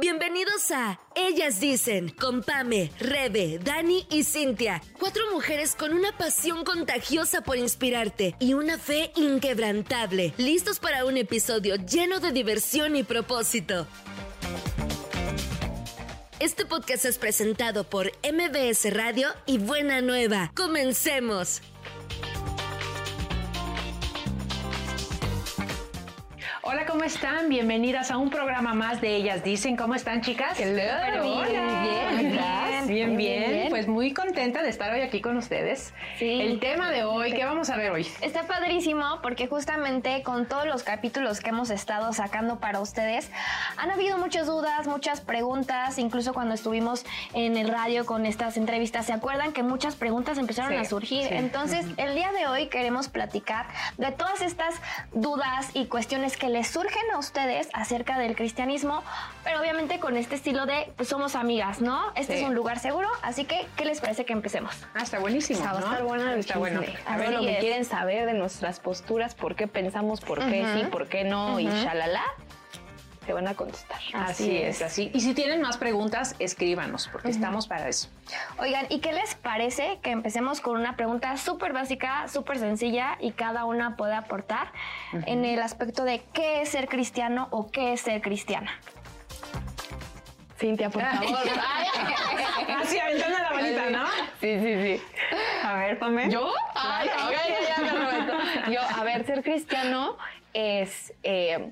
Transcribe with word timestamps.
Bienvenidos 0.00 0.70
a 0.70 1.00
Ellas 1.16 1.58
Dicen 1.58 2.10
con 2.10 2.44
Pame, 2.44 2.92
Rebe, 3.00 3.58
Dani 3.58 4.06
y 4.12 4.22
Cintia. 4.22 4.80
Cuatro 4.96 5.24
mujeres 5.32 5.74
con 5.74 5.92
una 5.92 6.16
pasión 6.16 6.64
contagiosa 6.64 7.40
por 7.40 7.56
inspirarte 7.56 8.36
y 8.38 8.54
una 8.54 8.78
fe 8.78 9.10
inquebrantable. 9.16 10.34
Listos 10.36 10.78
para 10.78 11.04
un 11.04 11.16
episodio 11.16 11.74
lleno 11.74 12.20
de 12.20 12.30
diversión 12.30 12.94
y 12.94 13.02
propósito. 13.02 13.88
Este 16.38 16.64
podcast 16.64 17.04
es 17.04 17.18
presentado 17.18 17.82
por 17.82 18.12
MBS 18.22 18.94
Radio 18.94 19.26
y 19.46 19.58
Buena 19.58 20.00
Nueva. 20.00 20.52
Comencemos. 20.54 21.60
Hola, 26.70 26.84
¿cómo 26.84 27.02
están? 27.02 27.48
Bienvenidas 27.48 28.10
a 28.10 28.18
un 28.18 28.28
programa 28.28 28.74
más 28.74 29.00
de 29.00 29.16
Ellas 29.16 29.42
Dicen. 29.42 29.74
¿Cómo 29.74 29.94
están, 29.94 30.20
chicas? 30.20 30.60
Hello. 30.60 30.82
Hola. 31.38 31.48
Bien, 31.48 32.30
bien, 32.30 32.67
bien, 32.88 33.16
bien, 33.16 33.66
Pues 33.70 33.86
muy 33.88 34.12
contenta 34.12 34.62
de 34.62 34.68
estar 34.70 34.92
hoy 34.92 35.00
aquí 35.00 35.20
con 35.20 35.36
ustedes. 35.36 35.92
Sí. 36.18 36.40
El 36.40 36.58
tema 36.60 36.90
de 36.90 37.04
hoy, 37.04 37.32
¿qué 37.32 37.44
vamos 37.44 37.70
a 37.70 37.76
ver 37.76 37.92
hoy? 37.92 38.06
Está 38.20 38.42
padrísimo 38.44 39.20
porque 39.22 39.46
justamente 39.46 40.22
con 40.22 40.46
todos 40.46 40.66
los 40.66 40.82
capítulos 40.82 41.40
que 41.40 41.50
hemos 41.50 41.70
estado 41.70 42.12
sacando 42.12 42.58
para 42.60 42.80
ustedes, 42.80 43.30
han 43.76 43.90
habido 43.90 44.18
muchas 44.18 44.46
dudas, 44.46 44.86
muchas 44.86 45.20
preguntas, 45.20 45.98
incluso 45.98 46.32
cuando 46.32 46.54
estuvimos 46.54 47.04
en 47.34 47.56
el 47.56 47.68
radio 47.68 48.06
con 48.06 48.26
estas 48.26 48.56
entrevistas, 48.56 49.06
¿se 49.06 49.12
acuerdan 49.12 49.52
que 49.52 49.62
muchas 49.62 49.94
preguntas 49.96 50.38
empezaron 50.38 50.72
Sí, 50.72 50.76
a 50.78 50.84
surgir? 50.84 51.28
sí. 51.28 51.34
Entonces, 51.34 51.86
el 51.96 52.14
día 52.14 52.32
de 52.32 52.46
hoy 52.46 52.66
queremos 52.68 53.08
platicar 53.08 53.66
de 53.98 54.10
todas 54.12 54.40
estas 54.42 54.74
dudas 55.12 55.70
y 55.74 55.86
cuestiones 55.86 56.36
que 56.36 56.48
les 56.48 56.68
surgen 56.68 57.02
a 57.14 57.18
ustedes 57.18 57.68
acerca 57.72 58.18
del 58.18 58.34
cristianismo, 58.36 59.02
pero 59.44 59.60
obviamente 59.60 59.98
con 59.98 60.16
este 60.16 60.34
estilo 60.34 60.66
de, 60.66 60.90
pues 60.96 61.08
somos 61.08 61.34
amigas, 61.34 61.80
¿no? 61.80 62.12
Este 62.14 62.34
Sí. 62.34 62.42
es 62.42 62.48
un 62.48 62.54
lugar 62.54 62.77
seguro, 62.78 63.08
así 63.22 63.44
que, 63.44 63.66
¿qué 63.76 63.84
les 63.84 64.00
parece 64.00 64.24
que 64.24 64.32
empecemos? 64.32 64.74
Ah, 64.94 65.02
está 65.02 65.18
buenísimo, 65.18 65.60
Va 65.62 65.70
a 65.70 65.72
¿no? 65.74 65.78
estar 65.80 66.02
bueno 66.04 66.30
el 66.32 66.38
Está 66.38 66.58
bueno. 66.58 66.82
A 67.06 67.16
ver 67.16 67.32
lo 67.32 67.40
que 67.40 67.54
es. 67.54 67.58
quieren 67.60 67.84
saber 67.84 68.26
de 68.26 68.34
nuestras 68.34 68.80
posturas, 68.80 69.34
por 69.34 69.54
qué 69.56 69.66
pensamos, 69.66 70.20
por 70.20 70.38
qué 70.38 70.64
sí, 70.74 70.86
por 70.90 71.08
qué 71.08 71.24
no, 71.24 71.58
y 71.60 71.66
shalala, 71.66 72.22
te 73.26 73.34
van 73.34 73.46
a 73.46 73.52
contestar. 73.54 73.98
Así 74.14 74.56
es, 74.56 74.80
así. 74.80 75.10
Y 75.12 75.20
si 75.20 75.34
tienen 75.34 75.60
más 75.60 75.76
preguntas, 75.76 76.34
escríbanos, 76.38 77.08
porque 77.12 77.28
estamos 77.28 77.66
para 77.66 77.86
eso. 77.86 78.08
Oigan, 78.58 78.86
¿y 78.88 79.00
qué 79.00 79.12
les 79.12 79.34
parece 79.34 79.98
que 80.02 80.10
empecemos 80.12 80.62
con 80.62 80.80
una 80.80 80.96
pregunta 80.96 81.36
súper 81.36 81.74
básica, 81.74 82.26
súper 82.28 82.58
sencilla 82.58 83.18
y 83.20 83.32
cada 83.32 83.66
una 83.66 83.96
puede 83.96 84.14
aportar 84.14 84.72
en 85.26 85.44
el 85.44 85.60
aspecto 85.60 86.04
de 86.04 86.22
qué 86.32 86.62
es 86.62 86.70
ser 86.70 86.88
cristiano 86.88 87.48
o 87.50 87.70
qué 87.70 87.92
es 87.92 88.00
ser 88.00 88.22
cristiana? 88.22 88.70
Cintia, 90.58 90.90
por 90.90 91.02
favor. 91.02 91.38
Así, 92.80 92.98
aventando 92.98 93.38
la 93.38 93.52
bolita, 93.52 93.90
¿no? 93.90 94.06
sí, 94.40 94.58
sí, 94.60 94.82
sí. 94.82 95.02
A 95.64 95.74
ver, 95.74 95.98
Pame. 95.98 96.30
¿Yo? 96.30 96.52
Ay, 96.74 97.08
ok, 97.08 97.32
ya, 97.32 97.68
ya, 97.68 97.92
perfecto. 97.92 98.70
Yo, 98.72 98.80
a 98.82 99.04
ver, 99.04 99.24
ser 99.26 99.42
cristiano 99.42 100.16
es... 100.52 101.12
eh, 101.22 101.70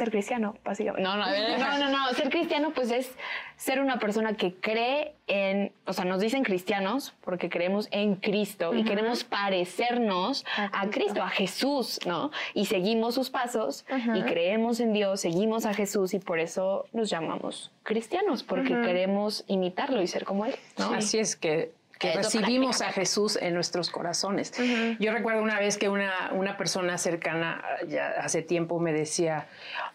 ser 0.00 0.10
cristiano, 0.10 0.56
básicamente. 0.64 1.02
No, 1.02 1.16
no, 1.16 1.26
no, 1.26 1.78
no, 1.78 1.90
no. 1.90 2.14
Ser 2.14 2.30
cristiano, 2.30 2.72
pues 2.74 2.90
es 2.90 3.12
ser 3.56 3.80
una 3.80 3.98
persona 3.98 4.34
que 4.34 4.54
cree 4.54 5.14
en, 5.26 5.72
o 5.84 5.92
sea, 5.92 6.06
nos 6.06 6.20
dicen 6.20 6.42
cristianos 6.42 7.14
porque 7.20 7.50
creemos 7.50 7.86
en 7.90 8.16
Cristo 8.16 8.74
y 8.74 8.82
queremos 8.84 9.24
parecernos 9.24 10.46
a 10.56 10.88
Cristo, 10.88 11.22
a 11.22 11.28
Jesús, 11.28 12.00
¿no? 12.06 12.30
Y 12.54 12.64
seguimos 12.64 13.14
sus 13.14 13.28
pasos 13.28 13.84
y 14.14 14.22
creemos 14.22 14.80
en 14.80 14.94
Dios, 14.94 15.20
seguimos 15.20 15.66
a 15.66 15.74
Jesús 15.74 16.14
y 16.14 16.18
por 16.18 16.38
eso 16.38 16.86
nos 16.92 17.10
llamamos 17.10 17.70
cristianos, 17.82 18.42
porque 18.42 18.70
queremos 18.80 19.44
imitarlo 19.48 20.00
y 20.00 20.06
ser 20.06 20.24
como 20.24 20.46
Él, 20.46 20.54
¿no? 20.78 20.94
Así 20.94 21.18
es 21.18 21.36
que, 21.36 21.72
que 22.00 22.14
recibimos 22.14 22.80
a 22.80 22.92
Jesús 22.92 23.36
en 23.40 23.52
nuestros 23.52 23.90
corazones. 23.90 24.54
Yo 24.98 25.12
recuerdo 25.12 25.42
una 25.42 25.60
vez 25.60 25.76
que 25.76 25.90
una, 25.90 26.30
una 26.32 26.56
persona 26.56 26.96
cercana, 26.96 27.62
ya 27.86 28.14
hace 28.18 28.40
tiempo, 28.40 28.80
me 28.80 28.92
decía, 28.92 29.46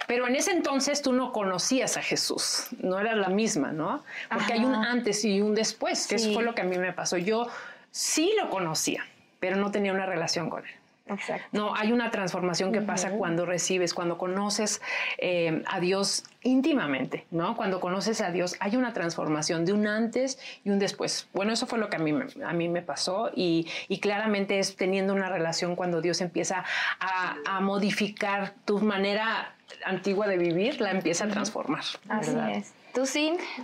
pero 0.07 0.27
en 0.27 0.35
ese 0.35 0.51
entonces 0.51 1.01
tú 1.01 1.13
no 1.13 1.33
conocías 1.33 1.97
a 1.97 2.03
Jesús, 2.03 2.67
no 2.79 2.99
era 2.99 3.15
la 3.15 3.29
misma, 3.29 3.71
¿no? 3.71 4.03
Porque 4.31 4.53
hay 4.53 4.63
un 4.63 4.75
antes 4.75 5.25
y 5.25 5.41
un 5.41 5.55
después, 5.55 6.05
que 6.05 6.15
eso 6.15 6.31
fue 6.31 6.43
lo 6.43 6.53
que 6.53 6.61
a 6.61 6.65
mí 6.65 6.77
me 6.77 6.93
pasó. 6.93 7.17
Yo 7.17 7.47
sí 7.89 8.33
lo 8.39 8.51
conocía, 8.51 9.03
pero 9.39 9.55
no 9.55 9.71
tenía 9.71 9.91
una 9.91 10.05
relación 10.05 10.51
con 10.51 10.63
él. 10.63 10.73
Exacto. 11.07 11.45
No, 11.51 11.75
hay 11.75 11.91
una 11.91 12.09
transformación 12.09 12.71
que 12.71 12.81
pasa 12.81 13.11
cuando 13.11 13.45
recibes, 13.45 13.93
cuando 13.93 14.17
conoces 14.17 14.81
eh, 15.19 15.61
a 15.67 15.79
Dios 15.79 16.23
íntimamente, 16.41 17.25
¿no? 17.29 17.55
Cuando 17.55 17.79
conoces 17.79 18.21
a 18.21 18.31
Dios, 18.31 18.55
hay 18.59 18.75
una 18.75 18.91
transformación 18.93 19.65
de 19.65 19.73
un 19.73 19.85
antes 19.87 20.39
y 20.63 20.69
un 20.71 20.79
después. 20.79 21.27
Bueno, 21.33 21.53
eso 21.53 21.67
fue 21.67 21.77
lo 21.77 21.89
que 21.89 21.97
a 21.97 21.99
mí, 21.99 22.11
me- 22.11 22.25
a 22.43 22.53
mí 22.53 22.69
me 22.69 22.81
pasó 22.81 23.29
y, 23.35 23.67
y 23.87 23.99
claramente 23.99 24.57
es 24.57 24.75
teniendo 24.75 25.13
una 25.13 25.29
relación 25.29 25.75
cuando 25.75 26.01
Dios 26.01 26.21
empieza 26.21 26.63
a, 26.99 27.35
a 27.45 27.59
modificar 27.61 28.53
tu 28.65 28.79
manera 28.79 29.53
antigua 29.85 30.27
de 30.27 30.37
vivir, 30.37 30.81
la 30.81 30.89
empieza 30.91 31.25
a 31.25 31.27
transformar. 31.27 31.83
Así 32.09 32.31
¿verdad? 32.31 32.49
es. 32.51 32.73
¿Tú, 32.95 33.05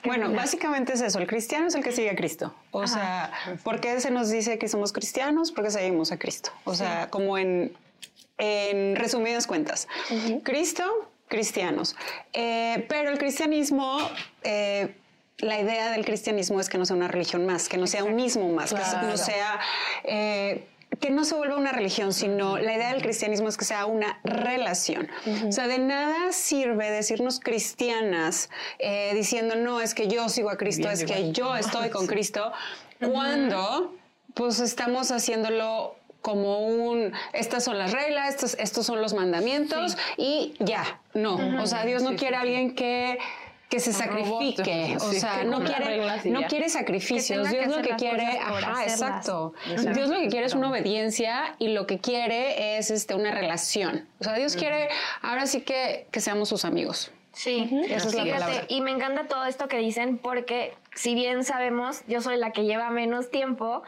Bueno, 0.06 0.26
opinas? 0.28 0.44
básicamente 0.44 0.94
es 0.94 1.02
eso. 1.02 1.20
El 1.20 1.28
cristiano 1.28 1.68
es 1.68 1.76
el 1.76 1.84
que 1.84 1.92
sigue 1.92 2.10
a 2.10 2.16
Cristo. 2.16 2.54
O 2.72 2.86
sea, 2.86 3.32
¿por 3.64 3.80
qué 3.80 4.00
se 4.02 4.12
nos 4.12 4.30
dice 4.30 4.60
que 4.60 4.68
somos 4.68 4.92
cristianos? 4.92 5.52
Porque 5.52 5.72
seguimos 5.72 6.12
a 6.12 6.20
Cristo. 6.20 6.52
O 6.66 6.76
sea, 6.76 7.10
como 7.10 7.38
en, 7.38 7.74
en 8.38 8.96
resumidas 8.96 9.48
cuentas. 9.48 9.88
Cristo, 10.44 10.84
cristianos. 11.28 11.96
Eh, 12.34 12.86
pero 12.90 13.10
el 13.10 13.18
cristianismo... 13.18 13.98
eh, 14.44 14.96
la 15.38 15.60
idea 15.60 15.90
del 15.92 16.06
cristianismo 16.06 16.60
es 16.60 16.70
que 16.70 16.78
no 16.78 16.86
sea 16.86 16.96
una 16.96 17.08
religión 17.08 17.48
más, 17.48 17.68
que 17.68 17.78
no 17.78 17.88
sea 17.88 18.04
un 18.04 18.16
mismo 18.16 18.48
más, 18.50 18.72
que 18.74 19.08
no 19.08 19.18
sea 19.18 19.60
eh, 20.04 20.68
que 21.00 21.10
no 21.10 21.24
se 21.24 21.36
vuelva 21.36 21.56
una 21.56 21.72
religión, 21.72 22.14
sino 22.14 22.58
la 22.58 22.74
idea 22.76 22.94
del 22.94 23.02
cristianismo 23.02 23.48
es 23.48 23.58
que 23.58 23.66
sea 23.66 23.86
una 23.86 24.20
relación. 24.24 25.10
O 25.48 25.52
sea, 25.52 25.68
de 25.68 25.80
nada 25.80 26.32
sirve 26.32 26.92
decirnos 26.92 27.40
cristianas 27.40 28.50
eh, 28.80 29.12
diciendo, 29.14 29.56
no, 29.56 29.82
es 29.82 29.94
que 29.94 30.08
yo 30.08 30.30
sigo 30.30 30.50
a 30.50 30.58
Cristo, 30.58 30.84
Bien, 30.84 30.94
es 30.94 31.02
igual. 31.02 31.18
que 31.18 31.32
yo 31.32 31.56
estoy 31.56 31.90
con 31.90 32.08
Cristo, 32.08 32.52
cuando 33.00 33.96
pues 34.34 34.60
estamos 34.60 35.12
haciéndolo 35.12 35.96
como 36.22 36.60
un, 36.60 37.14
estas 37.34 37.64
son 37.64 37.78
las 37.78 37.92
reglas, 37.92 38.30
estos, 38.30 38.54
estos 38.60 38.86
son 38.86 39.02
los 39.02 39.14
mandamientos 39.14 39.98
y 40.18 40.54
ya, 40.60 41.02
no. 41.14 41.62
O 41.62 41.66
sea, 41.66 41.84
Dios 41.86 42.04
no 42.04 42.16
quiere 42.16 42.36
a 42.36 42.42
alguien 42.42 42.76
que 42.76 43.18
que 43.72 43.80
se 43.80 43.94
sacrifique, 43.94 44.98
o 45.00 45.12
Sí, 45.12 45.22
sea, 45.22 45.46
no 45.46 45.64
quiere, 45.64 46.06
no 46.26 46.42
quiere 46.48 46.68
sacrificios. 46.68 47.50
Dios 47.50 47.68
lo 47.68 47.82
que 47.82 47.96
quiere, 47.96 48.38
ajá, 48.38 48.84
exacto. 48.84 49.54
Dios 49.66 50.10
lo 50.10 50.20
que 50.20 50.28
quiere 50.28 50.46
es 50.46 50.54
una 50.54 50.70
obediencia 50.70 51.56
y 51.58 51.70
lo 51.70 51.88
que 51.88 51.98
quiere 52.00 52.78
es 52.78 52.92
este, 52.92 53.16
una 53.16 53.32
relación. 53.32 54.10
O 54.20 54.26
sea, 54.26 54.34
Dios 54.34 54.58
quiere 54.58 54.90
ahora 55.22 55.48
sí 55.48 55.62
que, 55.62 56.06
que 56.12 56.20
seamos 56.20 56.50
sus 56.50 56.66
amigos. 56.66 57.12
Sí, 57.32 57.70
Esa 57.86 58.10
es 58.10 58.14
la 58.14 58.24
Fíjate, 58.24 58.42
palabra. 58.42 58.66
Y 58.68 58.82
me 58.82 58.92
encanta 58.92 59.30
todo 59.30 59.46
esto 59.46 59.70
que 59.70 59.78
dicen 59.78 60.18
porque 60.18 60.74
si 60.94 61.16
bien 61.16 61.46
sabemos, 61.46 62.04
yo 62.08 62.20
soy 62.20 62.36
la 62.36 62.52
que 62.52 62.66
lleva 62.66 62.90
menos 62.90 63.32
tiempo 63.32 63.84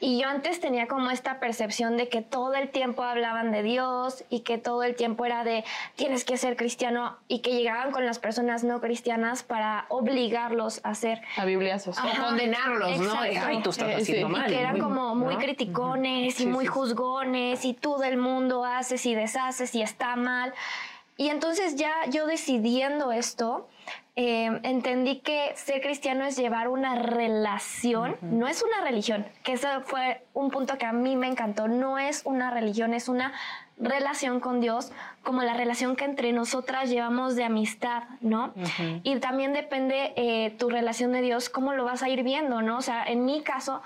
y 0.00 0.20
yo 0.20 0.28
antes 0.28 0.60
tenía 0.60 0.86
como 0.86 1.10
esta 1.10 1.40
percepción 1.40 1.96
de 1.96 2.08
que 2.08 2.22
todo 2.22 2.54
el 2.54 2.68
tiempo 2.70 3.02
hablaban 3.02 3.50
de 3.50 3.62
Dios 3.62 4.24
y 4.30 4.40
que 4.40 4.56
todo 4.58 4.82
el 4.84 4.94
tiempo 4.94 5.24
era 5.24 5.42
de 5.44 5.64
tienes 5.96 6.24
que 6.24 6.36
ser 6.36 6.56
cristiano 6.56 7.16
y 7.26 7.40
que 7.40 7.50
llegaban 7.50 7.90
con 7.90 8.06
las 8.06 8.18
personas 8.18 8.62
no 8.64 8.80
cristianas 8.80 9.42
para 9.42 9.86
obligarlos 9.88 10.80
a 10.84 10.94
ser 10.94 11.20
La 11.36 11.44
Biblia 11.44 11.78
social. 11.78 12.12
O 12.20 12.24
condenarlos, 12.24 12.98
¿no? 13.00 13.22
De, 13.22 13.28
Exacto. 13.30 13.48
Ay, 13.48 13.62
tú 13.62 13.70
estás 13.70 13.88
Eh, 13.88 13.94
haciendo 13.96 14.26
sí. 14.28 14.32
mal. 14.32 14.46
y 14.50 14.54
que 14.54 14.60
eran 14.60 14.72
muy- 14.72 14.80
como 14.80 15.14
muy 15.14 15.34
¿no? 15.34 15.40
criticones 15.40 16.40
y 16.40 16.46
muy 16.46 16.66
juzgones 16.66 17.64
y 17.64 17.74
tú 17.74 17.98
del 17.98 18.18
mundo 18.18 18.64
haces 18.64 19.04
y 19.06 19.14
deshaces 19.14 19.74
y 19.74 19.82
está 19.82 20.14
mal. 20.16 20.54
Y 21.18 21.30
entonces 21.30 21.74
ya 21.74 21.92
yo 22.08 22.26
decidiendo 22.28 23.10
esto, 23.10 23.68
eh, 24.14 24.60
entendí 24.62 25.18
que 25.18 25.52
ser 25.56 25.80
cristiano 25.80 26.24
es 26.24 26.36
llevar 26.36 26.68
una 26.68 26.94
relación, 26.94 28.16
no 28.22 28.46
es 28.46 28.62
una 28.62 28.80
religión, 28.82 29.26
que 29.42 29.54
eso 29.54 29.68
fue 29.84 30.22
un 30.32 30.52
punto 30.52 30.78
que 30.78 30.86
a 30.86 30.92
mí 30.92 31.16
me 31.16 31.26
encantó, 31.26 31.66
no 31.66 31.98
es 31.98 32.22
una 32.24 32.52
religión, 32.52 32.94
es 32.94 33.08
una 33.08 33.32
relación 33.78 34.38
con 34.38 34.60
Dios, 34.60 34.92
como 35.24 35.42
la 35.42 35.54
relación 35.54 35.96
que 35.96 36.04
entre 36.04 36.32
nosotras 36.32 36.88
llevamos 36.88 37.34
de 37.34 37.42
amistad, 37.42 38.04
¿no? 38.20 38.54
Y 39.02 39.16
también 39.18 39.52
depende 39.52 40.12
eh, 40.14 40.54
tu 40.56 40.70
relación 40.70 41.10
de 41.10 41.20
Dios, 41.20 41.48
cómo 41.48 41.72
lo 41.72 41.84
vas 41.84 42.04
a 42.04 42.08
ir 42.08 42.22
viendo, 42.22 42.62
¿no? 42.62 42.78
O 42.78 42.82
sea, 42.82 43.04
en 43.04 43.24
mi 43.24 43.42
caso, 43.42 43.82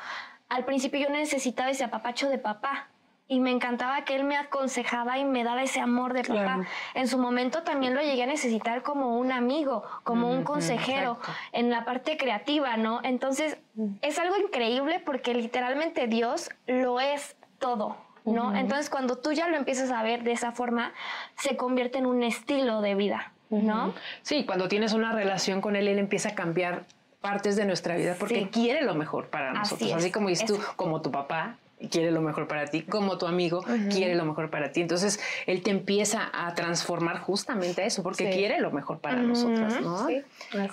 al 0.50 0.66
principio 0.66 1.00
yo 1.00 1.08
necesitaba 1.08 1.70
ese 1.70 1.84
apapacho 1.84 2.28
de 2.28 2.36
papá. 2.36 2.88
Y 3.32 3.40
me 3.40 3.50
encantaba 3.50 4.04
que 4.04 4.14
él 4.14 4.24
me 4.24 4.36
aconsejaba 4.36 5.16
y 5.16 5.24
me 5.24 5.42
daba 5.42 5.62
ese 5.62 5.80
amor 5.80 6.12
de 6.12 6.22
papá. 6.22 6.66
En 6.92 7.08
su 7.08 7.16
momento 7.16 7.62
también 7.62 7.94
lo 7.94 8.02
llegué 8.02 8.24
a 8.24 8.26
necesitar 8.26 8.82
como 8.82 9.16
un 9.16 9.32
amigo, 9.32 9.84
como 10.04 10.28
un 10.28 10.44
consejero, 10.44 11.18
en 11.52 11.70
la 11.70 11.86
parte 11.86 12.18
creativa, 12.18 12.76
¿no? 12.76 13.00
Entonces, 13.02 13.56
es 14.02 14.18
algo 14.18 14.36
increíble 14.36 15.00
porque 15.00 15.32
literalmente 15.32 16.08
Dios 16.08 16.50
lo 16.66 17.00
es 17.00 17.34
todo. 17.58 17.96
¿no? 18.26 18.54
Entonces, 18.54 18.90
cuando 18.90 19.16
tú 19.16 19.32
ya 19.32 19.48
lo 19.48 19.56
empiezas 19.56 19.90
a 19.92 20.02
ver 20.02 20.24
de 20.24 20.32
esa 20.32 20.52
forma, 20.52 20.92
se 21.38 21.56
convierte 21.56 21.96
en 21.96 22.04
un 22.04 22.22
estilo 22.22 22.82
de 22.82 22.94
vida. 22.96 23.32
¿no? 23.48 23.94
Sí, 24.20 24.44
cuando 24.44 24.68
tienes 24.68 24.92
una 24.92 25.12
relación 25.12 25.62
con 25.62 25.74
él, 25.74 25.88
él 25.88 25.98
empieza 25.98 26.28
a 26.28 26.34
cambiar 26.34 26.84
partes 27.22 27.56
de 27.56 27.64
nuestra 27.64 27.96
vida 27.96 28.14
porque 28.18 28.40
Sí. 28.42 28.48
quiere 28.52 28.82
lo 28.82 28.94
mejor 28.94 29.28
para 29.28 29.54
nosotros. 29.54 29.88
es, 29.88 29.96
Así 29.96 30.10
como 30.10 30.28
dices 30.28 30.44
tú, 30.46 30.58
como 30.76 31.00
tu 31.00 31.10
papá 31.10 31.56
quiere 31.90 32.10
lo 32.10 32.20
mejor 32.20 32.48
para 32.48 32.66
ti, 32.66 32.82
como 32.82 33.18
tu 33.18 33.26
amigo 33.26 33.64
quiere 33.90 34.14
lo 34.14 34.24
mejor 34.24 34.50
para 34.50 34.72
ti. 34.72 34.80
Entonces, 34.80 35.20
él 35.46 35.62
te 35.62 35.70
empieza 35.70 36.30
a 36.32 36.54
transformar 36.54 37.18
justamente 37.20 37.82
a 37.82 37.86
eso, 37.86 38.02
porque 38.02 38.24
Sí. 38.30 38.38
quiere 38.38 38.60
lo 38.60 38.70
mejor 38.70 38.98
para 39.00 39.22
nosotros, 39.22 39.80
¿no? 39.80 40.06
Sí, 40.06 40.22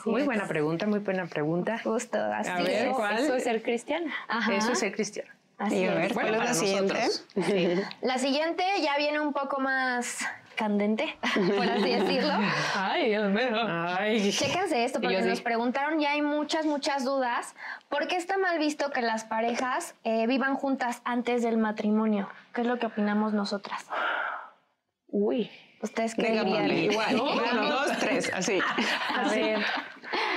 Muy 0.05 0.23
buena 0.23 0.47
pregunta, 0.47 0.85
muy 0.87 0.99
buena 0.99 1.25
pregunta. 1.27 1.79
Justo, 1.83 2.17
así 2.17 2.49
A 2.49 2.57
ver, 2.61 2.87
es. 2.87 2.95
¿cuál? 2.95 3.19
Eso 3.19 3.35
es 3.35 3.43
ser 3.43 3.61
cristiano. 3.61 4.11
Ajá, 4.27 4.55
Eso 4.55 4.71
es 4.73 4.79
ser 4.79 4.93
cristiano. 4.93 5.29
así 5.57 5.75
Y 5.77 5.85
a 5.85 5.91
es. 5.91 5.95
ver, 5.95 6.13
Bueno, 6.13 6.29
¿cuál 6.37 6.41
es 6.41 6.47
la 6.49 6.53
siguiente? 6.53 6.93
nosotros. 6.93 7.87
La 8.01 8.17
siguiente 8.17 8.63
ya 8.81 8.97
viene 8.97 9.19
un 9.19 9.33
poco 9.33 9.59
más 9.59 10.19
candente, 10.59 11.17
por 11.55 11.69
así 11.69 11.89
decirlo. 11.95 12.33
Ay, 12.75 13.09
Dios 13.11 13.31
mío. 13.31 13.65
Ay. 13.65 14.29
Chéquense 14.29 14.83
esto 14.83 14.99
porque 14.99 15.21
nos 15.21 15.37
sí. 15.37 15.43
preguntaron, 15.43 16.01
ya 16.01 16.11
hay 16.11 16.21
muchas, 16.21 16.65
muchas 16.65 17.05
dudas. 17.05 17.55
¿Por 17.87 18.09
qué 18.09 18.17
está 18.17 18.37
mal 18.37 18.59
visto 18.59 18.91
que 18.91 19.01
las 19.01 19.23
parejas 19.23 19.95
eh, 20.03 20.27
vivan 20.27 20.55
juntas 20.55 21.01
antes 21.05 21.43
del 21.43 21.57
matrimonio? 21.57 22.27
¿Qué 22.53 22.61
es 22.61 22.67
lo 22.67 22.77
que 22.77 22.87
opinamos 22.87 23.33
nosotras? 23.33 23.87
Uy. 25.07 25.49
¿Ustedes 25.81 26.13
qué 26.13 26.23
Venga, 26.23 26.43
dirían? 26.43 26.67
ponle 26.67 26.83
igual. 26.83 27.21
Uno, 27.21 27.69
dos, 27.69 27.97
tres, 27.99 28.29
así. 28.33 28.59
A 29.15 29.29
ver. 29.29 29.59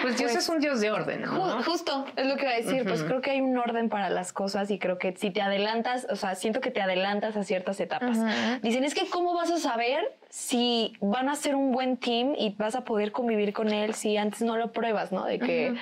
Pues 0.03 0.19
Dios 0.19 0.35
es 0.35 0.49
un 0.49 0.59
Dios 0.61 0.81
de 0.81 0.91
orden, 0.91 1.23
Ju- 1.25 1.33
¿no? 1.37 1.63
Justo, 1.63 2.05
es 2.17 2.27
lo 2.27 2.37
que 2.37 2.43
iba 2.43 2.53
a 2.53 2.57
decir. 2.57 2.85
Pues 2.85 3.03
creo 3.05 3.21
que 3.21 3.31
hay 3.31 3.41
un 3.41 3.57
orden 3.57 3.89
para 3.89 4.11
las 4.11 4.33
cosas 4.33 4.71
y 4.71 4.79
creo 4.79 4.99
que 4.99 5.15
si 5.17 5.31
te 5.31 5.41
adelantas, 5.41 6.07
o 6.11 6.17
sea, 6.17 6.35
siento 6.35 6.61
que 6.61 6.71
te 6.71 6.81
adelantas 6.83 7.37
a 7.37 7.45
ciertas 7.45 7.79
etapas. 7.81 8.19
Dicen, 8.63 8.85
es 8.85 8.95
que 8.95 9.07
¿cómo 9.09 9.35
vas 9.35 9.51
a 9.51 9.59
saber 9.59 10.13
si 10.29 10.95
van 11.01 11.29
a 11.29 11.37
ser 11.37 11.55
un 11.55 11.73
buen 11.73 11.97
team 11.97 12.35
y 12.37 12.51
vas 12.59 12.75
a 12.75 12.83
poder 12.85 13.13
convivir 13.13 13.53
con 13.53 13.69
él 13.71 13.95
si 13.95 14.17
antes 14.17 14.43
no 14.43 14.57
lo 14.57 14.73
pruebas, 14.73 15.13
¿no? 15.13 15.25
De 15.25 15.39
que 15.39 15.75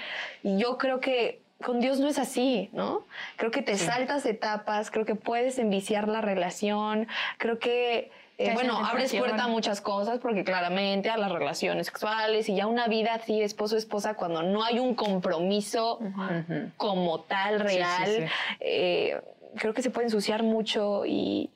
yo 0.42 0.76
creo 0.78 1.00
que 1.00 1.40
con 1.64 1.80
Dios 1.80 1.98
no 2.00 2.08
es 2.08 2.18
así, 2.18 2.70
¿no? 2.72 3.04
Creo 3.36 3.50
que 3.50 3.60
te 3.62 3.76
saltas 3.76 4.24
etapas, 4.24 4.90
creo 4.90 5.04
que 5.04 5.14
puedes 5.14 5.58
enviciar 5.58 6.08
la 6.08 6.20
relación, 6.20 7.06
creo 7.38 7.58
que... 7.58 8.10
eh, 8.42 8.52
bueno, 8.54 8.78
abres 8.84 9.12
puerta 9.14 9.44
a 9.44 9.48
muchas 9.48 9.80
cosas 9.80 10.18
porque 10.18 10.44
claramente 10.44 11.10
a 11.10 11.16
las 11.18 11.30
relaciones 11.30 11.86
sexuales 11.86 12.48
y 12.48 12.54
ya 12.56 12.66
una 12.66 12.86
vida 12.88 13.14
así, 13.14 13.42
esposo, 13.42 13.76
esposa, 13.76 14.14
cuando 14.14 14.42
no 14.42 14.64
hay 14.64 14.78
un 14.78 14.94
compromiso 14.94 15.98
como 16.76 17.20
tal, 17.20 17.60
Sí, 17.62 17.68
sí, 17.68 17.76
real, 17.76 18.06
sí. 18.06 18.24
eh, 18.60 19.20
creo 19.56 19.74
que 19.74 19.82
se 19.82 19.90
puede 19.90 20.06
ensuciar 20.06 20.42
mucho 20.42 21.04
y, 21.04 21.50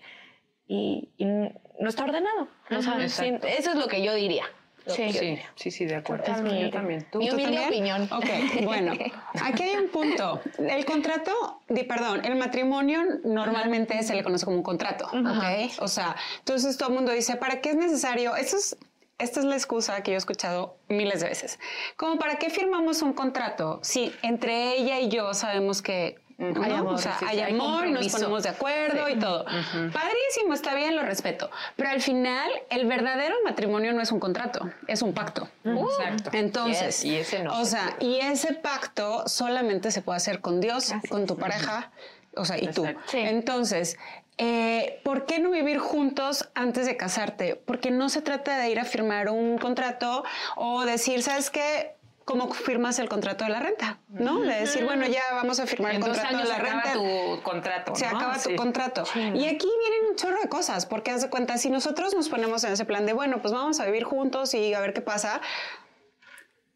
y- 0.68 1.08
y 1.16 1.24
no 1.24 1.88
está 1.88 2.04
ordenado. 2.04 2.48
O 2.70 2.82
sea, 2.82 3.00
Exacto. 3.02 3.46
sí, 3.48 3.52
eso 3.58 3.70
es 3.70 3.76
lo 3.76 3.86
que 3.88 4.02
yo 4.02 4.14
diría. 4.14 4.44
Sí. 4.86 5.12
Sí, 5.12 5.38
sí, 5.56 5.70
sí, 5.70 5.84
de 5.86 5.96
acuerdo. 5.96 6.24
Mi- 6.42 6.60
Yo 6.62 6.70
también. 6.70 7.06
¿Tú? 7.10 7.18
mi 7.18 7.28
¿Tú 7.28 7.34
humilde 7.36 7.56
también? 7.60 7.68
opinión. 7.68 8.08
Ok, 8.12 8.64
bueno, 8.64 8.92
aquí 9.42 9.62
hay 9.62 9.76
un 9.76 9.88
punto. 9.88 10.40
El 10.58 10.84
contrato, 10.84 11.60
di- 11.68 11.84
perdón, 11.84 12.24
el 12.24 12.36
matrimonio 12.36 13.00
normalmente 13.24 14.02
se 14.02 14.14
le 14.14 14.22
conoce 14.22 14.44
como 14.44 14.58
un 14.58 14.62
contrato, 14.62 15.06
¿ok? 15.06 15.72
O 15.80 15.88
sea, 15.88 16.16
entonces 16.40 16.76
todo 16.76 16.90
el 16.90 16.94
mundo 16.96 17.12
dice, 17.12 17.36
¿para 17.36 17.60
qué 17.60 17.70
es 17.70 17.76
necesario? 17.76 18.36
Esto 18.36 18.56
es, 18.58 18.76
esta 19.18 19.40
es 19.40 19.46
la 19.46 19.54
excusa 19.54 20.02
que 20.02 20.10
yo 20.10 20.16
he 20.16 20.18
escuchado 20.18 20.76
miles 20.88 21.20
de 21.20 21.28
veces. 21.28 21.58
Como, 21.96 22.18
¿para 22.18 22.36
qué 22.36 22.50
firmamos 22.50 23.00
un 23.02 23.12
contrato 23.14 23.80
si 23.82 24.12
entre 24.22 24.74
ella 24.76 24.98
y 25.00 25.08
yo 25.08 25.32
sabemos 25.34 25.80
que... 25.82 26.18
¿no? 26.38 26.62
Hay 26.62 26.72
amor, 26.72 26.94
o 26.94 26.98
sea, 26.98 27.18
hay 27.26 27.40
amor 27.40 27.86
y 27.86 27.92
nos 27.92 28.08
ponemos 28.08 28.42
de 28.42 28.48
acuerdo 28.48 29.08
y 29.08 29.18
todo. 29.18 29.44
Padrísimo, 29.44 30.54
está 30.54 30.74
bien, 30.74 30.96
lo 30.96 31.02
respeto. 31.02 31.50
Pero 31.76 31.90
al 31.90 32.00
final, 32.00 32.50
el 32.70 32.86
verdadero 32.86 33.36
matrimonio 33.44 33.92
no 33.92 34.00
es 34.00 34.10
un 34.12 34.20
contrato, 34.20 34.70
es 34.86 35.02
un 35.02 35.12
pacto. 35.12 35.48
Exacto. 35.64 36.30
Entonces, 36.32 37.02
Yes, 37.02 37.04
y 37.04 37.16
ese 37.16 37.42
no 37.42 37.60
o 37.60 37.64
se 37.64 37.72
sea, 37.72 37.96
y 38.00 38.20
ese 38.20 38.54
pacto 38.54 39.26
solamente 39.28 39.90
se 39.90 40.02
puede 40.02 40.16
hacer 40.16 40.40
con 40.40 40.60
Dios, 40.60 40.92
con 41.08 41.26
tu 41.26 41.36
pareja, 41.36 41.90
o 42.36 42.44
sea, 42.44 42.58
y 42.58 42.68
tú. 42.68 42.84
Sí. 43.06 43.18
Entonces, 43.18 43.96
eh, 44.36 45.00
¿por 45.04 45.26
qué 45.26 45.38
no 45.38 45.50
vivir 45.50 45.78
juntos 45.78 46.48
antes 46.54 46.86
de 46.86 46.96
casarte? 46.96 47.54
Porque 47.54 47.92
no 47.92 48.08
se 48.08 48.20
trata 48.20 48.58
de 48.58 48.68
ir 48.70 48.80
a 48.80 48.84
firmar 48.84 49.30
un 49.30 49.58
contrato 49.58 50.24
o 50.56 50.84
decir, 50.84 51.22
¿sabes 51.22 51.50
qué? 51.50 51.93
¿Cómo 52.24 52.50
firmas 52.54 52.98
el 52.98 53.08
contrato 53.08 53.44
de 53.44 53.50
la 53.50 53.60
renta? 53.60 53.98
¿No? 54.08 54.40
De 54.40 54.60
decir, 54.60 54.82
bueno, 54.84 55.06
ya 55.06 55.22
vamos 55.32 55.60
a 55.60 55.66
firmar 55.66 55.90
En 55.90 55.96
el 55.96 56.02
dos 56.08 56.16
contrato 56.16 56.38
de 56.38 56.44
la 56.44 56.54
se 56.54 56.60
acaba 56.62 56.82
renta 56.82 56.92
tu 56.94 57.42
contrato, 57.42 57.94
se 57.94 58.10
¿no? 58.10 58.16
acaba 58.16 58.34
tu 58.34 58.48
Sí. 58.50 58.56
contrato. 58.56 59.04
Y 59.14 59.46
aquí 59.46 59.68
vienen 59.80 60.10
un 60.10 60.16
chorro 60.16 60.40
de 60.40 60.48
cosas, 60.48 60.86
porque 60.86 61.10
haz 61.10 61.20
de 61.22 61.28
cuenta, 61.28 61.58
si 61.58 61.68
nosotros 61.68 62.14
nos 62.14 62.30
ponemos 62.30 62.64
en 62.64 62.72
ese 62.72 62.86
plan 62.86 63.04
de, 63.04 63.12
bueno, 63.12 63.42
pues 63.42 63.52
vamos 63.52 63.78
a 63.80 63.84
vivir 63.84 64.04
juntos 64.04 64.54
y 64.54 64.72
a 64.72 64.80
ver 64.80 64.94
qué 64.94 65.02
pasa, 65.02 65.42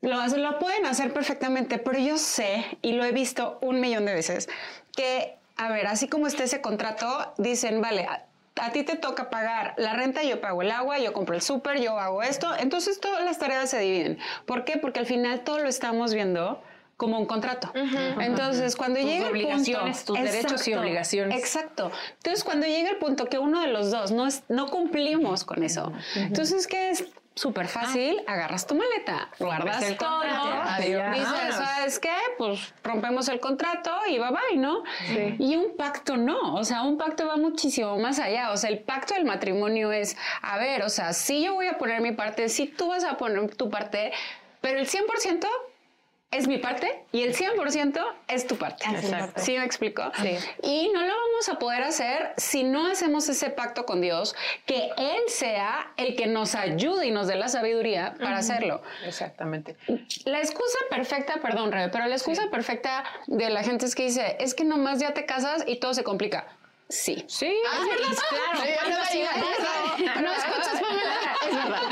lo, 0.03 0.17
hacen- 0.21 0.43
lo 0.43 0.59
pueden 0.59 0.85
hacer 0.85 1.13
perfectamente, 1.15 1.79
pero 1.79 1.99
yo 1.99 2.19
sé, 2.19 2.79
y 2.83 2.93
lo 2.93 3.05
he 3.05 3.13
visto 3.13 3.59
un 3.63 3.81
millón 3.81 4.05
de 4.05 4.15
veces, 4.15 4.49
que, 4.95 5.37
a 5.57 5.71
ver, 5.71 5.87
así 5.87 6.09
como 6.09 6.27
está 6.27 6.45
ese 6.45 6.61
contrato, 6.61 7.33
dicen, 7.39 7.81
vale, 7.81 8.07
a, 8.61 8.73
ti 8.73 8.83
te 8.85 8.97
toca 8.97 9.31
pagar 9.31 9.75
la 9.77 9.93
renta, 9.95 10.23
yo 10.23 10.41
pago 10.41 10.63
el 10.63 10.71
agua, 10.71 10.99
yo 10.99 11.13
compro 11.13 11.35
el 11.35 11.43
súper, 11.43 11.81
yo 11.81 11.99
hago 11.99 12.23
esto, 12.23 12.49
entonces 12.59 13.01
todas 13.01 13.25
las 13.25 13.39
tareas 13.39 13.71
se 13.71 13.79
dividen. 13.81 14.19
¿Por 14.47 14.65
qué? 14.65 14.77
Porque 14.79 15.01
al 15.01 15.07
final 15.07 15.41
todo 15.41 15.59
lo 15.59 15.69
estamos 15.69 16.15
viendo 16.15 16.63
como 16.97 17.19
un 17.19 17.27
contrato. 17.27 17.73
Entonces, 18.21 18.75
cuando 18.75 18.99
Tus 18.99 19.09
llega 19.09 19.27
el 19.27 19.31
obligaciones, 19.31 19.99
punto, 20.03 20.21
tus 20.21 20.33
derechos 20.33 20.67
y 20.69 20.75
obligaciones. 20.75 21.39
Exacto. 21.39 21.93
Entonces, 22.17 22.43
cuando 22.43 22.67
llega 22.67 22.91
el 22.91 22.97
punto 22.97 23.27
que 23.27 23.39
uno 23.39 23.61
de 23.61 23.69
los 23.69 23.91
dos 23.93 24.11
no, 24.11 24.27
es- 24.27 24.43
no 24.49 24.67
cumplimos 24.69 25.45
con 25.45 25.63
eso, 25.63 25.93
entonces, 26.17 26.67
¿qué 26.67 26.91
es? 26.91 27.05
Súper 27.39 27.69
fácil, 27.69 28.21
agarras 28.27 28.67
tu 28.67 28.75
maleta, 28.75 29.29
guardas 29.39 29.81
el 29.83 29.97
todo, 29.97 30.09
contrato, 30.09 30.83
dices, 31.15 31.55
¿sabes 31.55 32.01
qué? 32.01 32.11
Pues 32.37 32.75
rompemos 32.83 33.29
el 33.29 33.39
contrato 33.39 33.93
y 34.09 34.19
bye 34.19 34.31
bye, 34.31 34.57
¿no? 34.57 34.83
Y 35.39 35.55
un 35.55 35.77
pacto 35.77 36.17
no, 36.17 36.57
o 36.57 36.65
sea, 36.65 36.83
un 36.83 36.99
pacto 36.99 37.29
va 37.29 37.37
muchísimo 37.37 37.97
más 37.97 38.19
allá, 38.19 38.51
o 38.51 38.57
sea, 38.57 38.71
el 38.71 38.81
pacto 38.81 39.15
del 39.15 39.25
matrimonio 39.25 39.93
es, 39.93 40.17
a 40.43 40.59
ver, 40.59 40.83
o 40.83 40.89
sea, 40.89 41.13
sí 41.13 41.45
yo 41.45 41.55
voy 41.55 41.69
a 41.69 41.79
poner 41.79 42.01
mi 42.01 42.11
parte, 42.11 42.49
sí 42.49 42.67
tú 42.67 42.89
vas 42.89 43.05
a 43.05 43.17
poner 43.17 43.55
tu 43.55 43.71
parte, 43.71 44.11
pero 44.61 44.81
el 44.81 44.89
100% 44.89 45.47
es 46.31 46.47
mi 46.47 46.59
parte 46.59 47.05
y 47.11 47.23
el 47.23 47.35
100% 47.35 48.05
es 48.29 48.47
tu 48.47 48.57
parte. 48.57 48.85
Exacto. 48.85 49.41
¿Sí 49.41 49.57
me 49.57 49.65
explico? 49.65 50.03
Sí. 50.21 50.37
Y 50.63 50.91
no 50.93 51.01
lo 51.01 51.09
vamos 51.15 51.49
a 51.49 51.59
poder 51.59 51.83
hacer 51.83 52.35
si 52.37 52.65
no 52.65 52.87
hacemos 52.87 53.27
ese 53.29 53.49
pacto 53.51 53.87
con 53.87 54.01
Dios, 54.03 54.35
que 54.67 54.91
Él 54.99 55.23
sea 55.29 55.93
el 55.97 56.17
que 56.17 56.27
nos 56.27 56.55
ayude 56.55 57.07
y 57.07 57.11
nos 57.11 57.29
dé 57.29 57.37
la 57.37 57.49
sabiduría 57.49 58.15
para 58.21 58.37
hacerlo. 58.39 58.83
Exactamente. 59.07 59.77
La 60.27 60.41
excusa 60.41 60.79
perfecta, 60.91 61.41
perdón, 61.41 61.73
Rebe, 61.73 61.89
pero 61.89 62.07
la 62.07 62.15
excusa 62.15 62.51
perfecta 62.51 63.05
de 63.27 63.49
la 63.49 63.63
gente 63.63 63.87
es 63.87 63.95
que 63.95 64.03
dice, 64.05 64.37
es 64.39 64.55
que 64.55 64.65
nomás 64.65 64.99
ya 64.99 65.15
te 65.15 65.25
casas 65.25 65.65
y 65.67 65.77
todo 65.77 65.95
se 65.95 66.05
complica. 66.05 66.47
Sí. 66.91 67.23
Sí, 67.29 67.55
Ah, 67.71 67.81
es 67.83 67.89
verdad. 68.01 68.17
No 70.23 70.33
escuchas, 70.33 70.81
Pamela. 70.81 71.15
Es 71.47 71.55
verdad. 71.55 71.83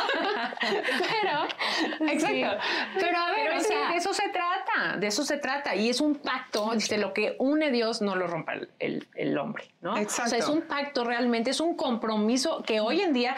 Pero, 0.71 2.11
exacto. 2.11 2.63
Pero 2.99 3.17
a 3.17 3.31
ver, 3.31 3.39
Pero 3.47 3.57
o 3.57 3.61
sea, 3.61 3.89
de 3.91 3.97
eso 3.97 4.13
se 4.13 4.29
trata, 4.29 4.97
de 4.97 5.07
eso 5.07 5.23
se 5.23 5.37
trata. 5.37 5.75
Y 5.75 5.89
es 5.89 6.01
un 6.01 6.15
pacto, 6.15 6.71
dice, 6.73 6.97
lo 6.97 7.13
que 7.13 7.35
une 7.39 7.71
Dios 7.71 8.01
no 8.01 8.15
lo 8.15 8.27
rompa 8.27 8.53
el, 8.53 8.69
el- 8.79 9.07
el 9.15 9.37
hombre, 9.37 9.65
¿no? 9.81 9.97
Exacto. 9.97 10.27
O 10.27 10.29
sea, 10.29 10.39
es 10.39 10.47
un 10.47 10.61
pacto 10.61 11.03
realmente, 11.03 11.49
es 11.51 11.59
un 11.59 11.75
compromiso 11.75 12.63
que 12.63 12.79
hoy 12.79 13.01
en 13.01 13.13
día, 13.13 13.35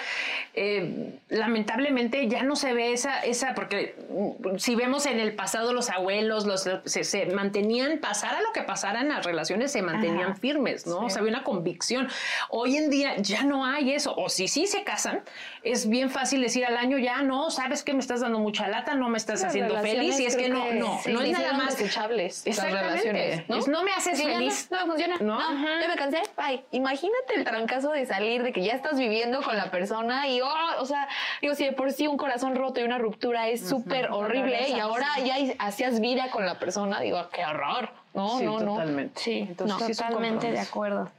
eh, 0.53 1.19
lamentablemente, 1.29 2.27
ya 2.27 2.43
no 2.43 2.55
se 2.55 2.73
ve 2.73 2.93
esa, 2.93 3.19
esa, 3.23 3.53
porque 3.55 3.95
mm, 4.09 4.57
si 4.57 4.75
vemos 4.75 5.05
en 5.05 5.19
el 5.19 5.33
pasado 5.35 5.73
los 5.73 5.89
abuelos, 5.89 6.45
los, 6.45 6.67
se, 6.85 7.03
se 7.03 7.25
mantenían, 7.27 7.99
pasara 7.99 8.41
lo 8.41 8.51
que 8.53 8.61
pasara 8.61 9.01
en 9.01 9.09
las 9.09 9.25
relaciones, 9.25 9.71
se 9.71 9.81
mantenían 9.81 10.37
firmes, 10.37 10.85
¿no? 10.87 10.99
O 11.05 11.09
sea, 11.09 11.19
había 11.21 11.31
una 11.33 11.43
convicción. 11.43 12.07
Hoy 12.49 12.77
en 12.77 12.89
día 12.89 13.15
ya 13.17 13.43
no 13.43 13.65
hay 13.65 13.93
eso. 13.93 14.13
O 14.15 14.29
si 14.29 14.47
sí 14.47 14.67
se 14.67 14.83
casan, 14.83 15.21
es 15.63 15.89
bien 15.89 16.09
fácil 16.09 16.41
decir 16.41 16.65
al 16.65 16.77
año 16.77 16.97
ya, 16.97 17.21
no, 17.23 17.49
sabes 17.49 17.83
que 17.83 17.93
me 17.93 17.99
estás 17.99 18.21
dando 18.21 18.39
mucha 18.39 18.67
lata, 18.67 18.95
no 18.95 19.09
me 19.09 19.17
estás 19.17 19.41
Las 19.41 19.49
haciendo 19.49 19.77
feliz. 19.79 20.19
Y 20.19 20.25
es 20.25 20.35
que 20.35 20.47
relaciones 20.47 20.79
no, 20.79 20.93
no, 20.93 20.99
sí, 21.01 21.13
no 21.13 21.21
es 21.21 21.31
nada 21.31 21.53
más. 21.53 21.79
Exactamente. 21.79 22.81
relaciones, 22.81 23.49
¿no? 23.49 23.57
Es, 23.57 23.67
no 23.67 23.83
me 23.83 23.91
haces 23.91 24.19
Que 24.21 24.27
feliz. 24.27 24.67
No, 24.69 24.79
no 24.81 24.85
funciona. 24.87 25.17
¿No? 25.19 25.53
No, 25.53 25.81
ya 25.81 25.87
me 25.87 25.95
cansé. 25.95 26.21
Bye. 26.37 26.63
Imagínate 26.71 27.35
el 27.35 27.43
trancazo 27.43 27.91
de 27.91 28.05
salir, 28.05 28.43
de 28.43 28.51
que 28.51 28.63
ya 28.63 28.73
estás 28.73 28.97
viviendo 28.97 29.41
con 29.41 29.57
la 29.57 29.71
persona 29.71 30.27
y, 30.27 30.41
oh, 30.41 30.47
o 30.79 30.85
sea, 30.85 31.07
digo, 31.41 31.55
si 31.55 31.65
de 31.65 31.71
por 31.71 31.91
sí 31.91 32.07
un 32.07 32.17
corazón 32.17 32.55
roto 32.55 32.79
y 32.81 32.83
una 32.83 32.97
ruptura 32.97 33.47
es 33.47 33.67
súper 33.67 34.11
horrible 34.11 34.69
y 34.69 34.79
ahora 34.79 35.07
ya 35.23 35.35
hacías 35.59 35.99
vida 35.99 36.29
con 36.31 36.45
la 36.45 36.59
persona, 36.59 36.99
digo, 36.99 37.29
qué 37.31 37.45
horror. 37.45 37.89
No, 38.13 38.37
Sí, 38.37 38.45
no, 38.45 38.59
no. 38.59 38.73
totalmente. 38.73 39.19
Sí, 39.19 39.39
Entonces, 39.49 39.97
totalmente 39.97 40.51
de 40.51 40.59
acuerdo. 40.59 41.09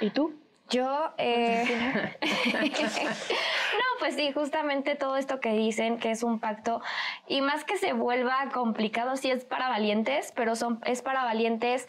¿Y 0.00 0.10
tú? 0.10 0.34
Yo, 0.70 1.12
eh, 1.18 2.16
pues 4.04 4.16
sí, 4.16 4.32
justamente 4.32 4.96
todo 4.96 5.16
esto 5.16 5.40
que 5.40 5.54
dicen 5.54 5.96
que 5.96 6.10
es 6.10 6.22
un 6.22 6.38
pacto 6.38 6.82
y 7.26 7.40
más 7.40 7.64
que 7.64 7.78
se 7.78 7.94
vuelva 7.94 8.50
complicado, 8.52 9.16
sí 9.16 9.30
es 9.30 9.46
para 9.46 9.70
valientes, 9.70 10.30
pero 10.36 10.56
son, 10.56 10.78
es 10.84 11.00
para 11.00 11.24
valientes 11.24 11.88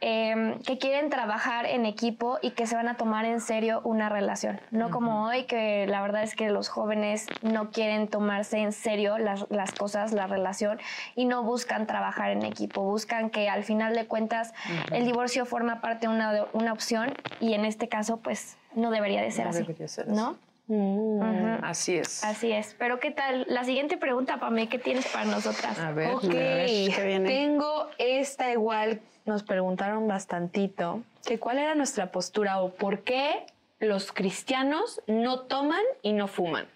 em, 0.00 0.58
que 0.62 0.78
quieren 0.78 1.10
trabajar 1.10 1.66
en 1.66 1.84
equipo 1.84 2.38
y 2.40 2.52
que 2.52 2.66
se 2.66 2.76
van 2.76 2.88
a 2.88 2.94
tomar 2.96 3.26
en 3.26 3.42
serio 3.42 3.82
una 3.84 4.08
relación. 4.08 4.58
No 4.70 4.88
como 4.88 5.26
hoy, 5.26 5.44
que 5.44 5.86
la 5.86 6.00
verdad 6.00 6.22
es 6.22 6.34
que 6.34 6.48
los 6.48 6.70
jóvenes 6.70 7.26
no 7.42 7.70
quieren 7.72 8.08
tomarse 8.08 8.56
en 8.56 8.72
serio 8.72 9.18
las, 9.18 9.44
las 9.50 9.72
cosas, 9.72 10.12
la 10.14 10.26
relación, 10.26 10.78
y 11.14 11.26
no 11.26 11.42
buscan 11.42 11.86
trabajar 11.86 12.30
en 12.30 12.42
equipo. 12.42 12.80
Buscan 12.84 13.28
que 13.28 13.50
al 13.50 13.64
final 13.64 13.94
de 13.94 14.06
cuentas 14.06 14.54
el 14.92 15.04
divorcio 15.04 15.44
forma 15.44 15.82
parte 15.82 16.06
de 16.08 16.14
una, 16.14 16.32
de 16.32 16.46
una 16.54 16.72
opción 16.72 17.12
y 17.38 17.52
en 17.52 17.66
este 17.66 17.86
caso, 17.90 18.16
pues 18.16 18.56
no 18.74 18.90
debería 18.90 19.20
de 19.20 19.30
ser 19.30 19.44
No 19.44 19.50
así. 19.50 19.58
debería 19.60 19.88
ser 19.88 20.08
¿No? 20.08 20.38
Ujú, 20.70 21.58
Así 21.62 21.96
es. 21.96 22.22
Así 22.22 22.52
es. 22.52 22.76
Pero 22.78 23.00
¿qué 23.00 23.10
tal? 23.10 23.44
La 23.48 23.64
siguiente 23.64 23.96
pregunta, 23.96 24.38
Pame, 24.38 24.68
¿qué 24.68 24.78
tienes 24.78 25.06
para 25.08 25.24
nosotras? 25.24 25.76
A 25.80 25.90
ver. 25.90 26.14
Ok, 26.14 26.24
a 26.24 26.28
ver. 26.28 26.66
¿qué 26.94 27.04
viene? 27.06 27.28
tengo 27.28 27.88
esta 27.98 28.52
igual, 28.52 29.00
nos 29.24 29.42
preguntaron 29.42 30.06
bastantito, 30.06 31.02
que 31.26 31.40
cuál 31.40 31.58
era 31.58 31.74
nuestra 31.74 32.12
postura 32.12 32.60
o 32.60 32.70
por 32.70 33.00
qué 33.00 33.44
los 33.80 34.12
cristianos 34.12 35.00
no 35.08 35.40
toman 35.40 35.82
y 36.02 36.12
no 36.12 36.28
fuman. 36.28 36.66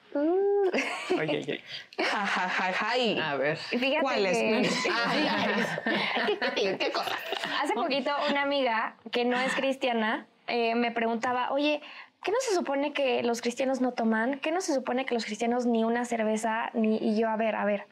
Ay, 1.18 1.28
ay, 1.30 1.44
ay. 1.48 1.60
Ja, 2.04 2.26
ja, 2.26 2.48
ja, 2.48 2.72
ja, 2.72 2.98
y- 2.98 3.18
A 3.18 3.36
ver. 3.36 3.58
Ay, 3.72 5.26
ay, 5.30 6.76
¿Qué 6.78 6.90
cosa? 6.92 7.16
hace 7.62 7.74
poquito 7.74 8.10
una 8.28 8.42
amiga 8.42 8.96
que 9.12 9.24
no 9.24 9.38
es 9.38 9.54
cristiana 9.54 10.26
eh, 10.46 10.74
me 10.74 10.90
preguntaba, 10.90 11.50
oye, 11.52 11.80
¿qué 12.24 12.32
no 12.32 12.38
se 12.40 12.54
supone 12.54 12.92
que 12.92 13.22
los 13.22 13.40
cristianos 13.40 13.80
no 13.80 13.92
toman? 13.92 14.40
¿Qué 14.40 14.50
no 14.50 14.60
se 14.60 14.74
supone 14.74 15.04
que 15.04 15.14
los 15.14 15.24
cristianos 15.24 15.66
ni 15.66 15.84
una 15.84 16.04
cerveza? 16.04 16.70
Ni... 16.72 16.96
Y 16.96 17.16
yo, 17.16 17.28
a 17.28 17.36
ver, 17.36 17.54
a 17.54 17.64
ver, 17.64 17.86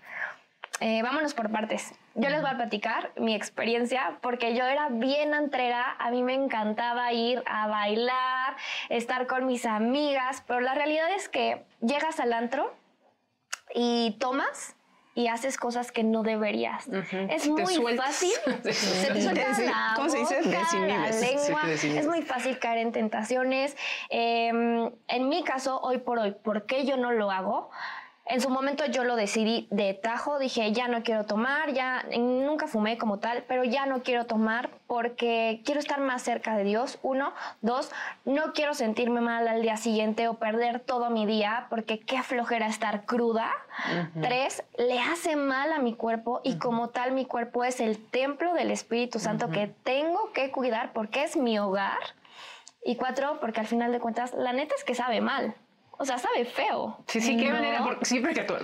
eh, 0.80 1.02
vámonos 1.02 1.34
por 1.34 1.50
partes. 1.52 1.92
Yo 2.14 2.28
les 2.30 2.40
voy 2.40 2.50
a 2.50 2.56
platicar 2.56 3.12
mi 3.16 3.34
experiencia 3.34 4.18
porque 4.22 4.56
yo 4.56 4.64
era 4.64 4.88
bien 4.88 5.34
antrera, 5.34 5.94
a 5.98 6.10
mí 6.10 6.22
me 6.22 6.34
encantaba 6.34 7.12
ir 7.12 7.42
a 7.46 7.68
bailar, 7.68 8.56
estar 8.88 9.26
con 9.26 9.46
mis 9.46 9.66
amigas, 9.66 10.42
pero 10.46 10.60
la 10.60 10.74
realidad 10.74 11.12
es 11.14 11.28
que 11.28 11.62
llegas 11.80 12.18
al 12.18 12.32
antro 12.32 12.74
y 13.74 14.16
tomas 14.18 14.74
y 15.14 15.28
haces 15.28 15.56
cosas 15.58 15.92
que 15.92 16.04
no 16.04 16.22
deberías. 16.22 16.88
Es 17.28 17.46
muy 17.48 17.66
sueltas. 17.74 18.06
fácil. 18.06 18.30
Se 18.72 19.12
te 19.12 19.22
suelta 19.22 19.54
Sí, 19.54 19.66
la 19.66 19.92
¿cómo 19.96 20.08
se 20.08 20.18
dice? 20.18 20.40
la. 20.42 21.12
Sí, 21.12 21.26
lengua. 21.26 21.62
desinhibes. 21.66 22.04
Es 22.04 22.08
muy 22.08 22.22
fácil 22.22 22.58
caer 22.58 22.78
en 22.78 22.92
tentaciones. 22.92 23.76
Eh, 24.10 24.48
en 25.08 25.28
mi 25.28 25.44
caso, 25.44 25.80
hoy 25.82 25.98
por 25.98 26.18
hoy, 26.18 26.32
¿por 26.32 26.64
qué 26.66 26.84
yo 26.86 26.96
no 26.96 27.12
lo 27.12 27.30
hago? 27.30 27.70
En 28.24 28.40
su 28.40 28.50
momento 28.50 28.86
yo 28.86 29.02
lo 29.02 29.16
decidí 29.16 29.66
de 29.70 29.94
tajo, 29.94 30.38
dije, 30.38 30.72
ya 30.72 30.86
no 30.86 31.02
quiero 31.02 31.24
tomar, 31.24 31.72
ya 31.72 32.04
nunca 32.16 32.68
fumé 32.68 32.96
como 32.96 33.18
tal, 33.18 33.42
pero 33.48 33.64
ya 33.64 33.84
no 33.84 34.02
quiero 34.02 34.26
tomar 34.26 34.70
porque 34.86 35.60
quiero 35.64 35.80
estar 35.80 36.00
más 36.00 36.22
cerca 36.22 36.56
de 36.56 36.62
Dios, 36.62 37.00
uno. 37.02 37.32
Dos, 37.62 37.90
no 38.24 38.52
quiero 38.52 38.74
sentirme 38.74 39.20
mal 39.20 39.48
al 39.48 39.62
día 39.62 39.76
siguiente 39.76 40.28
o 40.28 40.34
perder 40.34 40.78
todo 40.78 41.10
mi 41.10 41.26
día 41.26 41.66
porque 41.68 41.98
qué 41.98 42.22
flojera 42.22 42.68
estar 42.68 43.06
cruda. 43.06 43.50
Tres, 44.20 44.62
le 44.78 45.00
hace 45.00 45.34
mal 45.34 45.72
a 45.72 45.80
mi 45.80 45.94
cuerpo 45.94 46.40
y 46.44 46.58
como 46.58 46.90
tal 46.90 47.12
mi 47.12 47.24
cuerpo 47.24 47.64
es 47.64 47.80
el 47.80 47.98
templo 47.98 48.54
del 48.54 48.70
Espíritu 48.70 49.18
Santo 49.18 49.50
que 49.50 49.66
tengo 49.82 50.32
que 50.32 50.52
cuidar 50.52 50.92
porque 50.92 51.24
es 51.24 51.36
mi 51.36 51.58
hogar. 51.58 51.98
Y 52.84 52.96
cuatro, 52.96 53.38
porque 53.40 53.60
al 53.60 53.66
final 53.66 53.92
de 53.92 54.00
cuentas, 54.00 54.32
la 54.34 54.52
neta 54.52 54.74
es 54.76 54.84
que 54.84 54.94
sabe 54.94 55.20
mal. 55.20 55.54
O 56.02 56.04
sea, 56.04 56.18
sabe 56.18 56.44
feo. 56.44 56.98
Sí, 57.06 57.20
sí, 57.20 57.36
qué 57.36 57.46
No. 57.48 57.54
manera, 57.54 57.84
porque 57.84 58.04
siempre 58.04 58.34
que 58.34 58.42
tú, 58.42 58.54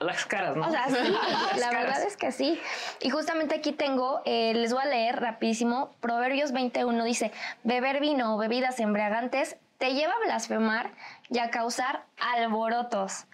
las 0.00 0.24
caras, 0.24 0.56
¿no? 0.56 0.66
O 0.66 0.70
sea, 0.70 0.86
sí, 0.88 0.94
la 1.58 1.68
caras. 1.68 1.72
verdad 1.84 2.02
es 2.04 2.16
que 2.16 2.32
sí. 2.32 2.58
Y 3.02 3.10
justamente 3.10 3.54
aquí 3.54 3.72
tengo, 3.72 4.22
eh, 4.24 4.54
les 4.54 4.72
voy 4.72 4.82
a 4.82 4.86
leer 4.86 5.20
rapidísimo, 5.20 5.90
Proverbios 6.00 6.52
21 6.52 7.04
dice, 7.04 7.32
beber 7.64 8.00
vino 8.00 8.34
o 8.34 8.38
bebidas 8.38 8.80
embriagantes 8.80 9.56
te 9.76 9.92
lleva 9.92 10.14
a 10.14 10.24
blasfemar 10.24 10.90
y 11.28 11.38
a 11.38 11.50
causar 11.50 12.04
alborotos. 12.18 13.26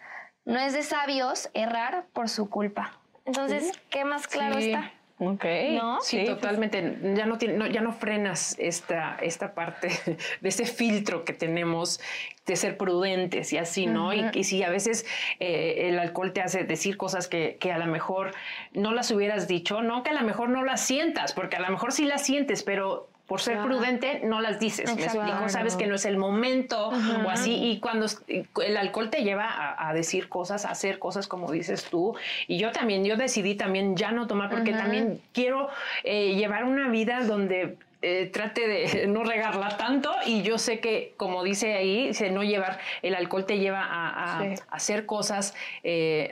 No 0.44 0.58
es 0.58 0.72
de 0.72 0.82
sabios 0.82 1.48
errar 1.54 2.06
por 2.12 2.28
su 2.28 2.50
culpa. 2.50 2.98
Entonces, 3.26 3.70
¿qué 3.90 4.04
más 4.04 4.26
claro 4.26 4.60
Sí. 4.60 4.72
está? 4.72 4.90
Ok. 5.24 5.44
¿No? 5.70 6.00
Sí, 6.00 6.24
totalmente. 6.24 6.98
Ya 7.14 7.26
no, 7.26 7.38
tiene- 7.38 7.54
no, 7.56 7.66
ya 7.68 7.80
no 7.80 7.92
frenas 7.92 8.56
esta, 8.58 9.16
esta 9.22 9.54
parte 9.54 9.88
de 10.40 10.48
ese 10.48 10.64
filtro 10.66 11.24
que 11.24 11.32
tenemos 11.32 12.00
de 12.44 12.56
ser 12.56 12.76
prudentes 12.76 13.52
y 13.52 13.58
así, 13.58 13.86
¿no? 13.86 14.12
y, 14.12 14.24
y 14.34 14.42
si 14.42 14.64
a 14.64 14.68
veces 14.68 15.06
eh, 15.38 15.88
el 15.88 15.98
alcohol 16.00 16.32
te 16.32 16.40
hace 16.40 16.64
decir 16.64 16.96
cosas 16.96 17.28
que, 17.28 17.56
que 17.60 17.70
a 17.70 17.78
lo 17.78 17.86
mejor 17.86 18.32
no 18.72 18.92
las 18.92 19.12
hubieras 19.12 19.46
dicho, 19.46 19.80
no 19.80 20.02
que 20.02 20.10
a 20.10 20.14
lo 20.14 20.22
mejor 20.22 20.48
no 20.48 20.64
las 20.64 20.80
sientas, 20.84 21.34
porque 21.34 21.54
a 21.54 21.60
lo 21.60 21.68
mejor 21.70 21.92
sí 21.92 22.04
las 22.04 22.24
sientes, 22.26 22.64
pero 22.64 23.11
por 23.32 23.40
ser 23.40 23.62
prudente 23.62 24.20
no 24.24 24.42
las 24.42 24.60
dices. 24.60 24.84
¿Me 24.84 24.92
Exacto. 25.02 25.22
explico? 25.22 25.48
Sabes 25.48 25.74
que 25.74 25.86
no 25.86 25.94
es 25.94 26.04
el 26.04 26.18
momento 26.18 26.88
o 26.90 27.30
así. 27.30 27.54
Y 27.54 27.80
cuando 27.80 28.04
el 28.28 28.76
alcohol 28.76 29.08
te 29.08 29.24
lleva 29.24 29.46
a, 29.46 29.88
a 29.88 29.94
decir 29.94 30.28
cosas, 30.28 30.66
a 30.66 30.70
hacer 30.72 30.98
cosas 30.98 31.28
como 31.28 31.50
dices 31.50 31.84
tú. 31.84 32.14
Y 32.46 32.58
yo 32.58 32.72
también, 32.72 33.06
yo 33.06 33.16
decidí 33.16 33.54
también 33.54 33.96
ya 33.96 34.12
no 34.12 34.26
tomar 34.26 34.50
porque 34.50 34.72
también 34.72 35.22
quiero 35.32 35.70
eh, 36.04 36.34
llevar 36.34 36.64
una 36.64 36.90
vida 36.90 37.24
donde 37.24 37.78
eh, 38.02 38.26
trate 38.32 38.66
de 38.68 39.06
no 39.08 39.24
regarla 39.24 39.76
tanto 39.76 40.12
y 40.26 40.42
yo 40.42 40.58
sé 40.58 40.80
que 40.80 41.14
como 41.16 41.42
dice 41.44 41.74
ahí 41.74 42.08
dice, 42.08 42.30
no 42.30 42.42
llevar 42.42 42.78
el 43.02 43.14
alcohol 43.14 43.46
te 43.46 43.58
lleva 43.58 43.80
a, 43.84 44.38
a- 44.38 44.42
Sí. 44.42 44.54
a 44.70 44.76
hacer 44.76 45.06
cosas 45.06 45.54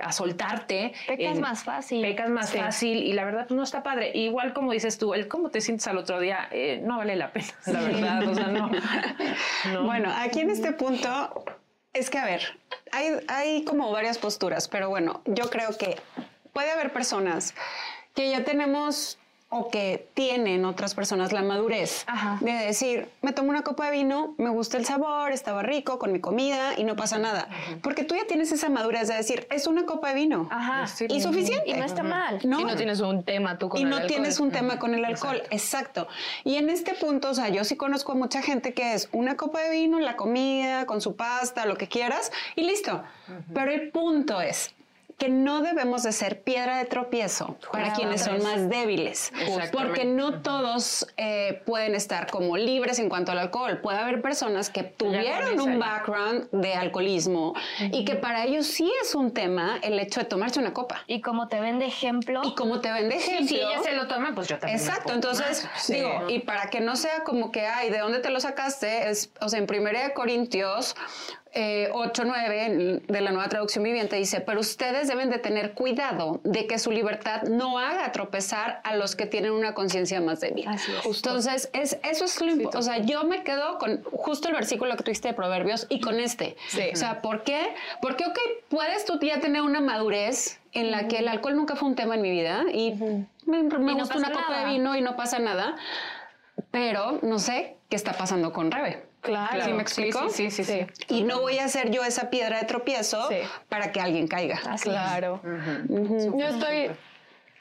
a 0.02 0.08
a 0.08 0.12
soltarte 0.12 0.92
Pecas 1.06 1.38
más 1.38 1.64
fácil. 1.64 2.02
pecas 2.02 2.28
más 2.30 2.52
fácil 2.52 2.98
y 3.02 3.12
la 3.12 3.24
verdad 3.24 3.46
pues, 3.46 3.56
no 3.56 3.62
está 3.62 3.82
padre 3.82 4.10
igual 4.14 4.52
como 4.52 4.72
dices 4.72 4.98
tú 4.98 5.14
el 5.14 5.28
cómo 5.28 5.50
te 5.50 5.60
sientes 5.60 5.86
al 5.86 5.98
otro 5.98 6.18
día 6.20 6.48
eh, 6.50 6.80
no 6.82 6.98
vale 6.98 7.14
la 7.16 7.32
pena 7.32 7.46
la 7.66 7.80
verdad 7.80 8.28
o 8.28 8.34
sea 8.34 8.46
no, 8.48 8.70
no. 9.72 9.84
Bueno, 9.84 10.12
aquí 10.16 10.40
en 10.40 10.50
este 10.50 10.72
punto 10.72 11.44
es 11.92 12.08
que, 12.10 12.18
a 12.18 12.24
ver, 12.24 12.42
hay, 12.92 13.12
hay 13.28 13.64
como 13.64 13.90
varias 13.90 14.18
posturas, 14.18 14.68
pero 14.68 14.88
bueno, 14.88 15.22
yo 15.26 15.50
creo 15.50 15.76
que 15.76 15.96
puede 16.52 16.70
haber 16.70 16.92
personas 16.92 17.54
que 18.14 18.30
ya 18.30 18.44
tenemos 18.44 19.18
o 19.52 19.68
que 19.68 20.08
tienen 20.14 20.64
otras 20.64 20.94
personas 20.94 21.32
la 21.32 21.42
madurez 21.42 22.04
Ajá. 22.06 22.38
de 22.40 22.52
decir, 22.52 23.08
me 23.20 23.32
tomo 23.32 23.50
una 23.50 23.62
copa 23.62 23.86
de 23.86 23.90
vino, 23.90 24.34
me 24.38 24.48
gusta 24.48 24.76
el 24.76 24.86
sabor, 24.86 25.32
estaba 25.32 25.64
rico 25.64 25.98
con 25.98 26.12
mi 26.12 26.20
comida 26.20 26.74
y 26.78 26.84
no 26.84 26.94
pasa 26.94 27.18
nada. 27.18 27.48
Porque 27.82 28.04
tú 28.04 28.14
ya 28.14 28.26
tienes 28.28 28.52
esa 28.52 28.68
madurez 28.68 29.08
de 29.08 29.14
decir, 29.14 29.48
es 29.50 29.66
una 29.66 29.86
copa 29.86 30.10
de 30.10 30.14
vino. 30.14 30.48
Ajá. 30.52 30.86
Sí, 30.86 31.06
Y 31.08 31.20
suficiente. 31.20 31.68
Y 31.68 31.74
no 31.74 31.84
está 31.84 32.04
mal. 32.04 32.38
No. 32.44 32.60
Y 32.60 32.64
no 32.64 32.76
tienes 32.76 33.00
un 33.00 33.24
tema 33.24 33.58
tú 33.58 33.68
con 33.68 33.80
y 33.80 33.82
el 33.82 33.90
no 33.90 33.96
alcohol. 33.96 34.08
tienes 34.08 34.38
un 34.38 34.52
tema 34.52 34.78
con 34.78 34.94
el 34.94 35.04
alcohol, 35.04 35.42
exacto. 35.50 36.06
Y 36.44 36.54
en 36.54 36.70
este 36.70 36.94
punto, 36.94 37.30
o 37.30 37.34
sea, 37.34 37.48
yo 37.48 37.64
sí 37.64 37.74
conozco 37.76 38.12
a 38.12 38.14
mucha 38.14 38.42
gente 38.42 38.72
que 38.72 38.94
es 38.94 39.08
una 39.10 39.36
copa 39.36 39.60
de 39.62 39.70
vino, 39.70 39.98
la 39.98 40.14
comida, 40.14 40.86
con 40.86 41.00
su 41.00 41.16
pasta, 41.16 41.66
lo 41.66 41.76
que 41.76 41.88
quieras, 41.88 42.30
y 42.54 42.62
listo. 42.62 43.02
Pero 43.52 43.72
el 43.72 43.90
punto 43.90 44.40
es 44.40 44.72
que 45.20 45.28
no 45.28 45.60
debemos 45.60 46.02
de 46.02 46.12
ser 46.12 46.42
piedra 46.42 46.78
de 46.78 46.86
tropiezo 46.86 47.58
para 47.70 47.92
quienes 47.92 48.22
son 48.24 48.42
más 48.42 48.70
débiles, 48.70 49.30
porque 49.70 50.06
no 50.06 50.40
todos 50.40 51.06
eh, 51.18 51.62
pueden 51.66 51.94
estar 51.94 52.30
como 52.30 52.56
libres 52.56 52.98
en 52.98 53.10
cuanto 53.10 53.30
al 53.30 53.38
alcohol. 53.38 53.80
Puede 53.82 53.98
haber 53.98 54.22
personas 54.22 54.70
que 54.70 54.82
tuvieron 54.82 55.60
un 55.60 55.78
background 55.78 56.48
de 56.52 56.72
alcoholismo 56.72 57.52
y 57.92 58.06
que 58.06 58.14
para 58.14 58.46
ellos 58.46 58.66
sí 58.66 58.90
es 59.02 59.14
un 59.14 59.32
tema 59.32 59.78
el 59.82 59.98
hecho 60.00 60.20
de 60.20 60.26
tomarse 60.26 60.58
una 60.58 60.72
copa. 60.72 61.04
Y 61.06 61.20
como 61.20 61.48
te 61.48 61.60
ven 61.60 61.78
de 61.78 61.86
ejemplo, 61.86 62.40
Y 62.42 62.54
como 62.54 62.80
te 62.80 62.90
ven 62.90 63.10
de 63.10 63.16
ejemplo, 63.16 63.46
si 63.46 63.56
ella 63.56 63.82
se 63.82 63.92
lo 63.92 64.08
toma 64.08 64.32
pues 64.34 64.48
yo 64.48 64.58
también 64.58 64.80
Exacto, 64.80 65.12
entonces 65.12 65.64
más. 65.64 65.82
Sí. 65.82 65.96
digo, 65.96 66.30
y 66.30 66.38
para 66.38 66.70
que 66.70 66.80
no 66.80 66.96
sea 66.96 67.24
como 67.24 67.52
que, 67.52 67.66
ay, 67.66 67.90
¿de 67.90 67.98
dónde 67.98 68.20
te 68.20 68.30
lo 68.30 68.40
sacaste? 68.40 69.10
Es, 69.10 69.30
o 69.42 69.50
sea, 69.50 69.58
en 69.58 69.66
1 69.70 70.14
Corintios 70.14 70.96
eh, 71.52 71.88
8, 71.92 72.22
9 72.26 73.02
de 73.08 73.20
la 73.20 73.32
nueva 73.32 73.48
traducción 73.48 73.82
viviente 73.82 74.14
dice, 74.16 74.40
pero 74.40 74.60
ustedes 74.60 75.08
deben 75.08 75.30
de 75.30 75.38
tener 75.38 75.72
cuidado 75.72 76.40
de 76.44 76.66
que 76.68 76.78
su 76.78 76.92
libertad 76.92 77.42
no 77.42 77.78
haga 77.78 78.12
tropezar 78.12 78.80
a 78.84 78.94
los 78.94 79.16
que 79.16 79.26
tienen 79.26 79.50
una 79.52 79.74
conciencia 79.74 80.20
más 80.20 80.40
débil. 80.40 80.68
Así 80.68 80.92
es. 80.96 81.04
Entonces, 81.16 81.68
es, 81.72 81.98
eso 82.04 82.24
es 82.24 82.40
lo 82.40 82.52
impo- 82.52 82.74
O 82.76 82.82
sea, 82.82 82.98
yo 82.98 83.24
me 83.24 83.42
quedo 83.42 83.78
con 83.78 84.02
justo 84.04 84.46
el 84.48 84.54
versículo 84.54 84.96
que 84.96 85.02
tuviste 85.02 85.28
de 85.28 85.34
Proverbios 85.34 85.86
y 85.88 86.00
con 86.00 86.20
este. 86.20 86.56
O 86.92 86.96
sea, 86.96 87.20
¿por 87.20 87.42
qué? 87.42 87.74
Porque, 88.00 88.24
ok, 88.26 88.38
puedes 88.68 89.04
tú 89.04 89.18
ya 89.20 89.40
tener 89.40 89.62
una 89.62 89.80
madurez 89.80 90.60
en 90.72 90.92
la 90.92 91.08
que 91.08 91.18
el 91.18 91.26
alcohol 91.26 91.56
nunca 91.56 91.74
fue 91.74 91.88
un 91.88 91.96
tema 91.96 92.14
en 92.14 92.22
mi 92.22 92.30
vida 92.30 92.64
y 92.72 92.92
me, 93.46 93.62
me 93.64 93.64
no 93.64 93.94
gusta 93.94 94.14
pasa 94.14 94.18
una 94.18 94.30
copa 94.32 94.50
nada. 94.50 94.66
de 94.66 94.72
vino 94.72 94.94
y 94.96 95.00
no 95.00 95.16
pasa 95.16 95.40
nada, 95.40 95.74
pero 96.70 97.18
no 97.22 97.38
sé 97.38 97.76
qué 97.88 97.96
está 97.96 98.12
pasando 98.12 98.52
con 98.52 98.70
Rebe. 98.70 99.02
Claro. 99.20 99.64
¿Sí 99.64 99.72
me 99.72 99.82
explico? 99.82 100.28
Sí, 100.30 100.50
sí, 100.50 100.64
sí, 100.64 100.86
sí. 100.88 101.14
Y 101.14 101.22
no 101.22 101.40
voy 101.40 101.58
a 101.58 101.68
ser 101.68 101.90
yo 101.90 102.02
esa 102.04 102.30
piedra 102.30 102.58
de 102.60 102.66
tropiezo 102.66 103.28
Sí. 103.28 103.36
para 103.68 103.92
que 103.92 104.00
alguien 104.00 104.26
caiga. 104.28 104.56
así 104.66 104.88
es. 104.88 104.94
Claro. 104.94 105.40
Yo 105.88 106.46
estoy 106.46 106.90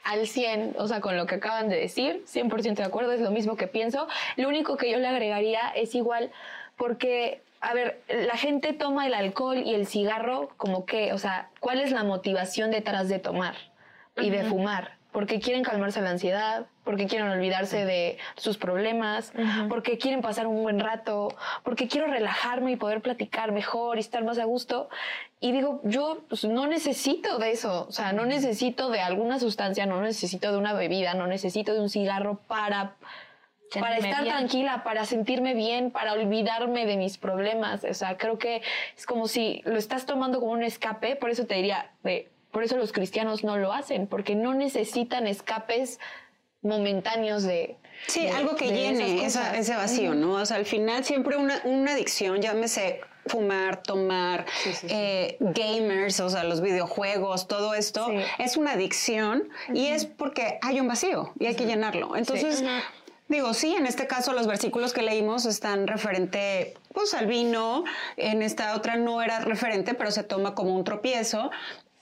al 0.04 0.26
100, 0.26 0.76
o 0.78 0.88
sea, 0.88 1.00
con 1.00 1.16
lo 1.16 1.26
que 1.26 1.34
acaban 1.36 1.68
de 1.68 1.76
decir, 1.76 2.24
100% 2.26 2.76
de 2.82 2.84
acuerdo, 2.84 3.12
es 3.12 3.20
lo 3.20 3.30
mismo 3.30 3.56
que 3.56 3.66
pienso. 3.66 4.08
Lo 4.36 4.48
único 4.48 4.76
que 4.76 4.90
yo 4.90 4.98
le 4.98 5.06
agregaría 5.06 5.60
es 5.76 5.94
igual, 5.94 6.30
porque, 6.76 7.42
a 7.60 7.74
ver, 7.74 8.00
la 8.08 8.36
gente 8.38 8.72
toma 8.72 9.06
el 9.06 9.12
alcohol 9.12 9.58
y 9.58 9.74
el 9.74 9.86
cigarro 9.86 10.48
como 10.56 10.86
que, 10.86 11.12
o 11.12 11.18
sea, 11.18 11.50
¿cuál 11.60 11.80
es 11.80 11.92
la 11.92 12.02
motivación 12.04 12.70
detrás 12.70 13.08
de 13.10 13.18
tomar 13.18 13.54
y 14.16 14.30
de 14.30 14.44
fumar? 14.44 14.98
porque 15.12 15.40
quieren 15.40 15.64
calmarse 15.64 16.00
la 16.00 16.10
ansiedad, 16.10 16.66
porque 16.90 17.06
quieren 17.06 17.28
olvidarse 17.28 17.84
de 17.84 18.18
sus 18.36 18.58
problemas, 18.58 19.32
porque 19.68 19.96
quieren 19.96 20.22
pasar 20.22 20.48
un 20.48 20.60
buen 20.64 20.80
rato, 20.80 21.28
porque 21.62 21.86
quiero 21.86 22.08
relajarme 22.08 22.72
y 22.72 22.76
poder 22.76 23.00
platicar 23.00 23.52
mejor 23.52 23.96
y 23.96 24.00
estar 24.00 24.24
más 24.24 24.40
a 24.40 24.44
gusto. 24.44 24.88
Y 25.38 25.52
digo, 25.52 25.80
yo 25.84 26.18
pues, 26.28 26.42
no 26.42 26.66
necesito 26.66 27.38
de 27.38 27.52
eso, 27.52 27.86
o 27.88 27.92
sea, 27.92 28.12
no 28.12 28.26
necesito 28.26 28.90
de 28.90 28.98
alguna 28.98 29.38
sustancia, 29.38 29.86
no 29.86 30.00
necesito 30.00 30.50
de 30.50 30.58
una 30.58 30.72
bebida, 30.72 31.14
no 31.14 31.28
necesito 31.28 31.74
de 31.74 31.80
un 31.80 31.90
cigarro 31.90 32.40
para 32.48 32.96
para 33.78 33.98
estar 33.98 34.24
tranquila, 34.24 34.82
para 34.82 35.04
sentirme 35.04 35.54
bien, 35.54 35.92
para 35.92 36.14
olvidarme 36.14 36.86
de 36.86 36.96
mis 36.96 37.18
problemas. 37.18 37.84
O 37.84 37.94
sea, 37.94 38.16
creo 38.16 38.36
que 38.36 38.62
es 38.96 39.06
como 39.06 39.28
si 39.28 39.62
lo 39.64 39.76
estás 39.76 40.06
tomando 40.06 40.40
como 40.40 40.50
un 40.50 40.64
escape, 40.64 41.14
por 41.14 41.30
eso 41.30 41.46
te 41.46 41.54
diría, 41.54 41.92
de, 42.02 42.28
por 42.50 42.64
eso 42.64 42.76
los 42.76 42.90
cristianos 42.90 43.44
no 43.44 43.56
lo 43.58 43.72
hacen, 43.72 44.08
porque 44.08 44.34
no 44.34 44.54
necesitan 44.54 45.28
escapes 45.28 46.00
momentáneos 46.62 47.42
de... 47.42 47.76
Sí, 48.06 48.26
algo 48.28 48.56
que 48.56 48.68
llene 48.68 49.24
ese 49.24 49.74
vacío, 49.76 50.14
¿no? 50.14 50.32
O 50.32 50.46
sea, 50.46 50.56
al 50.56 50.66
final 50.66 51.04
siempre 51.04 51.36
una, 51.36 51.60
una 51.64 51.92
adicción, 51.92 52.40
llámese 52.40 53.00
fumar, 53.26 53.82
tomar, 53.82 54.46
eh, 54.88 55.36
gamers, 55.40 56.20
o 56.20 56.30
sea, 56.30 56.44
los 56.44 56.60
videojuegos, 56.60 57.48
todo 57.48 57.74
esto, 57.74 58.08
es 58.38 58.56
una 58.56 58.72
adicción 58.72 59.48
y 59.74 59.88
es 59.88 60.06
porque 60.06 60.58
hay 60.62 60.80
un 60.80 60.88
vacío 60.88 61.32
y 61.38 61.46
hay 61.46 61.54
que 61.54 61.66
llenarlo. 61.66 62.16
Entonces, 62.16 62.64
Digo, 63.28 63.54
sí, 63.54 63.76
en 63.76 63.86
este 63.86 64.08
caso 64.08 64.32
los 64.32 64.48
versículos 64.48 64.92
que 64.92 65.02
leímos 65.02 65.46
están 65.46 65.86
referente 65.86 66.74
pues, 66.92 67.14
al 67.14 67.28
vino, 67.28 67.84
en 68.16 68.42
esta 68.42 68.74
otra 68.74 68.96
no 68.96 69.22
era 69.22 69.38
referente, 69.38 69.94
pero 69.94 70.10
se 70.10 70.24
toma 70.24 70.56
como 70.56 70.74
un 70.74 70.82
tropiezo. 70.82 71.52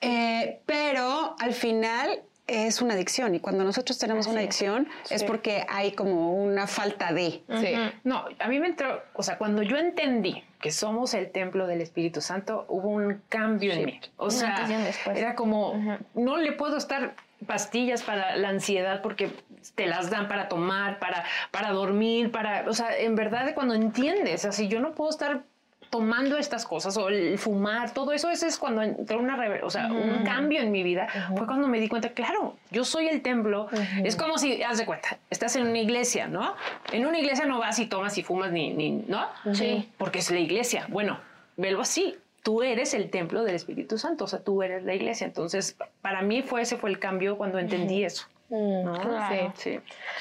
Eh, 0.00 0.62
pero 0.64 1.36
al 1.38 1.52
final 1.52 2.22
es 2.48 2.80
una 2.80 2.94
adicción 2.94 3.34
y 3.34 3.40
cuando 3.40 3.62
nosotros 3.62 3.98
tenemos 3.98 4.26
una 4.26 4.40
adicción 4.40 4.88
es 5.10 5.22
porque 5.22 5.64
hay 5.68 5.92
como 5.92 6.34
una 6.34 6.66
falta 6.66 7.12
de. 7.12 7.42
Sí. 7.60 7.74
No, 8.04 8.24
a 8.38 8.48
mí 8.48 8.58
me 8.58 8.66
entró, 8.66 9.02
o 9.14 9.22
sea, 9.22 9.38
cuando 9.38 9.62
yo 9.62 9.76
entendí 9.76 10.42
que 10.60 10.72
somos 10.72 11.14
el 11.14 11.30
templo 11.30 11.66
del 11.66 11.80
Espíritu 11.82 12.20
Santo, 12.20 12.64
hubo 12.68 12.88
un 12.88 13.22
cambio 13.28 13.72
en 13.72 13.84
mí. 13.84 14.00
O 14.16 14.30
sea, 14.30 14.66
era 15.14 15.34
como, 15.34 15.98
no 16.14 16.38
le 16.38 16.52
puedo 16.52 16.76
estar 16.76 17.14
pastillas 17.46 18.02
para 18.02 18.36
la 18.36 18.48
ansiedad 18.48 19.00
porque 19.02 19.30
te 19.74 19.86
las 19.86 20.10
dan 20.10 20.26
para 20.26 20.48
tomar, 20.48 20.98
para, 20.98 21.24
para 21.50 21.70
dormir, 21.70 22.32
para, 22.32 22.64
o 22.68 22.74
sea, 22.74 22.96
en 22.96 23.14
verdad 23.14 23.54
cuando 23.54 23.74
entiendes, 23.74 24.44
así 24.44 24.68
yo 24.68 24.80
no 24.80 24.92
puedo 24.92 25.10
estar 25.10 25.44
tomando 25.90 26.36
estas 26.36 26.64
cosas 26.64 26.96
o 26.96 27.08
el 27.08 27.38
fumar, 27.38 27.92
todo 27.92 28.12
eso, 28.12 28.30
ese 28.30 28.46
es 28.46 28.58
cuando 28.58 28.82
entró 28.82 29.18
una, 29.18 29.38
o 29.62 29.70
sea, 29.70 29.90
un 29.90 30.24
cambio 30.24 30.60
en 30.60 30.70
mi 30.70 30.82
vida, 30.82 31.08
fue 31.36 31.46
cuando 31.46 31.68
me 31.68 31.80
di 31.80 31.88
cuenta, 31.88 32.10
claro, 32.10 32.56
yo 32.70 32.84
soy 32.84 33.08
el 33.08 33.22
templo, 33.22 33.68
es 34.04 34.16
como 34.16 34.38
si, 34.38 34.62
haz 34.62 34.78
de 34.78 34.86
cuenta, 34.86 35.18
estás 35.30 35.56
en 35.56 35.66
una 35.66 35.78
iglesia, 35.78 36.28
¿no? 36.28 36.54
En 36.92 37.06
una 37.06 37.18
iglesia 37.18 37.46
no 37.46 37.58
vas 37.58 37.78
y 37.78 37.86
tomas 37.86 38.16
y 38.18 38.22
fumas 38.22 38.52
ni, 38.52 38.72
ni 38.72 38.90
¿no? 39.08 39.26
Sí. 39.52 39.88
Porque 39.96 40.18
es 40.18 40.30
la 40.30 40.40
iglesia. 40.40 40.86
Bueno, 40.88 41.18
velo 41.56 41.80
así, 41.80 42.16
tú 42.42 42.62
eres 42.62 42.94
el 42.94 43.10
templo 43.10 43.44
del 43.44 43.54
Espíritu 43.54 43.98
Santo, 43.98 44.24
o 44.24 44.26
sea, 44.26 44.40
tú 44.40 44.62
eres 44.62 44.84
la 44.84 44.94
iglesia. 44.94 45.26
Entonces, 45.26 45.76
para 46.00 46.22
mí 46.22 46.42
fue 46.42 46.62
ese 46.62 46.76
fue 46.76 46.90
el 46.90 46.98
cambio 46.98 47.36
cuando 47.36 47.58
entendí 47.58 48.04
eso. 48.04 48.26
Mm, 48.50 48.82
claro. 48.94 49.52
sí, 49.56 49.78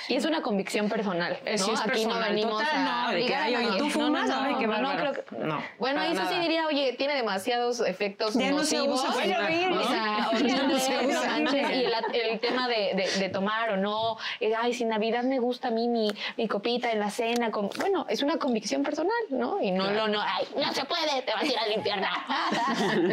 Y 0.09 0.15
es 0.15 0.25
una 0.25 0.41
convicción 0.41 0.89
personal. 0.89 1.39
¿no? 1.45 1.57
Sí, 1.57 1.71
es 1.71 1.79
Aquí 1.79 1.89
personal. 1.91 2.19
no 2.19 2.25
venimos 2.27 2.61
a. 2.61 3.05
No, 3.07 3.11
de 3.13 3.25
que, 3.25 3.35
oye, 3.57 3.77
tú 3.77 3.89
fumas, 3.89 4.27
no, 4.29 4.41
no, 4.51 4.67
no, 4.67 4.81
no, 4.81 4.97
creo 4.97 5.13
que, 5.13 5.23
no 5.37 5.63
Bueno, 5.79 6.01
eso 6.03 6.15
nada. 6.15 6.29
sí 6.29 6.39
diría, 6.39 6.67
oye, 6.67 6.93
tiene 6.97 7.15
demasiados 7.15 7.79
efectos 7.79 8.33
ya 8.33 8.51
nocivos. 8.51 9.01
No 9.05 9.13
se 9.13 9.27
usa, 9.29 9.69
¿no? 9.69 9.79
O 9.79 9.83
sea, 9.83 10.29
no 10.67 10.79
se 10.79 11.05
usa. 11.07 11.39
Y 11.73 11.85
el, 11.85 11.93
el 12.31 12.39
tema 12.41 12.67
de, 12.67 12.93
de, 12.95 13.09
de, 13.19 13.29
tomar 13.29 13.69
o 13.71 13.77
no, 13.77 14.17
eh, 14.41 14.51
ay, 14.59 14.73
si 14.73 14.83
Navidad 14.83 15.23
me 15.23 15.39
gusta 15.39 15.69
a 15.69 15.71
mí 15.71 15.87
mi, 15.87 16.11
mi 16.35 16.47
copita 16.49 16.91
en 16.91 16.99
la 16.99 17.09
cena. 17.09 17.49
Con, 17.51 17.69
bueno, 17.79 18.05
es 18.09 18.23
una 18.23 18.37
convicción 18.37 18.83
personal, 18.83 19.13
¿no? 19.29 19.61
Y 19.61 19.71
no, 19.71 19.83
claro. 19.85 20.07
no, 20.07 20.13
no, 20.15 20.21
ay, 20.21 20.45
no 20.55 20.73
se 20.73 20.83
puede, 20.83 21.21
te 21.21 21.31
vas 21.33 21.43
a 21.43 21.45
ir 21.45 21.57
al 21.57 21.71
infierno. 21.71 22.07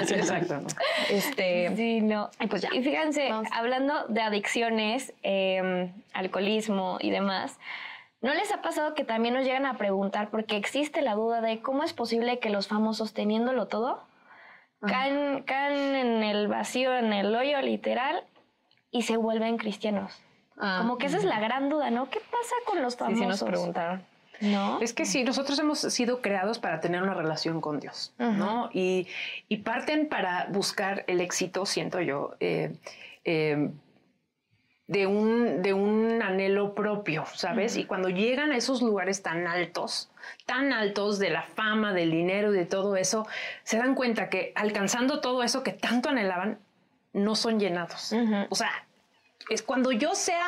sí, 0.06 0.14
exacto. 0.14 0.60
Este, 1.08 1.72
sí, 1.76 2.00
no. 2.00 2.30
Y 2.40 2.46
pues 2.48 2.62
ya. 2.62 2.70
Y 2.72 2.82
fíjense, 2.82 3.28
Vamos. 3.30 3.48
hablando 3.52 4.06
de 4.08 4.20
adicciones, 4.20 5.03
Em, 5.22 5.92
alcoholismo 6.12 6.98
y 7.00 7.10
demás, 7.10 7.58
¿no 8.20 8.32
les 8.34 8.52
ha 8.52 8.62
pasado 8.62 8.94
que 8.94 9.04
también 9.04 9.34
nos 9.34 9.44
llegan 9.44 9.66
a 9.66 9.76
preguntar, 9.76 10.30
porque 10.30 10.56
existe 10.56 11.02
la 11.02 11.14
duda 11.14 11.40
de 11.40 11.60
cómo 11.60 11.82
es 11.82 11.92
posible 11.92 12.38
que 12.38 12.50
los 12.50 12.68
famosos 12.68 13.12
teniéndolo 13.12 13.66
todo, 13.66 14.02
caen, 14.80 15.42
caen 15.42 15.94
en 15.94 16.22
el 16.22 16.48
vacío, 16.48 16.96
en 16.96 17.12
el 17.12 17.34
hoyo 17.34 17.60
literal, 17.60 18.22
y 18.90 19.02
se 19.02 19.16
vuelven 19.16 19.56
cristianos? 19.56 20.22
Ah, 20.56 20.78
Como 20.80 20.98
que 20.98 21.06
esa 21.06 21.18
es 21.18 21.24
la 21.24 21.40
gran 21.40 21.68
duda, 21.68 21.90
¿no? 21.90 22.08
¿Qué 22.10 22.20
pasa 22.20 22.54
con 22.64 22.80
los 22.80 22.96
famosos? 22.96 23.18
Sí, 23.18 23.26
nos 23.26 23.42
preguntaron. 23.42 24.04
¿No? 24.40 24.80
Es 24.80 24.92
que 24.92 25.04
sí, 25.04 25.22
nosotros 25.24 25.58
hemos 25.58 25.78
sido 25.78 26.20
creados 26.20 26.58
para 26.58 26.80
tener 26.80 27.02
una 27.02 27.14
relación 27.14 27.60
con 27.60 27.78
Dios, 27.80 28.12
¿no? 28.18 28.68
Y, 28.72 29.06
y, 29.48 29.58
parten 29.58 30.08
para 30.08 30.46
buscar 30.50 31.04
el 31.06 31.20
éxito, 31.20 31.64
siento 31.66 32.00
yo, 32.00 32.34
eh, 32.40 32.74
eh, 33.24 33.70
de 34.86 35.06
un, 35.06 35.62
de 35.62 35.72
un 35.72 36.20
anhelo 36.22 36.74
propio, 36.74 37.24
¿sabes? 37.34 37.76
Y 37.76 37.84
cuando 37.84 38.10
llegan 38.10 38.52
a 38.52 38.56
esos 38.56 38.82
lugares 38.82 39.22
tan 39.22 39.46
altos, 39.46 40.10
tan 40.44 40.72
altos 40.72 41.18
de 41.18 41.30
la 41.30 41.42
fama, 41.42 41.92
del 41.92 42.10
dinero 42.10 42.52
y 42.52 42.58
de 42.58 42.66
todo 42.66 42.96
eso, 42.96 43.26
se 43.62 43.78
dan 43.78 43.94
cuenta 43.94 44.28
que 44.28 44.52
alcanzando 44.54 45.20
todo 45.20 45.42
eso 45.42 45.62
que 45.62 45.72
tanto 45.72 46.10
anhelaban, 46.10 46.58
no 47.12 47.34
son 47.34 47.60
llenados. 47.60 48.12
O 48.50 48.54
sea, 48.54 48.86
es 49.48 49.62
cuando 49.62 49.92
yo 49.92 50.14
sea 50.14 50.46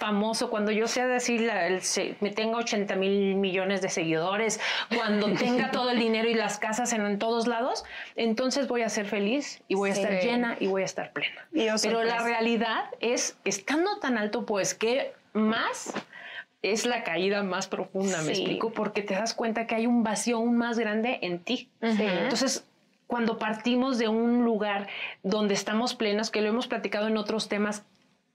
famoso, 0.00 0.50
cuando 0.50 0.72
yo 0.72 0.88
sea 0.88 1.06
decir, 1.06 1.48
me 2.20 2.30
tenga 2.30 2.56
80 2.56 2.96
mil 2.96 3.36
millones 3.36 3.82
de 3.82 3.90
seguidores, 3.90 4.58
cuando 4.96 5.32
tenga 5.38 5.70
todo 5.70 5.90
el 5.90 5.98
dinero 6.00 6.28
y 6.28 6.34
las 6.34 6.58
casas 6.58 6.92
en, 6.92 7.18
todos 7.18 7.46
lados, 7.46 7.84
entonces 8.16 8.66
voy 8.66 8.82
a 8.82 8.88
ser 8.88 9.06
feliz 9.06 9.62
y 9.68 9.74
voy 9.74 9.90
a 9.90 9.92
estar 9.92 10.12
llena 10.20 10.56
y 10.58 10.66
voy 10.66 10.82
a 10.82 10.86
estar 10.86 11.12
plena. 11.12 11.46
Pero 11.82 12.02
la 12.02 12.22
realidad 12.22 12.84
es, 13.00 13.36
estando 13.44 13.98
tan 14.00 14.16
alto, 14.16 14.46
pues 14.46 14.74
que 14.74 15.12
más 15.34 15.92
es 16.62 16.86
la 16.86 17.04
caída 17.04 17.42
más 17.42 17.68
profunda, 17.68 18.22
me 18.22 18.32
explico, 18.32 18.72
porque 18.72 19.02
te 19.02 19.14
das 19.14 19.34
cuenta 19.34 19.66
que 19.66 19.74
hay 19.74 19.86
un 19.86 20.02
vacío 20.02 20.38
aún 20.38 20.56
más 20.56 20.78
grande 20.78 21.18
en 21.22 21.40
ti. 21.40 21.68
Entonces, 21.80 22.64
cuando 23.06 23.38
partimos 23.38 23.98
de 23.98 24.08
un 24.08 24.44
lugar 24.44 24.88
donde 25.22 25.54
estamos 25.54 25.94
plenos, 25.94 26.30
que 26.30 26.40
lo 26.40 26.48
hemos 26.48 26.68
platicado 26.68 27.08
en 27.08 27.18
otros 27.18 27.48
temas, 27.48 27.84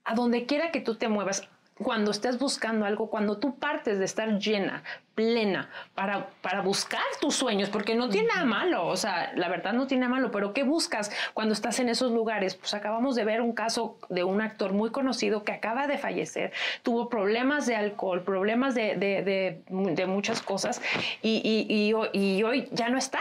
a 0.04 0.14
donde 0.14 0.46
quiera 0.46 0.70
que 0.70 0.80
tú 0.80 0.94
te 0.94 1.08
muevas, 1.08 1.48
cuando 1.78 2.10
estés 2.10 2.38
buscando 2.38 2.86
algo, 2.86 3.10
cuando 3.10 3.36
tú 3.38 3.58
partes 3.58 3.98
de 3.98 4.06
estar 4.06 4.38
llena, 4.38 4.82
plena, 5.14 5.70
para, 5.94 6.28
para 6.40 6.62
buscar 6.62 7.02
tus 7.20 7.34
sueños, 7.34 7.68
porque 7.68 7.94
no 7.94 8.08
tiene 8.08 8.28
nada 8.28 8.44
malo, 8.44 8.86
o 8.86 8.96
sea, 8.96 9.32
la 9.34 9.48
verdad 9.48 9.72
no 9.74 9.86
tiene 9.86 10.02
nada 10.02 10.14
malo, 10.14 10.30
pero 10.30 10.52
¿qué 10.52 10.62
buscas 10.62 11.10
cuando 11.34 11.52
estás 11.52 11.78
en 11.80 11.88
esos 11.88 12.12
lugares? 12.12 12.54
Pues 12.54 12.72
acabamos 12.74 13.14
de 13.14 13.24
ver 13.24 13.42
un 13.42 13.52
caso 13.52 13.98
de 14.08 14.24
un 14.24 14.40
actor 14.40 14.72
muy 14.72 14.90
conocido 14.90 15.44
que 15.44 15.52
acaba 15.52 15.86
de 15.86 15.98
fallecer, 15.98 16.52
tuvo 16.82 17.08
problemas 17.08 17.66
de 17.66 17.76
alcohol, 17.76 18.22
problemas 18.22 18.74
de, 18.74 18.96
de, 18.96 19.62
de, 19.72 20.06
muchas 20.06 20.40
cosas 20.40 20.80
y, 21.22 21.42
y, 21.68 21.92
y 22.18 22.42
hoy 22.42 22.68
ya 22.72 22.88
no 22.88 22.96
está. 22.96 23.20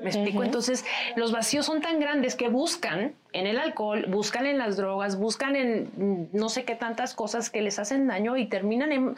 ¿Me 0.00 0.10
explico? 0.10 0.42
Entonces, 0.42 0.84
los 1.16 1.32
vacíos 1.32 1.66
son 1.66 1.80
tan 1.80 2.00
grandes 2.00 2.34
que 2.34 2.48
buscan 2.48 3.14
en 3.32 3.46
el 3.46 3.58
alcohol, 3.58 4.06
buscan 4.08 4.46
en 4.46 4.58
las 4.58 4.76
drogas, 4.76 5.18
buscan 5.18 5.56
en 5.56 6.28
no 6.32 6.48
sé 6.48 6.64
qué 6.64 6.74
tantas 6.74 7.14
cosas 7.14 7.50
que 7.50 7.60
les 7.60 7.78
hacen 7.78 8.06
daño 8.06 8.36
y 8.36 8.46
terminan 8.46 8.92
en, 8.92 9.16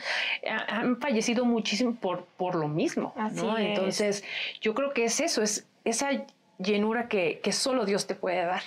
han 0.68 0.98
fallecido 1.00 1.44
muchísimo 1.44 1.94
por, 1.94 2.24
por 2.36 2.54
lo 2.54 2.68
mismo. 2.68 3.14
¿no? 3.34 3.56
Entonces, 3.58 4.24
yo 4.60 4.74
creo 4.74 4.92
que 4.92 5.04
es 5.04 5.20
eso, 5.20 5.42
es 5.42 5.66
esa 5.84 6.24
llenura 6.58 7.08
que, 7.08 7.40
que 7.42 7.52
solo 7.52 7.84
Dios 7.84 8.06
te 8.06 8.14
puede 8.14 8.44
dar. 8.44 8.62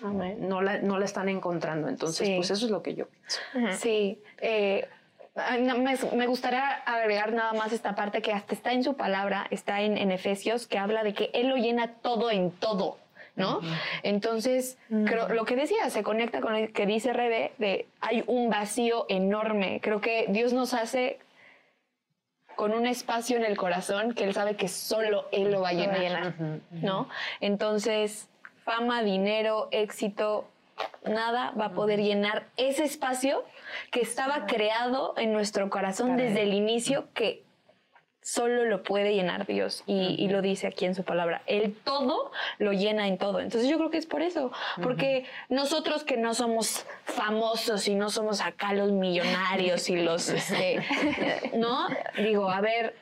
No 0.00 0.60
la, 0.60 0.78
no 0.78 0.98
la 0.98 1.04
están 1.04 1.28
encontrando. 1.28 1.88
Entonces, 1.88 2.28
pues 2.36 2.50
eso 2.50 2.66
es 2.66 2.70
lo 2.70 2.82
que 2.82 2.94
yo 2.94 3.06
pienso. 3.06 3.78
Sí. 3.80 4.18
Eh, 4.40 4.86
me, 5.34 6.26
gustaría 6.26 6.70
agregar 6.86 7.32
nada 7.32 7.52
más 7.54 7.72
esta 7.72 7.94
parte 7.94 8.22
que 8.22 8.32
hasta 8.32 8.54
está 8.54 8.72
en 8.72 8.84
su 8.84 8.94
palabra, 8.94 9.46
está 9.50 9.80
en, 9.80 10.10
Efesios, 10.10 10.66
que 10.66 10.78
habla 10.78 11.02
de 11.02 11.12
que 11.14 11.30
Él 11.34 11.48
lo 11.48 11.56
llena 11.56 11.94
todo 11.94 12.30
en 12.30 12.50
todo. 12.52 12.98
¿no? 13.36 13.60
Entonces, 14.04 14.78
creo, 14.88 15.28
lo 15.28 15.44
que 15.44 15.56
decía 15.56 15.90
se 15.90 16.04
conecta 16.04 16.40
con 16.40 16.60
lo 16.60 16.72
que 16.72 16.86
dice 16.86 17.12
Rebe, 17.12 17.52
de 17.58 17.88
hay 18.00 18.22
un 18.28 18.48
vacío 18.48 19.06
enorme. 19.08 19.80
Creo 19.82 20.00
que 20.00 20.26
Dios 20.28 20.52
nos 20.52 20.72
hace 20.72 21.18
con 22.54 22.72
un 22.72 22.86
espacio 22.86 23.36
en 23.36 23.44
el 23.44 23.56
corazón 23.56 24.14
que 24.14 24.22
Él 24.22 24.34
sabe 24.34 24.54
que 24.54 24.68
solo 24.68 25.26
Él 25.32 25.50
lo 25.50 25.62
va 25.62 25.70
a 25.70 25.72
llenar, 25.72 26.34
¿no? 26.70 27.08
Entonces, 27.40 28.28
fama, 28.64 29.02
dinero, 29.02 29.68
éxito, 29.72 30.48
nada 31.04 31.52
va 31.58 31.66
a 31.66 31.72
poder 31.72 32.00
llenar 32.00 32.46
ese 32.56 32.84
espacio 32.84 33.44
que 33.90 34.00
estaba 34.00 34.46
creado 34.46 35.14
en 35.16 35.32
nuestro 35.32 35.68
corazón 35.70 36.16
desde 36.16 36.42
el 36.42 36.54
inicio, 36.54 37.08
que 37.14 37.44
solo 38.24 38.64
lo 38.64 38.82
puede 38.82 39.14
llenar 39.14 39.46
Dios 39.46 39.84
y, 39.86 40.16
y, 40.18 40.28
lo 40.28 40.40
dice 40.40 40.66
aquí 40.66 40.86
en 40.86 40.94
su 40.94 41.04
palabra. 41.04 41.42
El 41.46 41.74
todo 41.74 42.32
lo 42.58 42.72
llena 42.72 43.06
en 43.06 43.18
todo. 43.18 43.38
Entonces 43.40 43.68
yo 43.68 43.76
creo 43.76 43.90
que 43.90 43.98
es 43.98 44.06
por 44.06 44.22
eso, 44.22 44.50
porque 44.82 45.26
nosotros 45.50 46.04
que 46.04 46.16
no 46.16 46.32
somos 46.32 46.86
famosos 47.04 47.86
y 47.86 47.94
no 47.94 48.08
somos 48.08 48.40
acá 48.40 48.72
los 48.72 48.92
millonarios 48.92 49.90
y 49.90 49.96
los, 49.96 50.30
este, 50.30 50.80
¿no? 51.54 51.86
Digo, 52.16 52.50
a 52.50 52.62
ver, 52.62 52.94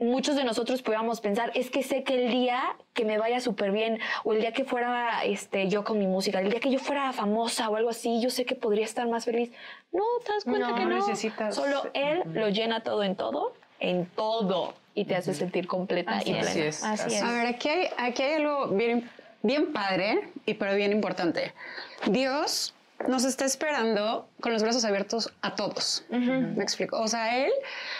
muchos 0.00 0.34
de 0.34 0.44
nosotros 0.44 0.82
podíamos 0.82 1.20
pensar, 1.20 1.52
es 1.54 1.70
que 1.70 1.82
sé 1.82 2.02
que 2.02 2.24
el 2.24 2.30
día 2.30 2.76
que 2.94 3.04
me 3.04 3.18
vaya 3.18 3.40
súper 3.40 3.70
bien, 3.70 3.98
o 4.24 4.32
el 4.32 4.40
día 4.40 4.52
que 4.52 4.64
fuera 4.64 5.24
este, 5.24 5.68
yo 5.68 5.84
con 5.84 5.98
mi 5.98 6.06
música, 6.06 6.40
el 6.40 6.50
día 6.50 6.60
que 6.60 6.70
yo 6.70 6.78
fuera 6.78 7.12
famosa 7.12 7.68
o 7.68 7.76
algo 7.76 7.90
así, 7.90 8.20
yo 8.20 8.30
sé 8.30 8.44
que 8.44 8.54
podría 8.54 8.84
estar 8.84 9.06
más 9.08 9.26
feliz. 9.26 9.50
No, 9.92 10.02
te 10.24 10.32
das 10.32 10.44
cuenta 10.44 10.74
que 10.74 10.84
no. 10.84 10.96
Necesitas... 10.96 11.54
Solo 11.54 11.82
Él 11.94 12.22
lo 12.32 12.48
llena 12.48 12.82
todo 12.82 13.04
en 13.04 13.14
todo, 13.14 13.52
en 13.78 14.06
todo, 14.06 14.74
y 14.94 15.04
te 15.04 15.16
hace 15.16 15.34
sentir 15.34 15.66
completa 15.66 16.20
y 16.22 16.32
plena. 16.32 16.40
Así 16.40 16.60
es. 16.60 16.82
Así 16.82 17.14
es. 17.14 17.22
A 17.22 17.30
ver, 17.30 17.46
aquí 17.46 17.68
hay, 17.68 17.88
aquí 17.98 18.22
hay 18.22 18.34
algo 18.34 18.68
bien, 18.68 19.08
bien 19.42 19.72
padre, 19.72 20.28
y 20.46 20.54
pero 20.54 20.74
bien 20.74 20.92
importante. 20.92 21.52
Dios 22.06 22.74
nos 23.08 23.24
está 23.24 23.44
esperando 23.44 24.28
con 24.40 24.52
los 24.52 24.62
brazos 24.62 24.84
abiertos 24.84 25.32
a 25.42 25.54
todos. 25.54 26.04
Me 26.10 26.62
explico. 26.62 27.00
O 27.00 27.08
sea, 27.08 27.38
él, 27.38 27.52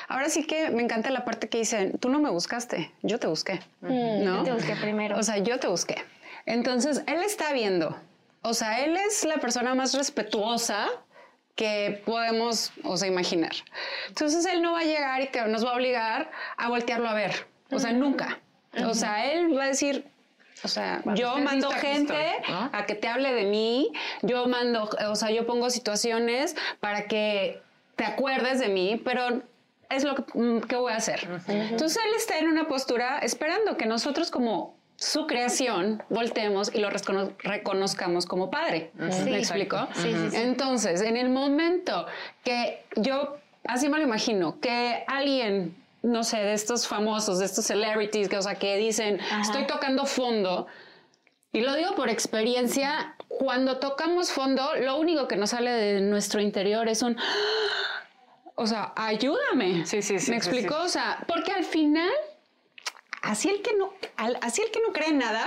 ahora 0.08 0.28
sí 0.28 0.46
que 0.46 0.70
me 0.70 0.82
encanta 0.82 1.10
la 1.10 1.24
parte 1.24 1.48
que 1.48 1.58
dice, 1.58 1.92
tú 2.00 2.08
no 2.08 2.20
me 2.20 2.30
buscaste, 2.30 2.92
yo 3.02 3.18
te 3.18 3.26
busqué. 3.26 3.60
¿no? 3.80 4.38
Yo 4.38 4.42
te 4.44 4.52
busqué 4.52 4.76
primero. 4.76 5.18
O 5.18 5.22
sea, 5.22 5.38
yo 5.38 5.58
te 5.58 5.68
busqué. 5.68 5.96
Entonces, 6.46 7.02
él 7.06 7.22
está 7.22 7.52
viendo. 7.52 7.96
O 8.42 8.54
sea, 8.54 8.80
él 8.80 8.96
es 8.96 9.24
la 9.24 9.36
persona 9.36 9.74
más 9.74 9.94
respetuosa 9.94 10.86
que 11.54 12.02
podemos, 12.06 12.72
o 12.84 12.96
sea, 12.96 13.08
imaginar. 13.08 13.52
Entonces, 14.08 14.46
él 14.46 14.62
no 14.62 14.72
va 14.72 14.80
a 14.80 14.84
llegar 14.84 15.20
y 15.20 15.26
te, 15.28 15.42
nos 15.46 15.64
va 15.64 15.72
a 15.72 15.74
obligar 15.74 16.30
a 16.56 16.68
voltearlo 16.68 17.08
a 17.08 17.14
ver. 17.14 17.46
O 17.70 17.78
sea, 17.78 17.92
nunca. 17.92 18.40
O 18.86 18.94
sea, 18.94 19.32
él 19.32 19.56
va 19.56 19.64
a 19.64 19.68
decir, 19.68 20.09
o 20.64 20.68
sea, 20.68 21.02
yo 21.14 21.36
mando 21.38 21.70
gente 21.70 22.42
a 22.48 22.84
que 22.86 22.94
te 22.94 23.08
hable 23.08 23.32
de 23.32 23.44
mí, 23.44 23.92
yo 24.22 24.46
mando, 24.46 24.88
o 25.08 25.14
sea, 25.14 25.30
yo 25.30 25.46
pongo 25.46 25.70
situaciones 25.70 26.56
para 26.80 27.06
que 27.06 27.62
te 27.96 28.04
acuerdes 28.04 28.60
de 28.60 28.68
mí, 28.68 29.00
pero 29.04 29.42
es 29.90 30.04
lo 30.04 30.14
que, 30.14 30.22
mm, 30.34 30.60
voy 30.70 30.92
a 30.92 30.96
hacer. 30.96 31.28
Entonces 31.48 32.02
él 32.04 32.12
está 32.16 32.38
en 32.38 32.48
una 32.48 32.68
postura 32.68 33.18
esperando 33.18 33.76
que 33.76 33.86
nosotros 33.86 34.30
como 34.30 34.78
su 34.96 35.26
creación 35.26 36.02
voltemos 36.10 36.70
y 36.74 36.78
lo 36.78 36.90
reconozcamos 36.90 38.26
como 38.26 38.50
padre. 38.50 38.90
¿Me 38.94 39.38
explico? 39.38 39.88
Entonces, 40.32 41.00
en 41.00 41.16
el 41.16 41.30
momento 41.30 42.06
que 42.44 42.84
yo, 42.96 43.38
así 43.64 43.88
me 43.88 43.98
lo 43.98 44.04
imagino, 44.04 44.60
que 44.60 45.04
alguien 45.06 45.74
no 46.02 46.24
sé, 46.24 46.38
de 46.38 46.54
estos 46.54 46.86
famosos, 46.86 47.38
de 47.38 47.44
estos 47.44 47.66
celebrities, 47.66 48.28
que, 48.28 48.36
o 48.38 48.42
sea, 48.42 48.54
que 48.54 48.76
dicen, 48.76 49.20
estoy 49.40 49.66
tocando 49.66 50.06
fondo. 50.06 50.66
Y 51.52 51.60
lo 51.60 51.74
digo 51.74 51.94
por 51.96 52.08
experiencia, 52.08 53.16
cuando 53.28 53.78
tocamos 53.78 54.30
fondo, 54.30 54.76
lo 54.76 54.96
único 54.96 55.26
que 55.26 55.36
nos 55.36 55.50
sale 55.50 55.70
de 55.70 56.00
nuestro 56.00 56.40
interior 56.40 56.88
es 56.88 57.02
un, 57.02 57.16
o 58.54 58.66
sea, 58.66 58.92
ayúdame. 58.94 59.84
Sí, 59.84 60.00
sí, 60.00 60.18
sí. 60.18 60.30
¿Me 60.30 60.36
explicó? 60.36 60.76
O 60.82 60.88
sea, 60.88 61.24
porque 61.26 61.52
al 61.52 61.64
final, 61.64 62.10
así 63.22 63.48
el 63.48 63.62
que 63.62 63.74
no, 63.76 63.92
así 64.42 64.62
el 64.62 64.70
que 64.70 64.80
no 64.86 64.92
cree 64.92 65.12
nada, 65.12 65.44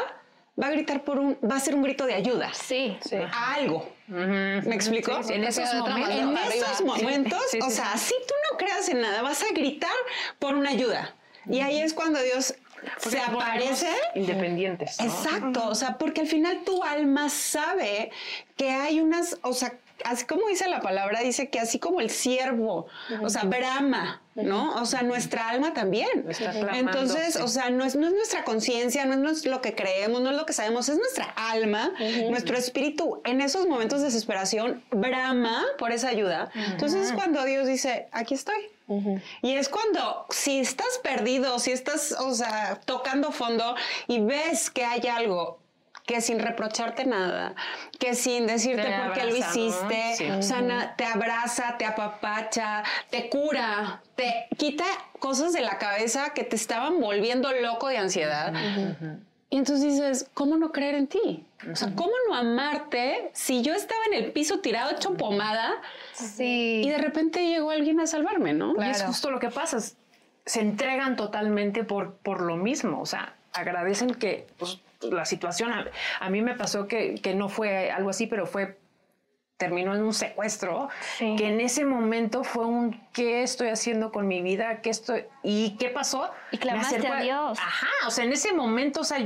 va 0.62 0.68
a 0.68 0.72
gritar 0.72 1.04
por 1.04 1.20
un, 1.20 1.38
va 1.50 1.56
a 1.56 1.60
ser 1.60 1.76
un 1.76 1.84
grito 1.84 2.06
de 2.06 2.14
ayuda. 2.14 2.54
Sí. 2.54 2.98
sí. 3.02 3.16
A 3.16 3.54
algo. 3.54 3.90
¿Me 4.08 4.76
explico? 4.76 5.12
en 5.30 5.44
esos 5.44 5.74
momentos. 5.74 6.10
En 6.10 6.38
esos 6.38 6.82
momentos, 6.82 7.42
o 7.62 7.70
sea, 7.70 7.98
si 7.98 8.14
tú 8.28 8.34
no 8.54 8.58
creas 8.58 8.88
en 8.90 9.02
nada, 9.02 9.22
vas 9.22 9.42
a 9.42 9.54
gritar 9.54 9.92
por 10.40 10.56
una 10.56 10.70
ayuda. 10.70 11.16
Y 11.50 11.60
ahí 11.60 11.80
es 11.80 11.94
cuando 11.94 12.22
Dios 12.22 12.56
se 12.98 13.20
aparece. 13.20 13.90
Independientes. 14.16 15.00
Exacto. 15.00 15.68
O 15.68 15.76
sea, 15.76 15.98
porque 15.98 16.22
al 16.22 16.28
final 16.28 16.62
tu 16.66 16.84
alma 16.84 17.30
sabe 17.30 18.12
que 18.56 18.70
hay 18.70 19.02
unas, 19.02 19.38
o 19.42 19.54
sea, 19.54 19.78
así 20.06 20.26
como 20.26 20.48
dice 20.48 20.68
la 20.68 20.82
palabra, 20.82 21.22
dice 21.22 21.50
que 21.50 21.60
así 21.60 21.80
como 21.80 22.02
el 22.02 22.10
siervo, 22.10 22.88
o 23.22 23.30
sea, 23.30 23.44
brama, 23.44 24.22
¿no? 24.36 24.76
O 24.76 24.86
sea, 24.86 25.04
nuestra 25.04 25.50
alma 25.50 25.74
también. 25.74 26.26
Entonces, 26.74 27.36
o 27.36 27.48
sea, 27.48 27.70
no 27.70 27.84
es, 27.84 27.96
no 27.96 28.08
es 28.08 28.14
nuestra 28.14 28.44
conciencia, 28.44 29.06
no 29.06 29.30
es 29.30 29.46
lo 29.46 29.62
que 29.62 29.76
creemos, 29.76 30.22
no 30.22 30.32
es 30.32 30.38
lo 30.38 30.46
que 30.46 30.54
sabemos, 30.54 30.90
es 30.90 30.98
nuestra 30.98 31.26
alma, 31.36 31.92
nuestro 32.30 32.58
espíritu 32.58 33.22
en 33.26 33.42
esos 33.42 33.68
momentos 33.68 34.00
de 34.00 34.06
desesperación 34.06 34.84
brama 34.92 35.64
por 35.78 35.92
esa 35.92 36.10
ayuda. 36.10 36.50
Entonces 36.56 37.08
es 37.08 37.14
cuando 37.14 37.44
Dios 37.46 37.68
dice, 37.68 38.08
aquí 38.12 38.34
estoy. 38.34 38.70
Y 39.42 39.54
es 39.56 39.70
cuando, 39.70 40.26
si 40.30 40.60
estás 40.60 41.00
perdido, 41.02 41.58
si 41.60 41.72
estás, 41.72 42.12
o 42.20 42.34
sea, 42.34 42.80
tocando 42.86 43.32
fondo 43.32 43.76
y 44.08 44.20
ves 44.20 44.70
que 44.70 44.84
hay 44.84 45.08
algo 45.08 45.63
que 46.06 46.22
sin 46.22 46.40
reprocharte 46.40 47.06
nada, 47.06 47.56
que 48.00 48.16
sin 48.16 48.46
decirte 48.46 48.84
por 49.04 49.14
qué 49.14 49.26
lo 49.26 49.36
hiciste, 49.36 50.34
o 50.34 50.42
sea, 50.42 50.96
te 50.96 51.06
abraza, 51.06 51.78
te 51.78 51.86
apapacha, 51.86 52.84
te 53.10 53.30
cura, 53.30 54.02
te 54.16 54.48
quita 54.58 54.86
cosas 55.20 55.54
de 55.54 55.62
la 55.62 55.78
cabeza 55.78 56.32
que 56.34 56.44
te 56.44 56.56
estaban 56.56 57.00
volviendo 57.00 57.52
loco 57.54 57.88
de 57.88 57.98
ansiedad. 57.98 58.54
Y 59.50 59.58
entonces 59.58 59.94
dices, 59.94 60.30
¿cómo 60.34 60.58
no 60.58 60.72
creer 60.72 60.96
en 60.96 61.08
ti? 61.08 61.46
O 61.72 61.76
sea, 61.76 61.94
¿cómo 61.96 62.12
no 62.28 62.36
amarte 62.36 63.30
si 63.34 63.62
yo 63.62 63.74
estaba 63.74 64.02
en 64.08 64.16
el 64.16 64.32
piso 64.32 64.60
tirado 64.60 64.92
hecho 64.92 65.14
pomada 65.14 65.76
sí. 66.12 66.82
y 66.84 66.90
de 66.90 66.98
repente 66.98 67.48
llegó 67.48 67.70
alguien 67.70 68.00
a 68.00 68.08
salvarme, 68.08 68.54
¿no? 68.54 68.74
Y 68.84 68.90
es 68.90 69.04
justo 69.04 69.32
lo 69.32 69.40
que 69.40 69.50
pasa, 69.50 69.78
se 69.80 70.60
entregan 70.60 71.16
totalmente 71.16 71.84
por, 71.84 72.16
por 72.16 72.42
lo 72.42 72.58
mismo, 72.58 73.00
o 73.00 73.06
sea, 73.06 73.36
agradecen 73.54 74.16
que 74.16 74.48
pues, 74.58 74.80
la 75.12 75.26
situación. 75.26 75.72
A, 76.20 76.30
mí 76.30 76.42
me 76.42 76.56
pasó 76.56 76.88
que, 76.88 77.16
que, 77.16 77.34
no 77.34 77.50
fue 77.50 77.92
algo 77.92 78.10
así, 78.10 78.28
pero 78.28 78.46
fue 78.46 78.78
terminó 79.58 79.96
en 79.96 80.02
un 80.02 80.14
secuestro, 80.14 80.90
que 81.20 81.48
en 81.48 81.62
ese 81.62 81.86
momento 81.86 82.44
fue 82.44 82.66
un 82.66 83.00
¿qué 83.14 83.44
estoy 83.44 83.70
haciendo 83.70 84.12
con 84.12 84.28
mi 84.28 84.42
vida? 84.42 84.82
¿Qué 84.82 84.90
estoy 84.90 85.26
y 85.42 85.78
qué 85.78 85.90
pasó? 85.90 86.32
Y 86.52 86.58
clamaste 86.58 87.08
a 87.08 87.22
Dios. 87.22 87.60
Ajá, 87.60 88.08
o 88.08 88.12
sea, 88.12 88.26
en 88.26 88.34
ese 88.34 88.52
momento, 88.52 89.02
o 89.02 89.04
sea, 89.06 89.20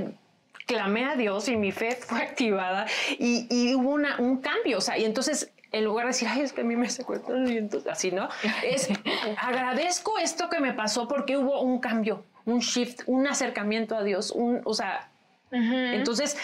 clamé 0.68 1.06
a 1.06 1.16
Dios 1.16 1.48
y 1.48 1.56
mi 1.56 1.72
fe 1.72 1.96
fue 1.96 2.22
activada 2.22 2.86
y, 3.18 3.48
y 3.50 3.74
hubo 3.74 3.90
una, 3.92 4.18
un 4.20 4.38
cambio, 4.38 4.78
o 4.78 4.82
sea, 4.82 4.98
y 4.98 5.06
entonces 5.06 5.52
en 5.72 5.84
lugar 5.84 6.06
de 6.06 6.10
decir, 6.10 6.28
ay, 6.30 6.42
es 6.42 6.54
que 6.54 6.62
a 6.62 6.64
mí 6.64 6.76
me 6.76 6.90
secuestraron 6.90 7.52
y 7.52 7.58
entonces 7.58 7.92
así, 7.92 8.12
¿no? 8.12 8.30
Es 8.64 8.90
agradezco 9.42 10.18
esto 10.18 10.50
que 10.50 10.60
me 10.60 10.74
pasó 10.74 11.08
porque 11.08 11.38
hubo 11.38 11.62
un 11.62 11.80
cambio, 11.80 12.24
un 12.46 12.60
shift, 12.60 13.02
un 13.06 13.28
acercamiento 13.28 13.96
a 13.96 14.04
Dios, 14.04 14.32
un, 14.32 14.62
o 14.64 14.74
sea, 14.74 15.10
entonces, 15.52 16.38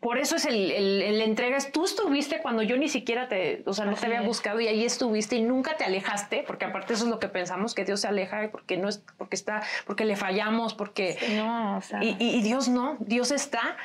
por 0.00 0.18
eso 0.18 0.36
es 0.36 0.46
el, 0.46 0.70
el, 0.70 1.20
entrega. 1.20 1.58
Tú 1.72 1.84
estuviste 1.84 2.40
cuando 2.40 2.62
yo 2.62 2.76
ni 2.76 2.88
siquiera 2.88 3.28
te, 3.28 3.64
o 3.66 3.72
sea, 3.72 3.84
no 3.84 3.96
te 3.96 4.06
había 4.06 4.22
buscado 4.22 4.60
y 4.60 4.68
ahí 4.68 4.84
estuviste 4.84 5.34
y 5.34 5.42
nunca 5.42 5.76
te 5.76 5.84
alejaste, 5.84 6.44
porque 6.46 6.66
aparte 6.66 6.94
eso 6.94 7.04
es 7.04 7.10
lo 7.10 7.18
que 7.18 7.26
pensamos, 7.28 7.74
que 7.74 7.84
Dios 7.84 8.00
se 8.00 8.08
aleja 8.08 8.48
porque 8.52 8.76
no 8.76 8.88
es, 8.88 9.02
porque 9.16 9.34
está, 9.34 9.62
porque 9.86 10.04
le 10.04 10.14
fallamos, 10.14 10.74
porque... 10.74 11.18
no, 11.36 11.78
o 11.78 11.80
sea... 11.80 11.98
y, 12.02 12.42
Dios 12.42 12.68
no, 12.68 12.96
Dios 13.00 13.32
está 13.32 13.76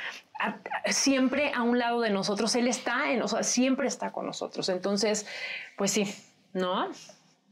siempre 0.85 1.51
a 1.55 1.63
un 1.63 1.79
lado 1.79 2.01
de 2.01 2.11
nosotros, 2.11 2.53
Él 2.55 2.67
está, 2.67 3.11
en, 3.11 3.23
o 3.23 3.27
sea, 3.27 3.43
siempre 3.43 3.87
está 3.87 4.11
con 4.11 4.25
nosotros. 4.25 4.69
Entonces, 4.69 5.25
pues 5.77 5.91
sí, 5.91 6.13
¿no? 6.53 6.91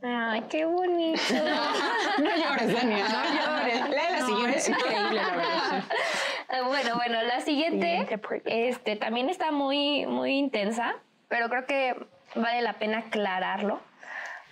Ay, 0.04 0.44
qué 0.50 0.66
bonito. 0.66 1.22
no 2.18 2.36
llores, 2.36 2.74
Daniela. 2.74 3.10
No 3.10 3.68
llores. 3.68 3.90
Lee 3.90 3.96
la 4.12 4.26
siguiente. 4.26 4.58
Es 4.58 4.70
increíble, 4.70 5.14
la 5.14 5.30
verdad. 5.30 5.84
Bueno, 6.68 6.96
bueno, 6.96 7.22
la 7.24 7.40
siguiente 7.42 8.08
este, 8.46 8.96
también 8.98 9.30
está 9.30 9.52
muy, 9.52 10.06
muy 10.06 10.32
intensa, 10.32 10.96
pero 11.30 11.50
creo 11.50 11.66
que 11.66 11.96
vale 12.36 12.62
la 12.62 12.74
pena 12.74 13.00
aclararlo. 13.00 13.80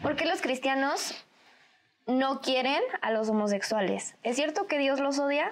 ¿Por 0.01 0.15
qué 0.15 0.25
los 0.25 0.41
cristianos 0.41 1.25
no 2.07 2.39
quieren 2.39 2.81
a 3.01 3.11
los 3.11 3.27
homosexuales? 3.29 4.15
¿Es 4.23 4.37
cierto 4.37 4.65
que 4.65 4.77
Dios 4.77 5.01
los 5.01 5.19
odia? 5.19 5.51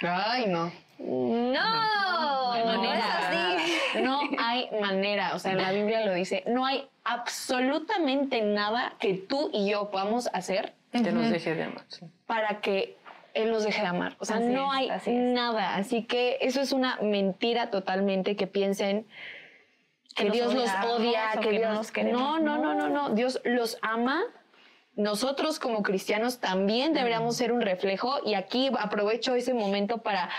Ay, 0.00 0.46
no. 0.46 0.72
No, 0.98 2.64
no, 2.64 2.92
es 2.94 3.04
así. 3.04 4.00
No 4.02 4.20
hay 4.38 4.70
manera, 4.80 5.34
o 5.34 5.38
sea, 5.38 5.54
la 5.54 5.72
Biblia 5.72 6.06
lo 6.06 6.14
dice, 6.14 6.42
no 6.46 6.64
hay 6.64 6.88
absolutamente 7.04 8.40
nada 8.40 8.94
que 8.98 9.12
tú 9.14 9.50
y 9.52 9.70
yo 9.70 9.90
podamos 9.90 10.28
hacer 10.32 10.72
que 10.92 11.12
nos 11.12 11.30
deje 11.30 11.54
de 11.54 11.64
amar. 11.64 11.84
Para 12.26 12.60
que 12.60 12.96
él 13.36 13.50
nos 13.50 13.64
deje 13.64 13.82
de 13.82 13.86
amar. 13.86 14.16
O 14.18 14.24
sea, 14.24 14.40
no 14.40 14.72
hay 14.72 14.90
nada. 15.06 15.76
Así 15.76 16.04
que 16.04 16.38
eso 16.40 16.60
es 16.60 16.72
una 16.72 16.98
mentira 17.02 17.70
totalmente 17.70 18.34
que 18.34 18.46
piensen 18.46 19.06
que, 20.14 20.30
Dios 20.30 20.54
los 20.54 20.70
odia, 20.84 21.32
que, 21.40 21.50
Dios... 21.50 21.92
No, 22.04 22.38
no, 22.40 22.56
no, 22.58 22.74
no, 22.74 22.88
no. 22.88 23.10
Dios 23.10 23.40
los 23.44 23.78
ama. 23.82 24.22
Nosotros 24.94 25.58
como 25.58 25.82
cristianos 25.82 26.40
también 26.40 26.94
deberíamos 26.94 27.36
ser 27.36 27.52
un 27.52 27.60
reflejo 27.60 28.20
y 28.24 28.32
aquí 28.32 28.70
aprovecho 28.78 29.34
ese 29.34 29.52
momento 29.52 29.98
para 29.98 30.30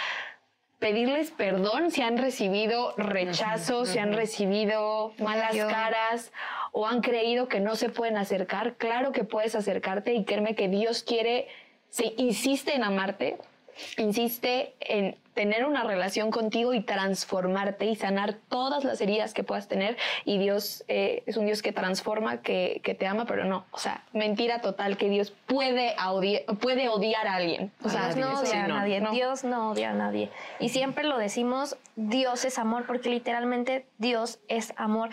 pedirles 0.79 1.29
perdón 1.29 1.91
si 1.91 2.01
han 2.01 2.17
recibido 2.17 2.95
rechazo, 2.97 3.86
si 3.86 3.99
han 3.99 4.13
recibido 4.13 5.13
malas 5.19 5.55
caras 5.55 6.31
o 6.71 6.88
han 6.88 7.01
creído 7.01 7.47
que 7.47 7.60
no 7.60 7.75
se 7.75 7.89
pueden 7.89 8.17
acercar. 8.17 8.77
Claro 8.77 9.12
que 9.12 9.23
puedes 9.23 9.53
acercarte 9.53 10.15
y 10.15 10.25
créeme 10.25 10.55
que 10.55 10.67
Dios 10.67 11.03
quiere 11.03 11.47
se 11.89 12.13
insiste 12.17 12.76
en 12.76 12.84
amarte, 12.84 13.38
insiste 13.97 14.76
en 14.80 15.17
tener 15.38 15.65
una 15.65 15.84
relación 15.84 16.32
contigo 16.32 16.73
y 16.73 16.82
transformarte 16.82 17.86
y 17.86 17.95
sanar 17.95 18.34
todas 18.50 18.84
las 18.84 19.00
heridas 19.02 19.36
que 19.36 19.43
puedas 19.43 19.67
tener. 19.67 19.95
Y 20.26 20.39
Dios 20.39 20.84
eh, 20.88 21.21
es 21.28 21.38
un 21.38 21.45
Dios 21.45 21.62
que 21.62 21.71
transforma, 21.71 22.41
que, 22.41 22.82
que, 22.84 22.95
te 22.95 23.06
ama, 23.06 23.26
pero 23.26 23.45
no. 23.45 23.65
O 23.69 23.78
sea, 23.78 24.04
mentira 24.13 24.62
total 24.62 24.97
que 24.97 25.10
Dios 25.10 25.32
puede, 25.45 25.95
odiar, 26.08 26.43
puede 26.60 26.89
odiar 26.89 27.28
a 27.28 27.36
alguien. 27.36 27.71
O 27.84 27.89
sea, 27.89 28.13
Dios 28.13 28.17
no 28.17 28.39
odia 28.39 28.63
a 28.63 28.67
nadie. 28.67 29.04
Dios 29.12 29.43
no 29.43 29.69
odia 29.69 29.91
a 29.91 29.93
nadie. 29.93 30.32
Y 30.60 30.69
siempre 30.69 31.04
lo 31.04 31.19
decimos, 31.19 31.78
Dios 31.95 32.43
es 32.43 32.58
amor, 32.58 32.86
porque 32.88 33.10
literalmente 33.10 33.86
Dios 34.00 34.39
es 34.47 34.73
amor. 34.76 35.12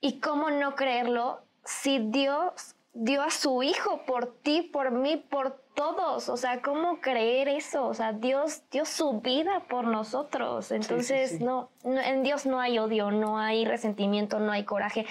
¿Y 0.00 0.20
cómo 0.20 0.50
no 0.50 0.76
creerlo 0.76 1.40
si 1.64 1.98
Dios 1.98 2.76
dio 2.92 3.22
a 3.22 3.30
su 3.30 3.62
hijo 3.64 4.02
por 4.06 4.36
ti, 4.42 4.62
por 4.62 4.92
mí, 4.92 5.16
por 5.16 5.61
todos. 5.74 6.28
O 6.28 6.36
sea, 6.36 6.60
¿cómo 6.62 7.00
creer 7.00 7.48
eso? 7.48 7.86
O 7.86 7.94
sea, 7.94 8.12
Dios 8.12 8.62
dio 8.70 8.84
su 8.84 9.20
vida 9.20 9.60
por 9.68 9.84
nosotros. 9.86 10.70
Entonces, 10.72 11.40
No, 11.40 11.70
en 11.84 12.22
Dios 12.22 12.46
no 12.46 12.60
hay 12.60 12.78
odio, 12.78 13.10
no 13.10 13.38
hay 13.38 13.64
resentimiento, 13.64 14.38
no 14.38 14.52
hay 14.52 14.64
coraje. 14.64 15.06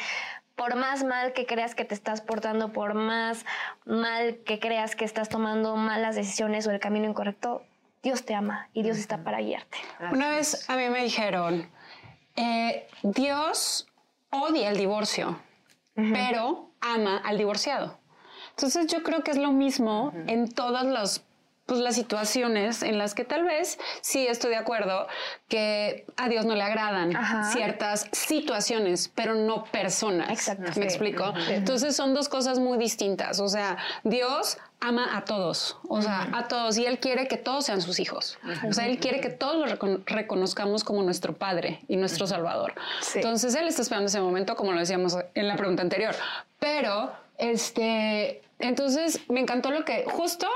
Por 0.55 0.75
más 0.75 1.03
mal 1.03 1.33
que 1.33 1.45
creas 1.45 1.75
que 1.75 1.85
te 1.85 1.95
estás 1.95 2.21
portando, 2.21 2.71
por 2.71 2.93
más 2.93 3.45
mal 3.85 4.37
que 4.45 4.59
creas 4.59 4.95
que 4.95 5.05
estás 5.05 5.29
tomando 5.29 5.75
malas 5.75 6.15
decisiones 6.15 6.67
o 6.67 6.71
el 6.71 6.79
camino 6.79 7.07
incorrecto, 7.07 7.63
Dios 8.03 8.25
te 8.25 8.35
ama 8.35 8.69
y 8.73 8.83
Dios 8.83 8.97
está 8.97 9.23
para 9.23 9.39
guiarte. 9.39 9.77
Una 10.11 10.29
vez 10.29 10.69
a 10.69 10.75
mí 10.75 10.89
me 10.89 11.03
dijeron, 11.03 11.69
eh, 12.35 12.87
Dios 13.03 13.87
odia 14.29 14.69
el 14.69 14.77
divorcio, 14.77 15.39
pero 15.95 16.71
ama 16.79 17.17
al 17.23 17.37
divorciado. 17.37 18.00
Entonces 18.51 18.87
yo 18.87 19.03
creo 19.03 19.23
que 19.23 19.31
es 19.31 19.37
lo 19.37 19.51
mismo 19.51 20.13
en 20.27 20.49
todas 20.49 20.85
las 20.85 21.23
pues 21.71 21.79
las 21.79 21.95
situaciones 21.95 22.83
en 22.83 22.97
las 22.97 23.15
que 23.15 23.23
tal 23.23 23.45
vez 23.45 23.79
sí 24.01 24.27
estoy 24.27 24.49
de 24.49 24.57
acuerdo 24.57 25.07
que 25.47 26.05
a 26.17 26.27
Dios 26.27 26.45
no 26.45 26.53
le 26.53 26.63
agradan 26.63 27.13
ciertas 27.53 28.09
situaciones, 28.11 29.09
pero 29.15 29.35
no 29.35 29.63
personas. 29.63 30.29
Exacto. 30.29 30.77
¿Me 30.77 30.83
explico? 30.83 31.33
Entonces 31.49 31.95
son 31.95 32.13
dos 32.13 32.27
cosas 32.27 32.59
muy 32.59 32.77
distintas. 32.77 33.39
O 33.39 33.47
sea, 33.47 33.77
Dios 34.03 34.57
ama 34.81 35.15
a 35.15 35.23
todos, 35.23 35.77
o 35.87 36.01
sea, 36.01 36.27
a 36.33 36.49
todos, 36.49 36.77
y 36.77 36.85
Él 36.85 36.99
quiere 36.99 37.29
que 37.29 37.37
todos 37.37 37.67
sean 37.67 37.81
sus 37.81 38.01
hijos. 38.01 38.37
O 38.67 38.73
sea, 38.73 38.87
Él 38.87 38.97
quiere 38.97 39.21
que 39.21 39.29
todos 39.29 39.55
lo 39.55 40.01
reconozcamos 40.07 40.83
como 40.83 41.03
nuestro 41.03 41.37
Padre 41.37 41.81
y 41.87 41.95
nuestro 41.95 42.27
Salvador. 42.27 42.73
Entonces, 43.15 43.55
Él 43.55 43.67
está 43.69 43.83
esperando 43.83 44.07
ese 44.07 44.19
momento, 44.19 44.57
como 44.57 44.73
lo 44.73 44.79
decíamos 44.79 45.15
en 45.35 45.47
la 45.47 45.55
pregunta 45.55 45.83
anterior. 45.83 46.15
Pero, 46.59 47.13
este, 47.41 48.43
entonces, 48.59 49.19
me 49.27 49.39
encantó 49.39 49.71
lo 49.71 49.83
que, 49.83 50.05
justo, 50.05 50.47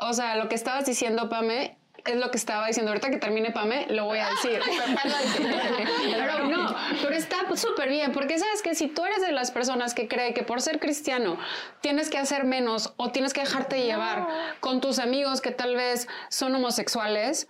o 0.00 0.12
sea, 0.14 0.36
lo 0.36 0.48
que 0.48 0.54
estabas 0.54 0.86
diciendo, 0.86 1.28
Pame, 1.28 1.76
es 2.06 2.16
lo 2.16 2.30
que 2.30 2.38
estaba 2.38 2.66
diciendo. 2.66 2.92
Ahorita 2.92 3.10
que 3.10 3.18
termine 3.18 3.50
Pame, 3.50 3.86
lo 3.90 4.06
voy 4.06 4.18
a 4.18 4.30
decir. 4.30 4.58
pero 6.16 6.46
no, 6.46 6.74
pero 7.02 7.14
está 7.14 7.36
súper 7.54 7.90
bien, 7.90 8.12
porque 8.12 8.38
sabes 8.38 8.62
que 8.62 8.74
si 8.74 8.88
tú 8.88 9.04
eres 9.04 9.20
de 9.20 9.32
las 9.32 9.50
personas 9.50 9.94
que 9.94 10.08
cree 10.08 10.32
que 10.32 10.42
por 10.42 10.62
ser 10.62 10.80
cristiano 10.80 11.38
tienes 11.82 12.08
que 12.08 12.16
hacer 12.16 12.44
menos 12.44 12.94
o 12.96 13.10
tienes 13.10 13.34
que 13.34 13.42
dejarte 13.42 13.84
llevar 13.84 14.26
con 14.60 14.80
tus 14.80 14.98
amigos 14.98 15.42
que 15.42 15.50
tal 15.50 15.76
vez 15.76 16.08
son 16.30 16.54
homosexuales, 16.54 17.48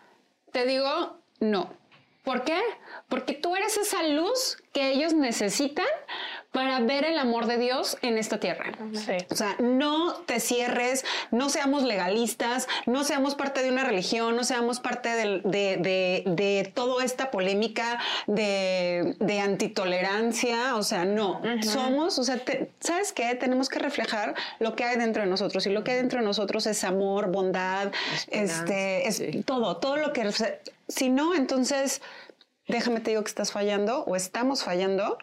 te 0.50 0.66
digo, 0.66 1.18
no. 1.38 1.70
¿Por 2.24 2.42
qué? 2.42 2.60
Porque 3.08 3.34
tú 3.34 3.54
eres 3.54 3.76
esa 3.76 4.02
luz 4.02 4.56
que 4.72 4.90
ellos 4.90 5.12
necesitan 5.12 5.86
para 6.54 6.78
ver 6.78 7.04
el 7.04 7.18
amor 7.18 7.46
de 7.46 7.58
Dios 7.58 7.98
en 8.00 8.16
esta 8.16 8.38
tierra. 8.38 8.72
O 9.28 9.34
sea, 9.34 9.56
no 9.58 10.14
te 10.24 10.38
cierres, 10.38 11.04
no 11.32 11.50
seamos 11.50 11.82
legalistas, 11.82 12.68
no 12.86 13.02
seamos 13.02 13.34
parte 13.34 13.60
de 13.64 13.72
una 13.72 13.82
religión, 13.82 14.36
no 14.36 14.44
seamos 14.44 14.78
parte 14.78 15.08
de, 15.08 15.40
de, 15.42 16.22
de, 16.24 16.72
toda 16.72 17.04
esta 17.04 17.32
polémica 17.32 17.98
de, 18.28 19.40
antitolerancia. 19.42 20.76
O 20.76 20.84
sea, 20.84 21.04
no, 21.04 21.42
somos, 21.64 22.20
o 22.20 22.22
sea, 22.22 22.40
¿sabes 22.78 23.12
qué? 23.12 23.34
Tenemos 23.34 23.68
que 23.68 23.80
reflejar 23.80 24.36
lo 24.60 24.76
que 24.76 24.84
hay 24.84 24.96
dentro 24.96 25.24
de 25.24 25.28
nosotros 25.28 25.66
y 25.66 25.70
lo 25.70 25.82
que 25.82 25.90
hay 25.90 25.96
dentro 25.96 26.20
de 26.20 26.24
nosotros 26.24 26.68
es 26.68 26.84
amor, 26.84 27.32
bondad, 27.32 27.90
este, 28.28 29.08
es 29.08 29.44
todo, 29.44 29.78
todo 29.78 29.96
lo 29.96 30.12
que... 30.12 30.32
Si 30.86 31.08
no, 31.08 31.34
entonces 31.34 32.02
déjame 32.68 33.00
te 33.00 33.10
digo 33.10 33.22
que 33.22 33.28
estás 33.28 33.52
fallando 33.52 34.04
o 34.04 34.16
estamos 34.16 34.64
fallando 34.64 35.18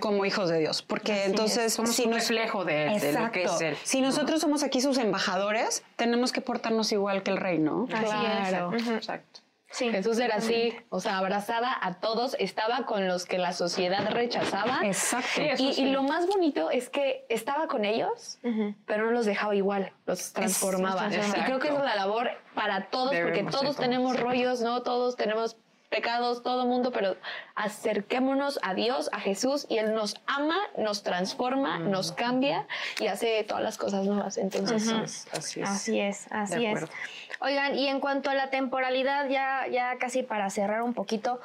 como 0.00 0.24
hijos 0.24 0.50
de 0.50 0.58
Dios. 0.58 0.82
Porque 0.82 1.24
entonces... 1.24 1.72
Somos 1.72 1.98
un 1.98 2.12
reflejo 2.12 2.64
de, 2.64 3.14
lo 3.18 3.30
que 3.30 3.44
es 3.44 3.60
Él. 3.60 3.76
Si 3.82 4.00
nosotros 4.00 4.40
somos 4.40 4.62
aquí 4.62 4.80
sus 4.80 4.98
embajadores, 4.98 5.82
tenemos 5.96 6.32
que 6.32 6.40
portarnos 6.40 6.92
igual 6.92 7.22
que 7.22 7.30
el 7.30 7.36
rey, 7.36 7.58
¿no? 7.58 7.86
claro. 7.86 8.72
Exacto. 8.74 9.40
Jesús 9.72 10.18
era 10.18 10.36
así, 10.36 10.74
o 10.90 11.00
sea, 11.00 11.18
abrazada 11.18 11.76
a 11.80 11.94
todos, 11.94 12.36
estaba 12.38 12.84
con 12.84 13.08
los 13.08 13.24
que 13.24 13.38
la 13.38 13.52
sociedad 13.52 14.06
rechazaba. 14.10 14.80
Exacto. 14.82 15.40
y, 15.58 15.86
lo 15.86 16.02
más 16.02 16.26
bonito 16.26 16.70
es 16.70 16.90
que 16.90 17.24
estaba 17.28 17.68
con 17.68 17.84
ellos, 17.84 18.38
pero 18.86 19.06
no 19.06 19.12
los 19.12 19.24
dejaba 19.24 19.54
igual, 19.54 19.92
los 20.04 20.32
transformaba. 20.32 21.08
y 21.08 21.40
creo 21.44 21.58
que 21.58 21.68
es 21.68 21.74
la 21.74 21.96
labor 21.96 22.30
para 22.54 22.90
todos, 22.90 23.14
porque 23.22 23.44
todos 23.44 23.76
tenemos 23.76 24.20
rollos, 24.20 24.60
¿no? 24.60 24.82
Todos 24.82 25.16
tenemos 25.16 25.56
pecados, 25.92 26.42
todo 26.42 26.66
mundo, 26.66 26.90
pero 26.90 27.16
acerquémonos 27.54 28.58
a 28.62 28.74
Dios, 28.74 29.10
a 29.12 29.20
Jesús, 29.20 29.66
y 29.68 29.76
Él 29.76 29.94
nos 29.94 30.16
ama, 30.26 30.56
nos 30.78 31.04
transforma, 31.04 31.78
nos 31.78 32.12
cambia 32.12 32.66
y 32.98 33.06
hace 33.06 33.44
todas 33.44 33.62
las 33.62 33.76
cosas 33.76 34.06
nuevas. 34.06 34.38
Entonces, 34.38 34.88
así 35.32 35.60
es. 35.60 35.68
Así 35.68 36.00
es, 36.00 36.32
así 36.32 36.64
es. 36.64 36.86
Oigan, 37.40 37.76
y 37.76 37.88
en 37.88 38.00
cuanto 38.00 38.30
a 38.30 38.34
la 38.34 38.48
temporalidad, 38.50 39.28
ya, 39.28 39.66
ya 39.70 39.98
casi 39.98 40.22
para 40.22 40.48
cerrar 40.48 40.82
un 40.82 40.94
poquito, 40.94 41.40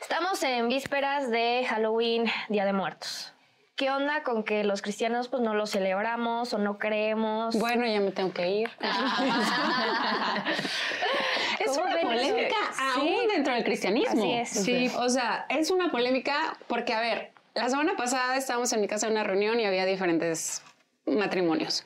estamos 0.00 0.42
en 0.44 0.68
vísperas 0.68 1.28
de 1.30 1.66
Halloween, 1.68 2.30
Día 2.48 2.64
de 2.64 2.72
Muertos. 2.72 3.32
¿Qué 3.74 3.90
onda 3.90 4.22
con 4.22 4.44
que 4.44 4.64
los 4.64 4.82
cristianos 4.82 5.28
pues 5.28 5.42
no 5.42 5.54
lo 5.54 5.66
celebramos 5.66 6.52
o 6.52 6.58
no 6.58 6.78
creemos? 6.78 7.56
Bueno, 7.56 7.86
ya 7.86 8.00
me 8.00 8.12
tengo 8.12 8.32
que 8.32 8.48
ir. 8.48 8.70
es 11.64 11.76
una 11.76 12.00
polémica 12.00 12.56
aún 12.94 13.28
dentro 13.28 13.54
del 13.54 13.64
cristianismo. 13.64 14.22
Así 14.22 14.32
es. 14.32 14.48
Sí, 14.64 14.90
o 14.96 15.08
sea, 15.08 15.46
es 15.48 15.70
una 15.70 15.90
polémica 15.90 16.56
porque, 16.66 16.92
a 16.92 17.00
ver, 17.00 17.32
la 17.54 17.68
semana 17.68 17.96
pasada 17.96 18.36
estábamos 18.36 18.72
en 18.72 18.80
mi 18.80 18.88
casa 18.88 19.06
en 19.06 19.12
una 19.12 19.24
reunión 19.24 19.58
y 19.60 19.64
había 19.64 19.84
diferentes 19.84 20.62
matrimonios, 21.06 21.84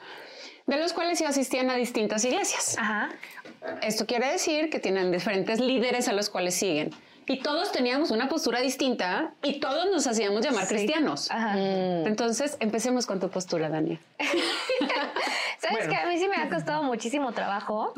de 0.66 0.76
los 0.76 0.92
cuales 0.92 1.18
se 1.18 1.26
asistían 1.26 1.70
a 1.70 1.76
distintas 1.76 2.24
iglesias. 2.24 2.76
Ajá. 2.78 3.10
Esto 3.82 4.06
quiere 4.06 4.30
decir 4.30 4.70
que 4.70 4.80
tienen 4.80 5.12
diferentes 5.12 5.60
líderes 5.60 6.08
a 6.08 6.12
los 6.12 6.28
cuales 6.30 6.54
siguen 6.54 6.90
y 7.26 7.38
todos 7.38 7.72
teníamos 7.72 8.10
una 8.10 8.28
postura 8.28 8.60
distinta 8.60 9.34
y 9.42 9.60
todos 9.60 9.86
nos 9.86 10.06
hacíamos 10.06 10.44
llamar 10.44 10.66
cristianos. 10.66 11.28
Mm. 11.30 12.06
Entonces, 12.06 12.56
empecemos 12.60 13.06
con 13.06 13.20
tu 13.20 13.28
postura, 13.28 13.68
Dani. 13.68 13.98
¿Sabes 15.62 15.86
que 15.86 15.94
A 15.94 16.06
mí 16.06 16.18
sí 16.18 16.26
me 16.26 16.34
ha 16.36 16.48
costado 16.48 16.82
muchísimo 16.82 17.30
trabajo 17.30 17.94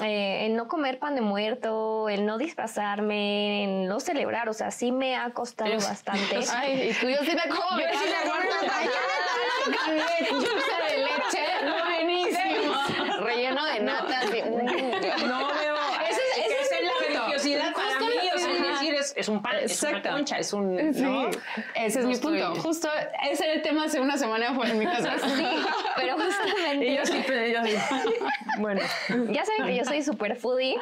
eh, 0.00 0.46
en 0.46 0.54
no 0.54 0.68
comer 0.68 1.00
pan 1.00 1.16
de 1.16 1.20
muerto, 1.20 2.08
en 2.08 2.24
no 2.24 2.38
disfrazarme, 2.38 3.64
en 3.64 3.88
no 3.88 3.98
celebrar. 3.98 4.48
O 4.48 4.52
sea, 4.52 4.70
sí 4.70 4.92
me 4.92 5.16
ha 5.16 5.30
costado 5.30 5.72
bastante. 5.72 6.38
Ay, 6.54 6.90
y 6.90 6.94
tú 6.94 7.08
yo 7.08 7.18
sí 7.24 7.34
me 7.34 7.48
como. 7.48 7.80
Yo 7.80 7.86
sí 7.92 8.06
me 8.06 8.20
como. 10.28 10.40
de 10.40 10.98
leche, 10.98 11.44
buenísimo. 11.82 12.74
Relleno 13.24 13.64
de 13.64 13.80
nata. 13.80 14.20
No, 15.26 15.48
es, 19.16 19.28
un 19.28 19.42
pan, 19.42 19.56
es 19.62 19.82
una 19.82 20.02
concha, 20.02 20.38
es 20.38 20.52
un... 20.52 20.78
Ese 20.78 22.00
es 22.00 22.04
mi 22.04 22.16
punto. 22.16 22.54
Justo 22.56 22.88
ese 23.30 23.44
era 23.44 23.54
el 23.54 23.62
tema 23.62 23.84
hace 23.84 24.00
una 24.00 24.16
semana 24.16 24.54
fue 24.54 24.70
en 24.70 24.78
mi 24.78 24.84
casa. 24.86 25.18
sí, 25.18 25.44
pero 25.96 26.14
justamente... 26.14 26.94
yo 26.94 27.04
sí, 27.04 27.24
pero 27.26 27.46
yo 27.46 27.64
sí. 27.64 27.76
bueno. 28.58 28.80
Ya 29.30 29.44
saben 29.44 29.66
que 29.66 29.76
yo 29.76 29.84
soy 29.84 30.02
super 30.02 30.36
foodie 30.36 30.76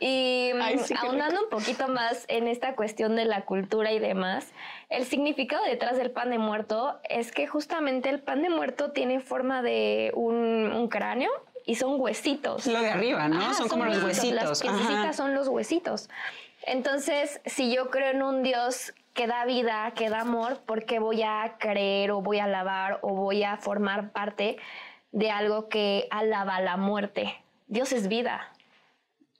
y 0.00 0.52
ahondando 1.00 1.42
un 1.42 1.50
poquito 1.50 1.88
más 1.88 2.24
en 2.28 2.48
esta 2.48 2.74
cuestión 2.74 3.16
de 3.16 3.24
la 3.24 3.44
cultura 3.44 3.92
y 3.92 3.98
demás, 3.98 4.52
el 4.90 5.04
significado 5.04 5.64
detrás 5.64 5.96
del 5.96 6.10
pan 6.10 6.30
de 6.30 6.38
muerto 6.38 7.00
es 7.08 7.32
que 7.32 7.46
justamente 7.46 8.08
el 8.08 8.20
pan 8.20 8.42
de 8.42 8.50
muerto 8.50 8.92
tiene 8.92 9.20
forma 9.20 9.62
de 9.62 10.12
un, 10.14 10.72
un 10.72 10.88
cráneo 10.88 11.30
y 11.68 11.74
son 11.74 12.00
huesitos. 12.00 12.66
Lo 12.66 12.80
de 12.80 12.90
arriba, 12.90 13.28
¿no? 13.28 13.52
son, 13.52 13.68
como 13.68 13.84
los 13.84 14.02
huesitos. 14.02 14.64
Las 14.64 15.16
son 15.16 15.34
los 15.34 15.48
huesitos. 15.48 16.08
Entonces, 16.68 17.40
si 17.46 17.74
yo 17.74 17.88
creo 17.88 18.10
en 18.10 18.22
un 18.22 18.42
Dios 18.42 18.92
que 19.14 19.26
da 19.26 19.46
vida, 19.46 19.90
que 19.96 20.10
da 20.10 20.20
amor, 20.20 20.60
¿por 20.66 20.84
qué 20.84 20.98
voy 20.98 21.22
a 21.22 21.56
creer 21.58 22.10
o 22.10 22.20
voy 22.20 22.40
a 22.40 22.44
alabar 22.44 22.98
o 23.00 23.14
voy 23.14 23.42
a 23.42 23.56
formar 23.56 24.12
parte 24.12 24.58
de 25.10 25.30
algo 25.30 25.70
que 25.70 26.06
alaba 26.10 26.60
la 26.60 26.76
muerte? 26.76 27.34
Dios 27.68 27.92
es 27.92 28.06
vida, 28.08 28.52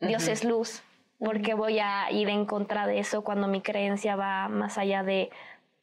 Dios 0.01 0.27
es 0.27 0.43
luz. 0.43 0.83
¿Por 1.19 1.43
qué 1.43 1.53
voy 1.53 1.81
a 1.81 2.11
ir 2.11 2.31
en 2.31 2.47
contra 2.47 2.87
de 2.87 2.99
eso 2.99 3.23
cuando 3.23 3.47
mi 3.47 3.61
creencia 3.61 4.17
va 4.17 4.49
más 4.49 4.79
allá 4.79 5.03
de 5.03 5.31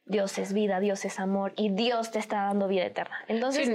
Dios 0.04 0.38
es 0.38 0.52
vida, 0.52 0.80
Dios 0.80 1.04
es 1.04 1.20
amor 1.20 1.52
y 1.56 1.68
Dios 1.68 2.10
te 2.10 2.18
está 2.18 2.42
dando 2.42 2.66
vida 2.66 2.86
eterna? 2.86 3.24
Entonces, 3.28 3.70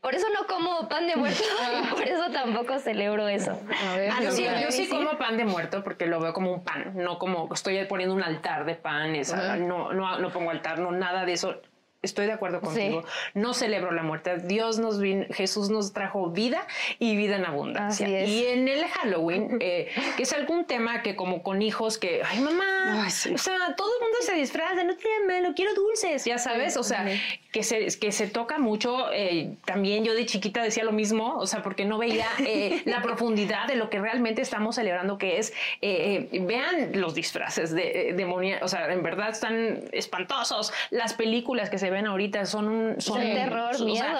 por 0.00 0.14
eso 0.14 0.26
no 0.32 0.46
como 0.46 0.88
pan 0.88 1.06
de 1.06 1.16
muerto 1.16 1.42
y 1.82 1.86
por 1.94 2.02
eso 2.02 2.30
tampoco 2.30 2.78
celebro 2.78 3.28
eso. 3.28 3.60
Ah, 3.70 4.22
yo, 4.22 4.30
sí, 4.30 4.44
yo 4.62 4.70
sí 4.70 4.88
como 4.88 5.18
pan 5.18 5.36
de 5.36 5.44
muerto 5.44 5.82
porque 5.82 6.06
lo 6.06 6.20
veo 6.20 6.32
como 6.32 6.52
un 6.52 6.64
pan, 6.64 6.92
no 6.94 7.18
como 7.18 7.48
estoy 7.52 7.84
poniendo 7.86 8.14
un 8.14 8.22
altar 8.22 8.64
de 8.64 8.74
pan, 8.74 9.14
esa, 9.16 9.56
no, 9.56 9.92
no, 9.92 10.18
no 10.18 10.30
pongo 10.30 10.50
altar, 10.50 10.78
no 10.78 10.92
nada 10.92 11.24
de 11.24 11.32
eso 11.32 11.60
estoy 12.02 12.26
de 12.26 12.32
acuerdo 12.32 12.60
contigo. 12.60 13.04
No 13.34 13.54
celebro 13.54 13.90
la 13.90 14.02
muerte. 14.02 14.38
Dios 14.38 14.78
nos 14.78 15.00
vino, 15.00 15.26
Jesús 15.30 15.68
nos 15.68 15.92
trajo 15.92 16.30
vida 16.30 16.66
y 16.98 17.16
vida 17.16 17.36
en 17.36 17.44
abundancia. 17.44 18.24
Y 18.24 18.46
en 18.46 18.68
el 18.68 18.84
Halloween, 18.86 19.58
eh, 19.60 19.88
que 20.16 20.22
es 20.22 20.32
algún 20.32 20.64
tema 20.64 21.02
que 21.02 21.16
como 21.16 21.42
con 21.42 21.60
hijos 21.60 21.98
que, 21.98 22.22
ay 22.24 22.40
mamá, 22.40 23.06
o 23.06 23.10
sea, 23.10 23.74
todo 23.76 23.90
el 23.96 24.04
mundo 24.04 24.18
se 24.20 24.34
disfraza, 24.34 24.84
no 24.84 24.96
tiene 24.96 25.26
malo, 25.26 25.54
quiero 25.56 25.74
dulces, 25.74 26.24
ya 26.24 26.38
sabes, 26.38 26.76
o 26.76 26.84
sea, 26.84 27.04
que 27.50 27.64
se, 27.64 27.86
que 27.98 28.12
se 28.12 28.28
toca 28.28 28.58
mucho. 28.58 29.12
Eh, 29.12 29.56
también 29.64 30.04
yo 30.04 30.14
de 30.14 30.24
chiquita 30.24 30.62
decía 30.62 30.84
lo 30.84 30.92
mismo, 30.92 31.36
o 31.36 31.46
sea, 31.46 31.62
porque 31.62 31.84
no 31.84 31.98
veía 31.98 32.28
eh, 32.38 32.82
la 32.84 33.02
profundidad 33.02 33.66
de 33.66 33.74
lo 33.74 33.90
que 33.90 33.98
realmente 33.98 34.40
estamos 34.40 34.76
celebrando, 34.76 35.18
que 35.18 35.38
es, 35.38 35.52
vean 35.80 36.92
los 36.92 37.14
disfraces 37.14 37.74
de 37.74 38.14
demonia, 38.16 38.60
o 38.62 38.68
sea, 38.68 38.92
en 38.92 39.02
verdad 39.02 39.30
están 39.30 39.80
espantosos. 39.90 40.72
Las 40.90 41.14
películas 41.14 41.70
que 41.70 41.78
se 41.78 41.87
ven 41.90 42.06
ahorita 42.06 42.46
son 42.46 42.68
un... 42.68 43.00
Son, 43.00 43.20
terror, 43.20 43.80
miedo. 43.84 44.18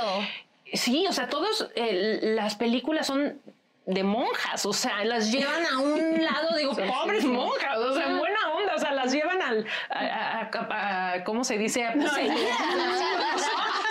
sí, 0.72 1.06
o 1.08 1.12
sea, 1.12 1.28
todas 1.28 1.68
las 1.76 2.56
películas 2.56 3.06
son 3.06 3.40
de 3.88 4.04
monjas, 4.04 4.66
o 4.66 4.72
sea, 4.74 5.02
las 5.04 5.32
llevan 5.32 5.64
a 5.64 5.78
un 5.78 6.22
lado, 6.22 6.54
digo, 6.58 6.76
pobres 6.76 7.24
monjas, 7.24 7.78
o 7.78 7.94
sea, 7.94 8.08
buena 8.18 8.38
onda, 8.54 8.74
o 8.74 8.78
sea, 8.78 8.92
las 8.92 9.10
llevan 9.10 9.40
al, 9.40 9.66
a, 9.88 11.22
¿cómo 11.24 11.42
se 11.42 11.56
dice? 11.56 11.86
A 11.86 11.92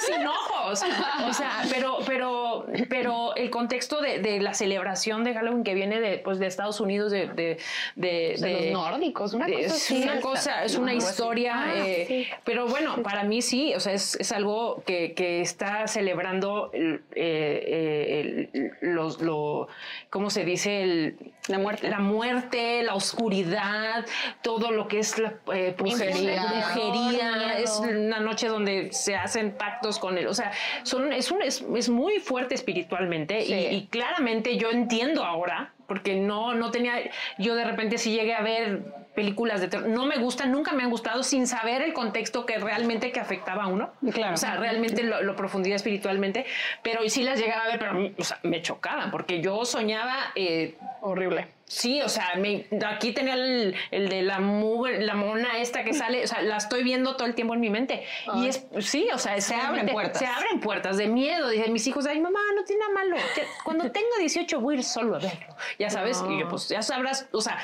sin. 0.01 0.23
O 0.69 0.75
sea, 0.75 1.63
pero, 1.71 1.97
pero, 2.05 2.65
pero 2.89 3.35
el 3.35 3.49
contexto 3.49 4.01
de, 4.01 4.39
la 4.41 4.53
celebración 4.53 5.23
de 5.23 5.33
Halloween 5.33 5.63
que 5.63 5.73
viene 5.73 5.99
de, 5.99 6.17
pues, 6.19 6.39
de 6.39 6.47
Estados 6.47 6.79
Unidos, 6.79 7.11
de, 7.11 7.27
de, 7.27 7.57
de 7.95 8.71
los 8.71 8.83
nórdicos, 8.83 9.33
una 9.33 9.45
cosa 9.45 9.75
es 9.75 9.91
una 9.91 10.21
cosa, 10.21 10.63
es 10.63 10.75
una 10.75 10.93
historia. 10.93 11.53
Ah, 11.57 11.73
eh, 11.75 12.27
pero 12.43 12.67
bueno, 12.67 13.01
para 13.03 13.23
mí 13.23 13.41
sí, 13.41 13.73
o 13.75 13.79
sea, 13.79 13.93
es, 13.93 14.15
es 14.19 14.31
algo 14.31 14.83
que, 14.85 15.13
que, 15.13 15.41
está 15.41 15.87
celebrando 15.87 16.71
eh, 16.73 18.49
los, 18.81 19.21
lo, 19.21 19.67
¿cómo 20.09 20.29
se 20.29 20.45
dice? 20.45 20.83
El, 20.83 21.17
la 21.47 21.59
muerte. 21.59 21.89
La 21.89 21.99
muerte, 21.99 22.83
la 22.83 22.95
oscuridad, 22.95 24.05
todo 24.41 24.71
lo 24.71 24.87
que 24.87 24.99
es 24.99 25.17
la 25.17 25.33
brujería. 25.77 27.57
Es 27.59 27.79
una 27.79 28.19
noche 28.19 28.47
donde 28.47 28.91
se 28.91 29.15
hacen 29.15 29.51
pactos 29.51 29.99
con 29.99 30.17
él. 30.17 30.27
O 30.27 30.33
sea, 30.33 30.51
son, 30.83 31.13
es, 31.13 31.31
un, 31.31 31.41
es, 31.41 31.63
es 31.75 31.89
muy 31.89 32.19
fuerte 32.19 32.55
espiritualmente 32.55 33.43
y, 33.45 33.87
claramente 33.87 34.57
yo 34.57 34.69
entiendo 34.69 35.23
ahora, 35.23 35.73
porque 35.87 36.15
no, 36.15 36.53
no 36.53 36.71
tenía, 36.71 36.95
yo 37.37 37.55
de 37.55 37.63
repente 37.63 37.97
si 37.97 38.11
llegué 38.11 38.33
a 38.33 38.41
ver 38.41 39.06
películas 39.17 39.61
de 39.61 39.67
terror, 39.67 39.89
no 39.89 40.05
me 40.05 40.19
gustan, 40.19 40.51
nunca 40.51 40.73
me 40.73 40.83
han 40.83 40.91
gustado 40.91 41.23
sin 41.23 41.47
saber 41.47 41.81
el 41.81 41.91
contexto 41.91 42.45
que 42.45 42.59
realmente 42.59 43.11
que 43.11 43.19
afectaba 43.19 43.63
a 43.63 43.67
uno. 43.67 43.89
Claro. 44.13 44.35
O 44.35 44.37
sea, 44.37 44.57
realmente 44.57 45.01
lo, 45.01 45.35
profundidad 45.35 45.75
espiritualmente, 45.75 46.45
pero 46.83 47.01
sí 47.09 47.23
las 47.23 47.39
llegaba 47.39 47.63
a 47.63 47.67
ver, 47.67 47.79
pero 47.79 48.11
o 48.15 48.23
sea, 48.23 48.37
me 48.43 48.61
chocaban, 48.61 49.09
porque 49.09 49.41
yo 49.41 49.65
soñaba... 49.65 50.17
Eh, 50.35 50.77
Horrible 51.01 51.56
Sí, 51.69 52.01
o 52.01 52.07
sea, 52.07 52.35
me, 52.37 52.65
aquí 52.85 53.11
tenía 53.11 53.33
el, 53.33 53.75
de 53.91 54.21
la 54.21 54.39
la 54.39 55.15
mona 55.15 55.57
esta 55.59 55.83
que 55.83 55.93
sale, 55.93 56.23
o 56.23 56.27
sea, 56.27 56.41
la 56.41 56.55
estoy 56.55 56.81
viendo 56.81 57.17
todo 57.17 57.27
el 57.27 57.35
tiempo 57.35 57.53
en 57.55 57.59
mi 57.59 57.69
mente. 57.69 58.05
Y 58.35 58.47
es, 58.47 58.65
sí, 58.79 59.09
o 59.13 59.17
sea, 59.17 59.39
se, 59.41 59.53
abren 59.55 59.85
puertas. 59.87 60.19
Se 60.19 60.25
abren 60.25 60.61
puertas 60.61 60.95
de 60.95 61.07
miedo. 61.07 61.49
Dicen 61.49 61.73
mis 61.73 61.85
hijos, 61.85 62.05
ay, 62.05 62.21
mamá, 62.21 62.39
no 62.55 62.63
tiene 62.63 62.83
nada 62.83 62.93
malo. 62.93 63.17
Cuando 63.65 63.91
tenga 63.91 64.07
18 64.17 64.61
voy 64.61 64.75
a 64.75 64.77
ir 64.77 64.83
solo 64.85 65.17
a 65.17 65.19
verlo. 65.19 65.55
Ya 65.77 65.89
sabes, 65.89 66.23
y 66.29 66.39
yo, 66.39 66.47
pues 66.47 66.69
ya 66.69 66.81
sabrás, 66.81 67.27
o 67.33 67.41
sea, 67.41 67.57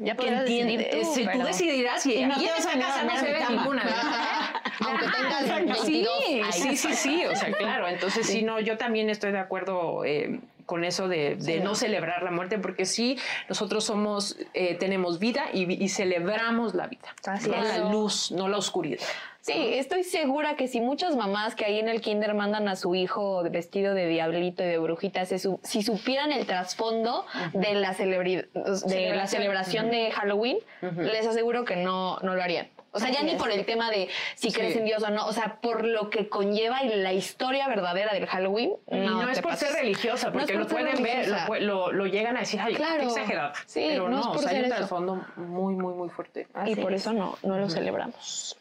ya 0.00 0.14
podrás 0.14 0.44
decidir 0.44 0.88
tú, 0.92 1.12
si 1.12 1.26
tú 1.26 1.38
decidirás 1.40 2.06
y, 2.06 2.24
no 2.24 2.36
vas 2.36 2.66
a 2.66 2.78
casa 2.78 3.02
no 3.02 3.16
se 3.16 3.32
ve 3.32 3.40
ninguna. 3.48 3.82
Aunque 4.80 5.06
tengas 5.06 5.80
sí, 5.80 6.06
sí, 6.52 6.76
sí, 6.76 6.94
sí, 6.94 7.24
o 7.26 7.34
sea, 7.34 7.52
claro. 7.58 7.88
Entonces, 7.88 8.26
sí, 8.26 8.42
no, 8.42 8.60
yo 8.60 8.78
también 8.78 9.10
estoy 9.10 9.32
de 9.32 9.38
acuerdo 9.38 10.04
eh, 10.04 10.40
con 10.66 10.84
eso 10.84 11.08
de, 11.08 11.60
no 11.62 11.74
celebrar 11.74 12.22
la 12.22 12.30
muerte, 12.30 12.58
porque 12.58 12.86
sí, 12.86 13.18
nosotros 13.48 13.84
somos, 13.84 14.36
eh, 14.54 14.74
tenemos 14.76 15.18
vida 15.18 15.46
y, 15.52 15.88
celebramos 15.88 16.74
la 16.74 16.86
vida, 16.86 17.14
la 17.46 17.90
luz, 17.90 18.30
no 18.32 18.48
la 18.48 18.56
oscuridad. 18.56 19.00
Sí, 19.42 19.74
estoy 19.74 20.04
segura 20.04 20.54
que 20.54 20.68
si 20.68 20.80
muchas 20.80 21.16
mamás 21.16 21.56
que 21.56 21.64
ahí 21.64 21.80
en 21.80 21.88
el 21.88 22.00
kinder 22.00 22.32
mandan 22.32 22.68
a 22.68 22.76
su 22.76 22.94
hijo 22.94 23.42
vestido 23.50 23.92
de 23.92 24.06
diablito 24.06 24.62
y 24.62 24.66
de 24.66 24.78
brujita, 24.78 25.26
si 25.26 25.82
supieran 25.82 26.30
el 26.30 26.46
trasfondo 26.46 27.26
de, 27.52 27.74
la 27.74 27.92
de 27.92 29.12
la 29.16 29.26
celebración. 29.26 29.90
de 29.90 30.12
Halloween, 30.12 30.58
les 30.80 31.26
aseguro 31.26 31.64
que 31.64 31.74
no, 31.74 32.18
no 32.20 32.36
lo 32.36 32.42
harían. 32.42 32.68
O 32.92 33.00
sea, 33.00 33.10
ya 33.10 33.22
ni 33.22 33.36
por 33.36 33.50
el 33.50 33.64
tema 33.64 33.90
de 33.90 34.08
si 34.34 34.52
crees 34.52 34.76
en 34.76 34.84
Dios 34.84 35.02
o 35.02 35.10
no, 35.10 35.26
o 35.26 35.32
sea, 35.32 35.58
por 35.60 35.84
lo 35.84 36.10
que 36.10 36.28
conlleva 36.28 36.82
y 36.84 36.94
la 36.96 37.12
historia 37.12 37.66
verdadera 37.66 38.12
del 38.12 38.26
Halloween. 38.26 38.74
Y 38.90 38.96
no, 38.98 39.28
es 39.30 39.40
por 39.40 39.56
ser 39.56 39.72
religiosa, 39.72 40.30
porque 40.30 40.54
lo 40.54 40.66
pueden 40.66 41.02
ver, 41.02 41.28
lo, 41.60 41.90
lo, 41.90 42.06
llegan 42.06 42.36
a 42.36 42.40
decir, 42.40 42.60
ay, 42.60 42.74
claro. 42.74 43.04
exagerado. 43.04 43.52
Sí, 43.66 43.86
pero 43.88 44.08
no, 44.08 44.32
o 44.32 44.38
sea, 44.38 44.50
hay 44.50 44.62
un 44.62 44.68
trasfondo 44.68 45.24
muy, 45.36 45.74
muy, 45.74 45.94
muy 45.94 46.08
fuerte. 46.10 46.46
y 46.66 46.76
por 46.76 46.92
eso 46.92 47.12
no, 47.12 47.38
no 47.42 47.58
lo 47.58 47.70
celebramos. 47.70 48.56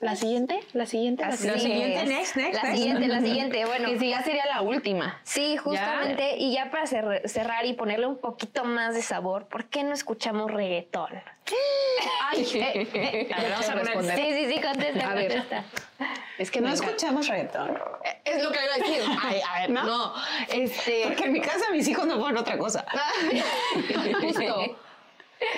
¿La 0.00 0.16
siguiente? 0.16 0.60
¿La 0.72 0.84
siguiente? 0.84 1.24
La 1.24 1.36
siguiente, 1.36 2.04
next, 2.04 2.36
next. 2.36 2.62
La 2.62 2.74
siguiente, 2.74 3.06
la 3.06 3.20
siguiente. 3.20 3.64
Bueno. 3.64 3.88
Que 3.88 3.98
sí, 4.00 4.08
ya 4.10 4.22
sería 4.22 4.44
la 4.46 4.62
última. 4.62 5.20
Sí, 5.22 5.56
justamente. 5.56 6.36
Y 6.38 6.52
ya 6.52 6.70
para 6.70 6.86
cerrar 6.86 7.64
y 7.66 7.74
ponerle 7.74 8.06
un 8.06 8.18
poquito 8.18 8.64
más 8.64 8.94
de 8.94 9.02
sabor, 9.02 9.46
¿por 9.46 9.66
qué 9.66 9.84
no 9.84 9.94
escuchamos 9.94 10.50
reggaetón? 10.50 11.10
Ay, 12.30 12.44
a 13.32 13.42
ver, 13.42 13.50
vamos 13.50 13.68
a 13.68 13.74
responder. 13.74 14.16
Sí, 14.16 14.32
sí, 14.32 14.54
sí, 14.54 14.60
contesta, 14.60 15.10
a 15.10 15.14
contesta. 15.14 15.64
Es 16.38 16.50
que 16.50 16.60
no 16.60 16.72
escuchamos 16.72 17.28
reggaetón. 17.28 17.78
Es 18.24 18.42
lo 18.42 18.50
que 18.50 18.58
iba 18.64 18.74
a 18.74 18.78
decir. 18.78 19.18
Ay, 19.22 19.40
a 19.48 19.60
ver, 19.60 19.70
no. 19.70 20.14
Este... 20.48 21.02
Porque 21.04 21.24
en 21.24 21.32
mi 21.32 21.40
casa 21.40 21.70
mis 21.70 21.86
hijos 21.86 22.06
no 22.06 22.18
ponen 22.18 22.38
otra 22.38 22.58
cosa. 22.58 22.84
Justo. 24.20 24.76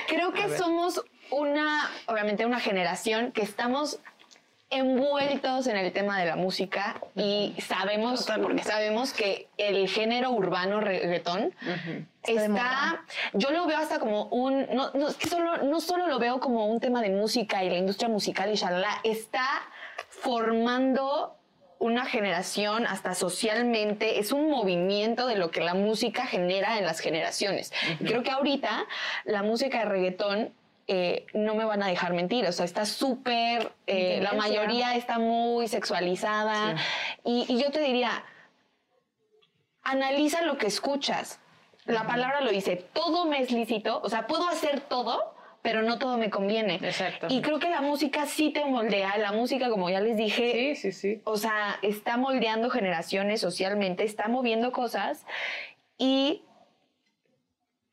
Creo 0.07 0.33
que 0.33 0.57
somos 0.57 1.03
una, 1.33 1.90
obviamente, 2.07 2.47
una 2.47 2.61
generación 2.61 3.33
que 3.33 3.42
estamos 3.42 3.99
envueltos 4.71 5.66
en 5.66 5.77
el 5.77 5.92
tema 5.92 6.18
de 6.18 6.27
la 6.27 6.37
música 6.37 6.97
y 7.14 7.55
sabemos, 7.59 8.25
sabemos 8.25 9.12
que 9.12 9.49
el 9.59 9.87
género 9.88 10.31
urbano 10.31 10.81
reggaetón 10.81 11.55
está, 12.23 13.05
yo 13.35 13.51
lo 13.51 13.66
veo 13.66 13.77
hasta 13.77 13.99
como 13.99 14.25
un, 14.27 14.66
no, 14.73 15.09
es 15.09 15.16
que 15.16 15.29
solo, 15.29 15.59
no 15.59 15.81
solo 15.81 16.07
lo 16.07 16.18
veo 16.18 16.40
como 16.40 16.66
un 16.66 16.81
tema 16.81 17.03
de 17.03 17.11
música 17.11 17.62
y 17.62 17.68
la 17.68 17.77
industria 17.77 18.09
musical 18.09 18.51
y 18.51 18.55
shalala, 18.55 18.99
está 19.05 19.47
formando 20.09 21.37
una 21.79 22.07
generación, 22.07 22.87
hasta 22.87 23.14
socialmente, 23.14 24.21
es 24.21 24.33
un 24.33 24.49
movimiento 24.49 25.27
de 25.27 25.37
lo 25.37 25.51
que 25.51 25.61
la 25.61 25.75
música 25.75 26.27
genera 26.27 26.79
en 26.79 26.87
las 26.87 27.01
generaciones. 27.01 27.73
Creo 27.99 28.23
que 28.23 28.31
ahorita 28.31 28.87
la 29.25 29.42
música 29.42 29.81
de 29.81 29.85
reggaetón 29.87 30.53
eh, 30.88 31.27
no 31.33 31.55
me 31.55 31.64
van 31.64 31.83
a 31.83 31.87
dejar 31.87 32.12
mentir, 32.12 32.45
o 32.47 32.53
sea, 32.53 32.64
está 32.64 32.85
súper, 32.87 33.73
eh, 33.87 34.21
la 34.21 34.33
mayoría 34.33 34.97
está 34.97 35.18
muy 35.18 35.68
sexualizada 35.68 36.75
y, 37.25 37.47
yo 37.62 37.71
te 37.71 37.81
diría, 37.81 38.25
analiza 39.83 40.42
lo 40.42 40.59
que 40.59 40.66
escuchas. 40.66 41.38
La 41.85 42.07
palabra 42.07 42.40
lo 42.40 42.51
dice, 42.51 42.77
todo 42.92 43.27
me 43.27 43.40
es 43.40 43.53
lícito, 43.53 44.01
o 44.03 44.09
sea, 44.09 44.27
puedo 44.27 44.49
hacer 44.49 44.81
todo, 44.81 45.35
pero 45.62 45.83
no 45.83 45.99
todo 45.99 46.18
me 46.18 46.31
conviene. 46.31 46.77
Exacto. 46.83 47.29
Y 47.31 47.42
creo 47.42 47.61
que 47.61 47.71
la 47.71 47.81
música 47.81 48.27
sí 48.27 48.51
te 48.51 48.64
moldea, 48.64 49.16
la 49.18 49.33
música, 49.33 49.71
como 49.71 49.88
ya 49.88 50.01
les 50.01 50.16
dije, 50.16 50.75
sí, 50.75 50.92
sí, 50.92 50.92
sí. 50.92 51.23
o 51.25 51.37
sea, 51.37 51.79
está 51.83 52.16
moldeando 52.16 52.71
generaciones 52.71 53.40
socialmente, 53.40 54.03
está 54.05 54.27
moviendo 54.27 54.73
cosas 54.73 55.25
y 55.97 56.42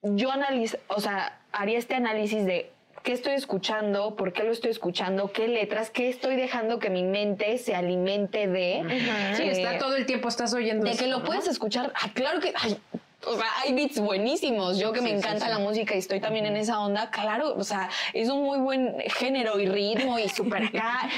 yo 0.02 0.32
analizo, 0.32 0.78
o 0.88 1.00
sea, 1.00 1.40
haría 1.52 1.78
este 1.78 1.96
análisis 1.96 2.46
de 2.46 2.72
qué 3.04 3.14
estoy 3.14 3.34
escuchando, 3.34 4.16
por 4.16 4.34
qué 4.34 4.44
lo 4.44 4.52
estoy 4.52 4.72
escuchando, 4.72 5.32
qué 5.32 5.48
letras, 5.48 5.90
qué 5.90 6.10
estoy 6.10 6.36
dejando 6.36 6.80
que 6.80 6.90
mi 6.90 7.04
mente 7.04 7.58
se 7.58 7.76
alimente 7.76 8.48
de. 8.48 9.34
Sí, 9.36 9.44
está 9.44 9.78
todo 9.78 9.96
el 9.96 10.06
tiempo, 10.06 10.28
estás 10.28 10.54
oyendo. 10.54 10.90
De 10.90 10.96
que 10.96 11.08
lo 11.08 11.24
puedes 11.24 11.48
escuchar. 11.48 11.92
Ah, 11.96 12.10
claro 12.14 12.40
que. 12.40 12.54
o 13.26 13.36
sea, 13.36 13.48
hay 13.64 13.74
beats 13.74 14.00
buenísimos. 14.00 14.78
Yo 14.80 14.92
que 14.92 15.02
me 15.02 15.12
encanta 15.12 15.50
la 15.50 15.60
música 15.60 15.96
y 15.96 16.00
estoy 16.00 16.20
también 16.20 16.46
en 16.46 16.58
esa 16.58 16.80
onda, 16.80 17.10
claro, 17.10 17.56
o 17.56 17.64
sea, 17.64 17.90
es 18.14 18.30
un 18.30 18.44
muy 18.44 18.60
buen 18.60 18.96
género 19.18 19.60
y 19.60 19.68
ritmo 19.68 20.20
y 20.20 20.30
súper 20.30 20.66
acá. 20.66 21.10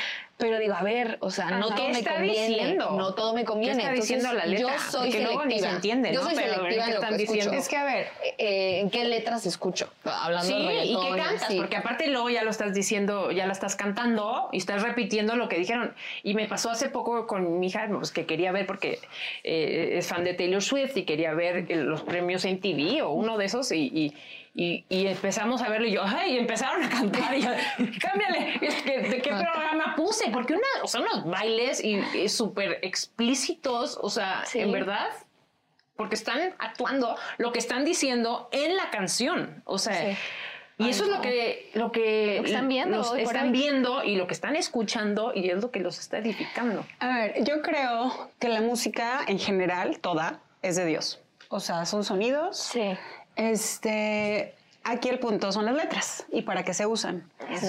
Pero 0.41 0.57
digo, 0.57 0.73
a 0.73 0.81
ver, 0.81 1.17
o 1.21 1.29
sea, 1.29 1.51
no 1.51 1.67
todo 1.67 1.75
¿Qué 1.75 1.93
me 1.93 2.03
conviene. 2.03 2.47
diciendo? 2.49 2.91
No 2.97 3.13
todo 3.13 3.35
me 3.35 3.45
conviene. 3.45 3.75
¿Qué 3.75 3.79
está 3.81 3.89
Entonces, 3.93 4.17
diciendo 4.17 4.33
la 4.39 4.45
letra? 4.47 4.67
Yo 4.75 4.91
soy 4.91 5.09
Porque 5.11 5.23
luego 5.23 5.45
ni 5.45 5.51
selectiva. 5.59 5.69
se 5.69 5.75
entiende, 5.75 6.13
Yo 6.13 6.19
¿no? 6.21 6.25
soy 6.25 6.35
Pero 6.35 6.47
ver, 6.47 6.55
selectiva 6.55 6.83
¿qué 6.83 6.89
en 6.89 6.95
lo 6.95 7.01
están 7.03 7.09
que 7.17 7.23
escucho. 7.23 7.35
diciendo? 7.35 7.61
Es 7.61 7.69
que 7.69 7.77
a 7.77 7.83
ver, 7.85 8.07
Eh, 8.39 8.79
¿En 8.79 8.89
qué 8.89 9.05
letras 9.05 9.45
escucho? 9.45 9.87
Hablando 10.03 10.47
Sí, 10.47 10.67
de 10.67 10.83
y 10.85 10.95
qué 10.95 11.17
cantas, 11.21 11.53
porque 11.53 11.77
aparte 11.77 12.07
luego 12.07 12.31
ya 12.31 12.43
lo 12.43 12.49
estás 12.49 12.73
diciendo, 12.73 13.29
ya 13.31 13.45
la 13.45 13.53
estás 13.53 13.75
cantando 13.75 14.49
y 14.51 14.57
estás 14.57 14.81
repitiendo 14.81 15.35
lo 15.35 15.47
que 15.47 15.59
dijeron. 15.59 15.93
Y 16.23 16.33
me 16.33 16.47
pasó 16.47 16.71
hace 16.71 16.89
poco 16.89 17.27
con 17.27 17.59
mi 17.59 17.67
hija, 17.67 17.87
pues, 17.91 18.11
que 18.11 18.25
quería 18.25 18.51
ver, 18.51 18.65
porque 18.65 18.97
eh, 19.43 19.91
es 19.99 20.07
fan 20.07 20.23
de 20.23 20.33
Taylor 20.33 20.63
Swift 20.63 20.97
y 20.97 21.03
quería 21.03 21.35
ver 21.35 21.65
eh, 21.69 21.75
los 21.75 22.01
premios 22.01 22.45
en 22.45 22.59
TV 22.59 23.03
o 23.03 23.11
uno 23.11 23.37
de 23.37 23.45
esos 23.45 23.71
y, 23.71 23.91
y- 23.93 24.13
y- 24.53 24.83
y 24.89 25.07
empezamos 25.07 25.61
a 25.61 25.69
verlo 25.69 25.87
y 25.87 25.91
yo, 25.91 26.01
ay, 26.03 26.33
y 26.33 26.37
empezaron 26.37 26.83
a 26.83 26.89
cantar 26.89 27.33
y 27.35 27.41
yo, 27.41 27.49
cámbiale, 28.01 28.59
¿de 28.59 29.21
qué 29.21 29.29
programa 29.29 29.95
puse? 29.95 30.29
Porque 30.29 30.53
una, 30.53 30.67
o 30.83 30.87
sea, 30.87 31.01
unos 31.01 31.25
bailes 31.25 31.83
y, 31.83 31.99
y 32.17 32.27
súper 32.29 32.79
explícitos, 32.81 33.97
o 34.01 34.09
sea, 34.09 34.43
Sí. 34.45 34.59
en 34.59 34.71
verdad, 34.71 35.07
porque 35.95 36.15
están 36.15 36.53
actuando 36.59 37.15
lo 37.37 37.51
que 37.51 37.59
están 37.59 37.85
diciendo 37.85 38.49
en 38.51 38.75
la 38.75 38.89
canción. 38.89 39.61
O 39.65 39.77
sea, 39.77 39.93
Sí. 40.11 40.17
y 40.79 40.89
eso 40.89 41.03
es 41.03 41.09
lo 41.11 41.21
que, 41.21 41.69
lo 41.75 41.91
que, 41.91 42.37
Lo 42.37 42.43
que 42.43 42.49
están 42.49 42.67
viendo 42.67 42.97
los 42.97 43.15
están 43.17 43.51
viendo 43.51 44.03
y 44.03 44.15
lo 44.15 44.25
que 44.27 44.33
están 44.33 44.55
escuchando 44.55 45.31
y 45.35 45.49
es 45.49 45.61
lo 45.61 45.69
que 45.71 45.79
los 45.79 45.99
está 45.99 46.17
edificando. 46.17 46.83
A 46.99 47.07
ver, 47.07 47.43
yo 47.43 47.61
creo 47.61 48.31
que 48.39 48.49
la 48.49 48.61
música 48.61 49.21
en 49.27 49.37
general, 49.39 49.99
toda, 49.99 50.39
es 50.61 50.75
de 50.75 50.85
Dios. 50.85 51.19
O 51.49 51.59
sea, 51.59 51.85
son 51.85 52.03
sonidos. 52.03 52.57
Sí. 52.57 52.97
Este, 53.41 54.55
aquí 54.83 55.09
el 55.09 55.19
punto 55.19 55.51
son 55.51 55.65
las 55.65 55.75
letras 55.75 56.25
y 56.31 56.43
para 56.43 56.63
qué 56.63 56.73
se 56.73 56.85
usan. 56.85 57.27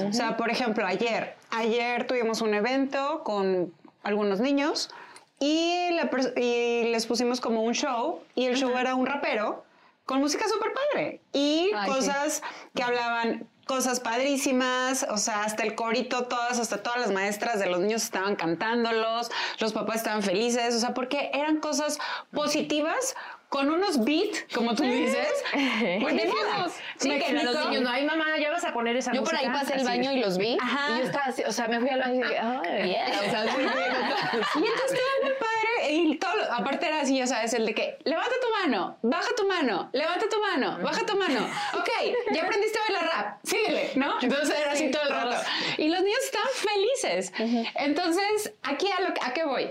O 0.09 0.13
sea, 0.13 0.37
por 0.37 0.51
ejemplo, 0.51 0.85
ayer, 0.87 1.35
ayer 1.51 2.07
tuvimos 2.07 2.41
un 2.43 2.53
evento 2.55 3.23
con 3.25 3.73
algunos 4.03 4.41
niños 4.41 4.91
y, 5.39 5.89
la 5.93 6.11
pers- 6.11 6.33
y 6.37 6.89
les 6.91 7.07
pusimos 7.07 7.41
como 7.41 7.63
un 7.63 7.73
show 7.75 8.21
y 8.35 8.47
el 8.47 8.57
show 8.57 8.77
era 8.77 8.95
un 8.95 9.07
rapero 9.07 9.65
con 10.05 10.21
música 10.21 10.47
súper 10.49 10.73
padre 10.75 11.21
y 11.33 11.71
Ay, 11.75 11.89
sí. 11.91 11.95
cosas 11.97 12.43
que 12.75 12.83
hablaban 12.83 13.49
cosas 13.67 14.01
padrísimas, 14.01 15.07
o 15.09 15.17
sea, 15.17 15.45
hasta 15.45 15.63
el 15.63 15.75
corito, 15.77 16.25
todas, 16.25 16.59
hasta 16.59 16.83
todas 16.83 17.01
las 17.01 17.13
maestras 17.13 17.61
de 17.61 17.67
los 17.67 17.79
niños 17.81 18.03
estaban 18.03 18.35
cantándolos, 18.37 19.31
los 19.61 19.73
papás 19.73 19.97
estaban 19.97 20.23
felices, 20.23 20.75
o 20.75 20.81
sea, 20.81 20.93
porque 20.95 21.31
eran 21.33 21.59
cosas 21.59 21.99
positivas 22.33 23.15
con 23.53 23.69
unos 23.69 24.03
beats, 24.03 24.47
como 24.55 24.75
tú 24.75 24.83
dices, 24.83 25.29
buenísimos. 26.01 26.73
Sí, 26.97 27.11
¿Me 27.11 27.19
que 27.19 27.35
los 27.35 27.55
niños, 27.69 27.83
no, 27.83 27.91
ay 27.91 28.07
mamá, 28.07 28.39
ya 28.41 28.51
vas 28.51 28.65
a 28.65 28.73
poner 28.73 28.97
esa 28.97 29.13
Yo 29.13 29.23
por 29.23 29.35
ahí 29.37 29.47
música". 29.47 29.67
pasé 29.67 29.79
el 29.79 29.85
baño 29.85 30.11
y 30.11 30.21
los 30.21 30.39
vi. 30.39 30.57
Ajá. 30.59 30.95
Y 30.97 30.99
yo 31.01 31.05
estaba 31.05 31.27
así, 31.27 31.43
o 31.45 31.53
sea, 31.53 31.69
me 31.69 31.79
fui 31.79 31.91
al 31.91 32.01
baño 32.01 32.15
y 32.15 32.23
dije, 32.23 32.41
oh, 32.43 32.63
yeah. 32.87 33.21
O 33.21 33.31
sea, 33.31 33.43
sí, 33.43 33.51
Y 33.61 34.67
entonces 34.67 34.93
estaba 34.93 35.13
muy 35.23 35.33
padre. 35.39 35.93
Y 35.93 36.17
todo, 36.17 36.51
aparte 36.51 36.87
era 36.87 37.01
así, 37.01 37.19
ya 37.19 37.27
sabes, 37.27 37.53
el 37.53 37.67
de 37.67 37.75
que 37.75 37.99
levanta 38.05 38.33
tu 38.41 38.67
mano, 38.67 38.97
baja 39.03 39.29
tu 39.37 39.47
mano, 39.47 39.91
levanta 39.93 40.27
tu 40.31 40.41
mano, 40.41 40.79
baja 40.83 41.05
tu 41.05 41.15
mano. 41.19 41.41
Ok, 41.75 41.91
ya 42.33 42.45
aprendiste 42.45 42.79
a 42.79 42.83
bailar 42.85 43.15
rap, 43.15 43.39
síguele, 43.45 43.91
¿no? 43.97 44.15
Entonces 44.23 44.57
era 44.59 44.73
así 44.73 44.91
todo 44.91 45.03
el 45.03 45.11
rato. 45.11 45.37
Y 45.77 45.91
los 45.91 46.01
niños 46.01 46.21
estaban 46.25 46.49
felices. 46.55 47.33
Entonces, 47.75 48.55
aquí 48.63 48.89
a, 48.91 49.01
lo, 49.03 49.09
a 49.09 49.35
qué 49.35 49.45
voy. 49.45 49.71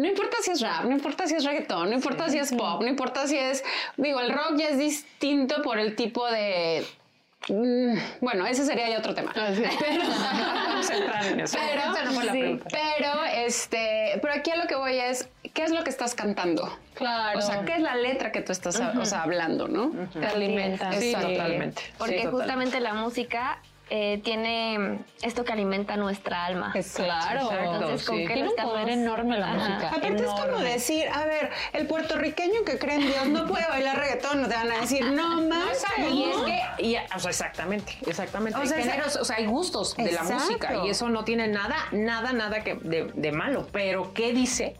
No 0.00 0.06
importa 0.08 0.38
si 0.42 0.50
es 0.52 0.60
rap, 0.62 0.84
no 0.84 0.92
importa 0.92 1.26
si 1.26 1.34
es 1.34 1.44
reggaetón, 1.44 1.90
no 1.90 1.94
importa 1.94 2.28
si 2.30 2.38
es 2.38 2.52
pop, 2.54 2.80
no 2.80 2.88
importa 2.88 3.26
si 3.26 3.36
es. 3.36 3.62
Digo, 3.98 4.18
el 4.20 4.30
rock 4.32 4.56
ya 4.56 4.68
es 4.68 4.78
distinto 4.78 5.60
por 5.62 5.78
el 5.78 5.94
tipo 5.94 6.26
de. 6.30 6.86
mm, 7.48 7.98
Bueno, 8.22 8.46
ese 8.46 8.64
sería 8.64 8.88
ya 8.88 8.98
otro 8.98 9.14
tema. 9.14 9.32
Pero, 9.34 10.02
Vamos 10.02 10.88
a 10.90 10.96
entrar 10.96 11.26
en 11.26 11.40
eso. 11.40 11.58
pero, 11.58 11.92
Esa 11.92 12.04
no 12.04 12.12
fue 12.12 12.24
la 12.24 12.32
sí, 12.32 12.38
pregunta. 12.38 12.68
pero, 12.70 13.24
este, 13.46 14.18
pero 14.22 14.32
aquí 14.34 14.50
a 14.50 14.56
lo 14.56 14.66
que 14.66 14.76
voy 14.76 14.96
es, 14.96 15.28
¿qué 15.52 15.64
es 15.64 15.70
lo 15.70 15.84
que 15.84 15.90
estás 15.90 16.14
cantando? 16.14 16.74
Claro. 16.94 17.38
O 17.38 17.42
sea, 17.42 17.62
¿qué 17.66 17.74
es 17.74 17.80
la 17.82 17.94
letra 17.96 18.32
que 18.32 18.40
tú 18.40 18.52
estás 18.52 18.76
o 18.80 19.04
sea, 19.04 19.22
hablando, 19.22 19.68
no? 19.68 19.92
te 20.18 20.24
alimenta. 20.26 20.92
Sí, 20.92 21.10
Exacto. 21.10 21.28
totalmente. 21.32 21.82
Porque 21.98 22.26
justamente 22.26 22.80
la 22.80 22.94
música 22.94 23.58
eh, 23.90 24.20
tiene 24.22 25.00
esto 25.20 25.44
que 25.44 25.52
alimenta 25.52 25.96
nuestra 25.96 26.46
alma. 26.46 26.72
Claro. 26.94 27.50
Entonces, 27.52 28.06
¿con 28.06 28.18
sí. 28.18 28.26
qué 28.26 28.34
Tiene 28.34 28.48
un 28.50 28.56
poder 28.56 28.88
enorme 28.88 29.38
la 29.38 29.52
Ajá. 29.52 29.56
música. 29.56 29.88
Aparte 29.88 30.22
es 30.22 30.30
como 30.30 30.58
decir, 30.60 31.08
a 31.08 31.24
ver, 31.24 31.50
el 31.72 31.86
puertorriqueño 31.86 32.64
que 32.64 32.78
cree 32.78 32.96
en 32.96 33.06
Dios 33.06 33.26
no 33.26 33.46
puede 33.46 33.66
bailar 33.66 33.98
reggaetón, 33.98 34.42
no 34.42 34.48
te 34.48 34.54
van 34.54 34.70
a 34.70 34.80
decir, 34.80 35.04
no 35.10 35.42
más. 35.42 35.84
Y 35.98 36.24
es 36.24 36.36
que, 36.36 36.82
y, 36.84 36.96
o 36.96 37.18
sea, 37.18 37.30
exactamente, 37.30 37.98
exactamente. 38.06 38.58
O 38.58 38.62
hay 38.62 38.68
sea, 38.68 38.78
géneros, 38.78 39.16
o 39.16 39.24
sea, 39.24 39.36
hay 39.36 39.46
gustos 39.46 39.96
de 39.96 40.12
la 40.12 40.22
música 40.22 40.84
y 40.84 40.90
eso 40.90 41.08
no 41.08 41.24
tiene 41.24 41.48
nada, 41.48 41.76
nada, 41.90 42.32
nada 42.32 42.62
que 42.62 42.76
de, 42.76 43.10
de 43.12 43.32
malo. 43.32 43.66
Pero 43.72 44.14
¿qué 44.14 44.32
dice 44.32 44.76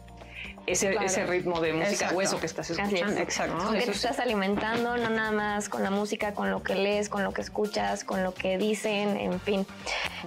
ese, 0.67 0.91
Claro. 0.91 1.05
ese 1.05 1.25
ritmo 1.25 1.59
de 1.61 1.73
música 1.73 1.91
Exacto. 1.91 2.17
o 2.17 2.21
eso 2.21 2.39
que 2.39 2.45
estás 2.45 2.71
Así 2.71 2.81
es. 2.81 2.87
escuchando? 2.87 3.21
Exacto. 3.21 3.53
¿no? 3.55 3.63
Eso 3.73 3.85
te 3.85 3.91
es- 3.91 4.03
estás 4.03 4.19
alimentando, 4.19 4.97
no 4.97 5.09
nada 5.09 5.31
más 5.31 5.69
con 5.69 5.83
la 5.83 5.89
música, 5.91 6.33
con 6.33 6.51
lo 6.51 6.63
que 6.63 6.75
lees, 6.75 7.09
con 7.09 7.23
lo 7.23 7.31
que 7.33 7.41
escuchas, 7.41 8.03
con 8.03 8.23
lo 8.23 8.33
que 8.33 8.57
dicen, 8.57 9.17
en 9.17 9.39
fin. 9.39 9.65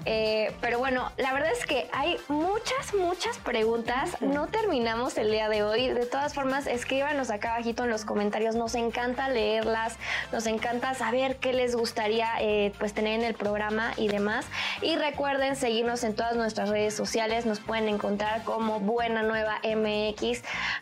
Eh, 0.06 0.52
pero 0.60 0.78
bueno, 0.78 1.12
la 1.16 1.32
verdad 1.32 1.52
es 1.52 1.66
que 1.66 1.88
hay 1.92 2.16
muchas, 2.28 2.94
muchas 2.98 3.38
preguntas. 3.38 4.20
No 4.20 4.46
terminamos 4.48 5.16
el 5.18 5.30
día 5.30 5.48
de 5.48 5.62
hoy. 5.62 5.88
De 5.88 6.06
todas 6.06 6.34
formas, 6.34 6.66
escríbanos 6.66 7.30
acá 7.30 7.54
abajito 7.54 7.84
en 7.84 7.90
los 7.90 8.04
comentarios. 8.04 8.54
Nos 8.56 8.74
encanta 8.74 9.28
leerlas, 9.28 9.96
nos 10.32 10.46
encanta 10.46 10.94
saber 10.94 11.36
qué 11.36 11.52
les 11.52 11.76
gustaría 11.76 12.28
eh, 12.40 12.72
pues 12.78 12.92
tener 12.94 13.20
en 13.20 13.24
el 13.24 13.34
programa 13.34 13.92
y 13.96 14.08
demás. 14.08 14.46
Y 14.82 14.96
recuerden 14.96 15.56
seguirnos 15.56 16.04
en 16.04 16.14
todas 16.14 16.34
nuestras 16.36 16.68
redes 16.68 16.94
sociales. 16.94 17.46
Nos 17.46 17.60
pueden 17.60 17.88
encontrar 17.88 18.42
como 18.44 18.80
Buena 18.80 19.22
Nueva 19.22 19.58
MX. 19.62 20.23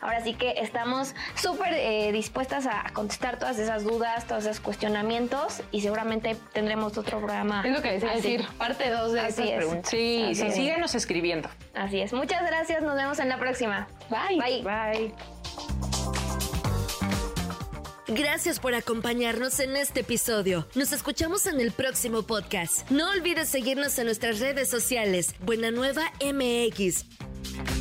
Ahora 0.01 0.23
sí 0.23 0.33
que 0.33 0.51
estamos 0.57 1.13
súper 1.35 1.73
eh, 1.73 2.11
dispuestas 2.11 2.65
a 2.65 2.83
contestar 2.93 3.39
todas 3.39 3.59
esas 3.59 3.83
dudas, 3.83 4.25
todos 4.27 4.45
esos 4.45 4.59
cuestionamientos 4.59 5.61
y 5.71 5.81
seguramente 5.81 6.35
tendremos 6.53 6.97
otro 6.97 7.19
programa. 7.19 7.61
Es 7.65 7.71
lo 7.73 7.81
que 7.81 7.91
decía 7.93 8.11
decir, 8.13 8.45
parte 8.57 8.89
2 8.89 9.13
de 9.13 9.19
Así 9.19 9.29
estas 9.29 9.45
es. 9.47 9.55
preguntas. 9.57 9.89
Sí, 9.89 10.23
Así 10.25 10.35
sí, 10.35 10.47
es. 10.47 10.55
síguenos 10.55 10.95
escribiendo. 10.95 11.49
Así 11.73 11.99
es. 12.01 12.13
Muchas 12.13 12.41
gracias. 12.45 12.81
Nos 12.83 12.95
vemos 12.95 13.19
en 13.19 13.29
la 13.29 13.37
próxima. 13.37 13.87
Bye. 14.09 14.39
Bye. 14.39 14.61
Bye. 14.63 15.15
Gracias 18.07 18.59
por 18.59 18.75
acompañarnos 18.75 19.59
en 19.59 19.75
este 19.77 20.01
episodio. 20.01 20.67
Nos 20.75 20.91
escuchamos 20.91 21.47
en 21.47 21.59
el 21.61 21.71
próximo 21.71 22.21
podcast. 22.23 22.89
No 22.91 23.09
olvides 23.09 23.49
seguirnos 23.49 23.97
en 23.97 24.05
nuestras 24.05 24.39
redes 24.39 24.69
sociales. 24.69 25.33
Buena 25.39 25.71
Nueva 25.71 26.11
MX. 26.21 27.72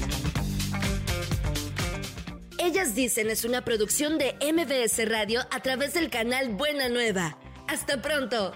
Ellas 2.65 2.95
dicen 2.95 3.29
es 3.29 3.45
una 3.45 3.65
producción 3.65 4.19
de 4.19 4.37
MBS 4.41 5.09
Radio 5.09 5.41
a 5.51 5.61
través 5.63 5.95
del 5.95 6.11
canal 6.11 6.51
Buena 6.51 6.89
Nueva. 6.89 7.37
Hasta 7.67 8.01
pronto. 8.01 8.53